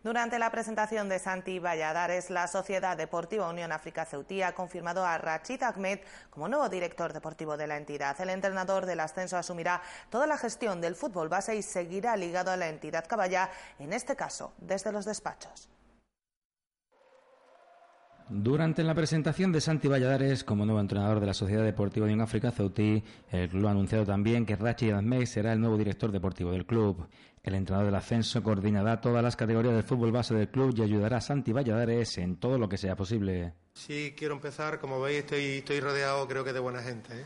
Durante 0.03 0.39
la 0.39 0.51
presentación 0.51 1.07
de 1.07 1.19
Santi 1.19 1.59
Valladares, 1.59 2.29
la 2.29 2.47
Sociedad 2.47 2.97
Deportiva 2.97 3.49
Unión 3.49 3.71
África 3.71 4.03
Ceutí 4.03 4.41
ha 4.41 4.53
confirmado 4.53 5.05
a 5.05 5.17
Rachid 5.17 5.63
Ahmed 5.63 5.99
como 6.29 6.49
nuevo 6.49 6.67
director 6.67 7.13
deportivo 7.13 7.55
de 7.55 7.67
la 7.67 7.77
entidad. 7.77 8.19
El 8.19 8.31
entrenador 8.31 8.87
del 8.87 8.99
ascenso 8.99 9.37
asumirá 9.37 9.81
toda 10.09 10.27
la 10.27 10.37
gestión 10.37 10.81
del 10.81 10.95
fútbol 10.95 11.29
base 11.29 11.55
y 11.55 11.61
seguirá 11.61 12.17
ligado 12.17 12.51
a 12.51 12.57
la 12.57 12.67
entidad 12.67 13.07
caballa, 13.07 13.49
en 13.79 13.93
este 13.93 14.17
caso 14.17 14.51
desde 14.57 14.91
los 14.91 15.05
despachos. 15.05 15.69
Durante 18.31 18.83
la 18.83 18.93
presentación 18.93 19.51
de 19.51 19.59
Santi 19.59 19.87
Valladares 19.87 20.43
como 20.43 20.63
nuevo 20.63 20.79
entrenador 20.79 21.19
de 21.19 21.25
la 21.25 21.33
Sociedad 21.33 21.63
Deportiva 21.63 22.05
Unión 22.05 22.21
África 22.21 22.51
Ceutí, 22.51 23.03
el 23.31 23.49
club 23.49 23.65
ha 23.65 23.71
anunciado 23.71 24.05
también 24.05 24.45
que 24.45 24.55
Rachid 24.55 24.91
Ahmed 24.91 25.25
será 25.25 25.51
el 25.51 25.59
nuevo 25.59 25.79
director 25.79 26.11
deportivo 26.11 26.51
del 26.51 26.67
club. 26.67 27.07
El 27.41 27.55
entrenador 27.55 27.87
del 27.87 27.95
ascenso 27.95 28.43
coordinará 28.43 29.01
todas 29.01 29.23
las 29.23 29.35
categorías 29.35 29.73
del 29.73 29.83
fútbol 29.83 30.11
base 30.11 30.35
del 30.35 30.47
club 30.47 30.75
y 30.77 30.83
ayudará 30.83 31.17
a 31.17 31.21
Santi 31.21 31.51
Valladares 31.51 32.19
en 32.19 32.35
todo 32.35 32.59
lo 32.59 32.69
que 32.69 32.77
sea 32.77 32.95
posible. 32.95 33.55
Sí, 33.73 34.13
quiero 34.15 34.35
empezar, 34.35 34.79
como 34.79 35.01
veis, 35.01 35.21
estoy, 35.21 35.45
estoy 35.57 35.79
rodeado 35.79 36.27
creo 36.27 36.43
que 36.43 36.53
de 36.53 36.59
buena 36.59 36.83
gente. 36.83 37.21
¿eh? 37.21 37.25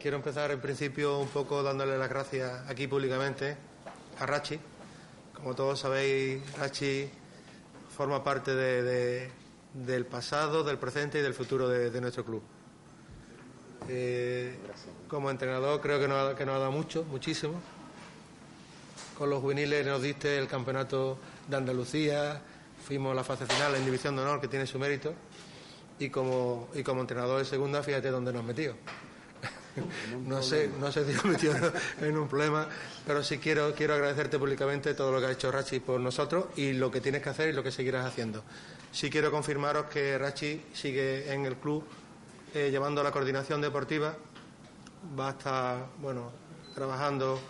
Quiero 0.00 0.16
empezar 0.16 0.52
en 0.52 0.60
principio 0.60 1.18
un 1.18 1.28
poco 1.28 1.64
dándole 1.64 1.98
las 1.98 2.08
gracias 2.08 2.70
aquí 2.70 2.86
públicamente 2.86 3.56
a 4.20 4.26
Rachi. 4.26 4.60
Como 5.32 5.56
todos 5.56 5.80
sabéis, 5.80 6.40
Rachi 6.56 7.10
forma 7.88 8.22
parte 8.22 8.54
de, 8.54 9.28
del 9.74 10.06
pasado, 10.06 10.64
del 10.64 10.78
presente 10.78 11.18
y 11.18 11.22
del 11.22 11.34
futuro 11.34 11.68
de, 11.68 12.00
nuestro 12.00 12.24
club. 12.24 12.42
Eh, 13.88 14.56
como 15.08 15.30
entrenador 15.30 15.80
creo 15.80 16.00
que 16.00 16.08
nos, 16.08 16.34
que 16.34 16.46
nos 16.46 16.56
ha 16.56 16.58
dado 16.58 16.72
mucho, 16.72 17.04
muchísimo 17.04 17.60
con 19.16 19.30
los 19.30 19.40
juveniles 19.40 19.86
nos 19.86 20.02
diste 20.02 20.38
el 20.38 20.48
campeonato 20.48 21.18
de 21.48 21.56
Andalucía, 21.56 22.40
fuimos 22.86 23.12
a 23.12 23.14
la 23.14 23.24
fase 23.24 23.46
final 23.46 23.74
en 23.74 23.84
División 23.84 24.16
de 24.16 24.22
Honor, 24.22 24.40
que 24.40 24.48
tiene 24.48 24.66
su 24.66 24.78
mérito, 24.78 25.14
y 25.98 26.10
como, 26.10 26.68
y 26.74 26.82
como 26.82 27.00
entrenador 27.00 27.38
de 27.38 27.44
segunda, 27.44 27.82
fíjate 27.82 28.10
dónde 28.10 28.32
nos 28.32 28.44
metió. 28.44 28.74
No 30.24 30.40
sé, 30.40 30.70
no 30.78 30.92
sé 30.92 31.04
si 31.04 31.12
nos 31.14 31.24
metió 31.24 31.52
en 32.00 32.16
un 32.16 32.28
problema, 32.28 32.68
pero 33.04 33.24
sí 33.24 33.38
quiero, 33.38 33.74
quiero 33.74 33.94
agradecerte 33.94 34.38
públicamente 34.38 34.94
todo 34.94 35.10
lo 35.10 35.20
que 35.20 35.26
ha 35.26 35.30
hecho 35.32 35.50
Rachi 35.50 35.80
por 35.80 35.98
nosotros 36.00 36.46
y 36.56 36.74
lo 36.74 36.92
que 36.92 37.00
tienes 37.00 37.22
que 37.22 37.30
hacer 37.30 37.48
y 37.48 37.52
lo 37.52 37.62
que 37.62 37.72
seguirás 37.72 38.06
haciendo. 38.06 38.44
Sí 38.94 39.10
quiero 39.10 39.32
confirmaros 39.32 39.86
que 39.86 40.16
Rachi 40.16 40.66
sigue 40.72 41.32
en 41.32 41.44
el 41.46 41.56
club 41.56 41.82
eh, 42.54 42.70
llevando 42.70 43.02
la 43.02 43.10
coordinación 43.10 43.60
deportiva, 43.60 44.14
va 45.18 45.26
a 45.26 45.30
estar 45.32 45.86
bueno, 45.98 46.30
trabajando 46.76 47.40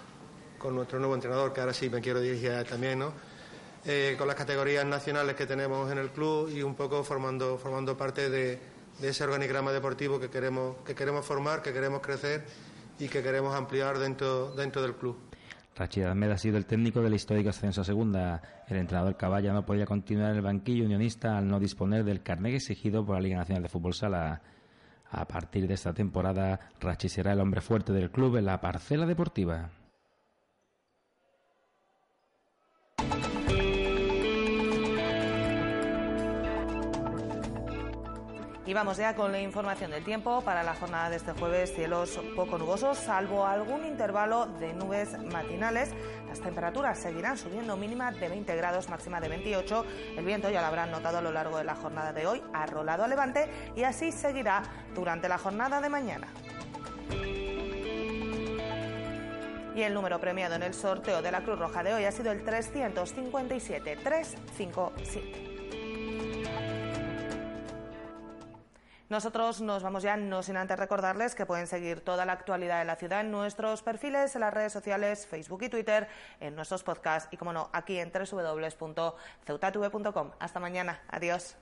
con 0.56 0.74
nuestro 0.74 0.98
nuevo 0.98 1.14
entrenador, 1.14 1.52
que 1.52 1.60
ahora 1.60 1.74
sí 1.74 1.90
me 1.90 2.00
quiero 2.00 2.22
dirigir 2.22 2.64
también, 2.64 3.00
¿no? 3.00 3.12
Eh, 3.84 4.14
con 4.16 4.26
las 4.26 4.36
categorías 4.36 4.86
nacionales 4.86 5.36
que 5.36 5.44
tenemos 5.44 5.92
en 5.92 5.98
el 5.98 6.08
club 6.12 6.48
y 6.48 6.62
un 6.62 6.74
poco 6.74 7.04
formando, 7.04 7.58
formando 7.58 7.94
parte 7.94 8.30
de, 8.30 8.58
ese 9.02 9.24
organigrama 9.24 9.70
deportivo 9.70 10.18
que 10.18 10.30
queremos, 10.30 10.76
que 10.82 10.94
queremos 10.94 11.26
formar, 11.26 11.60
que 11.60 11.74
queremos 11.74 12.00
crecer 12.00 12.42
y 12.98 13.06
que 13.06 13.22
queremos 13.22 13.54
ampliar 13.54 13.98
dentro, 13.98 14.54
dentro 14.54 14.80
del 14.80 14.94
club. 14.94 15.18
Rachid 15.76 16.04
Ahmed 16.04 16.30
ha 16.30 16.38
sido 16.38 16.56
el 16.56 16.66
técnico 16.66 17.02
del 17.02 17.14
histórico 17.14 17.50
ascenso 17.50 17.80
a 17.80 17.84
segunda. 17.84 18.42
El 18.68 18.76
entrenador 18.76 19.16
Caballa 19.16 19.52
no 19.52 19.66
podía 19.66 19.86
continuar 19.86 20.30
en 20.30 20.36
el 20.36 20.42
banquillo 20.42 20.84
unionista 20.84 21.36
al 21.36 21.48
no 21.48 21.58
disponer 21.58 22.04
del 22.04 22.22
carnet 22.22 22.54
exigido 22.54 23.04
por 23.04 23.16
la 23.16 23.22
Liga 23.22 23.38
Nacional 23.38 23.64
de 23.64 23.68
Fútbol 23.68 23.94
Sala. 23.94 24.40
A 25.10 25.26
partir 25.26 25.66
de 25.66 25.74
esta 25.74 25.92
temporada, 25.92 26.60
Rachid 26.80 27.08
será 27.08 27.32
el 27.32 27.40
hombre 27.40 27.60
fuerte 27.60 27.92
del 27.92 28.10
club 28.10 28.36
en 28.36 28.46
la 28.46 28.60
parcela 28.60 29.06
deportiva. 29.06 29.70
Y 38.66 38.72
vamos 38.72 38.96
ya 38.96 39.14
con 39.14 39.30
la 39.30 39.40
información 39.40 39.90
del 39.90 40.02
tiempo 40.04 40.40
para 40.40 40.62
la 40.62 40.74
jornada 40.74 41.10
de 41.10 41.16
este 41.16 41.32
jueves. 41.32 41.74
Cielos 41.74 42.18
poco 42.34 42.56
nubosos, 42.56 42.96
salvo 42.96 43.44
algún 43.44 43.84
intervalo 43.84 44.46
de 44.46 44.72
nubes 44.72 45.18
matinales. 45.18 45.90
Las 46.28 46.40
temperaturas 46.40 46.98
seguirán 46.98 47.36
subiendo, 47.36 47.76
mínima 47.76 48.10
de 48.10 48.26
20 48.26 48.56
grados, 48.56 48.88
máxima 48.88 49.20
de 49.20 49.28
28. 49.28 49.84
El 50.16 50.24
viento 50.24 50.48
ya 50.48 50.62
lo 50.62 50.68
habrán 50.68 50.90
notado 50.90 51.18
a 51.18 51.20
lo 51.20 51.30
largo 51.30 51.58
de 51.58 51.64
la 51.64 51.74
jornada 51.74 52.14
de 52.14 52.26
hoy, 52.26 52.42
ha 52.54 52.64
rolado 52.64 53.04
a 53.04 53.08
levante 53.08 53.50
y 53.76 53.82
así 53.82 54.10
seguirá 54.12 54.62
durante 54.94 55.28
la 55.28 55.36
jornada 55.36 55.82
de 55.82 55.88
mañana. 55.90 56.28
Y 59.74 59.82
el 59.82 59.92
número 59.92 60.18
premiado 60.20 60.54
en 60.54 60.62
el 60.62 60.72
sorteo 60.72 61.20
de 61.20 61.30
la 61.30 61.42
Cruz 61.42 61.58
Roja 61.58 61.82
de 61.82 61.92
hoy 61.92 62.04
ha 62.04 62.12
sido 62.12 62.32
el 62.32 62.44
357 62.44 63.96
357. 63.96 65.53
Nosotros 69.08 69.60
nos 69.60 69.82
vamos 69.82 70.02
ya, 70.02 70.16
no 70.16 70.42
sin 70.42 70.56
antes 70.56 70.78
recordarles 70.78 71.34
que 71.34 71.44
pueden 71.44 71.66
seguir 71.66 72.00
toda 72.00 72.24
la 72.24 72.32
actualidad 72.32 72.78
de 72.78 72.86
la 72.86 72.96
ciudad 72.96 73.20
en 73.20 73.30
nuestros 73.30 73.82
perfiles, 73.82 74.34
en 74.34 74.40
las 74.40 74.54
redes 74.54 74.72
sociales, 74.72 75.26
Facebook 75.26 75.64
y 75.64 75.68
Twitter, 75.68 76.08
en 76.40 76.56
nuestros 76.56 76.82
podcasts 76.82 77.28
y, 77.30 77.36
como 77.36 77.52
no, 77.52 77.68
aquí 77.72 77.98
en 77.98 78.10
www.ceutatv.com. 78.10 80.30
Hasta 80.38 80.60
mañana. 80.60 81.02
Adiós. 81.08 81.58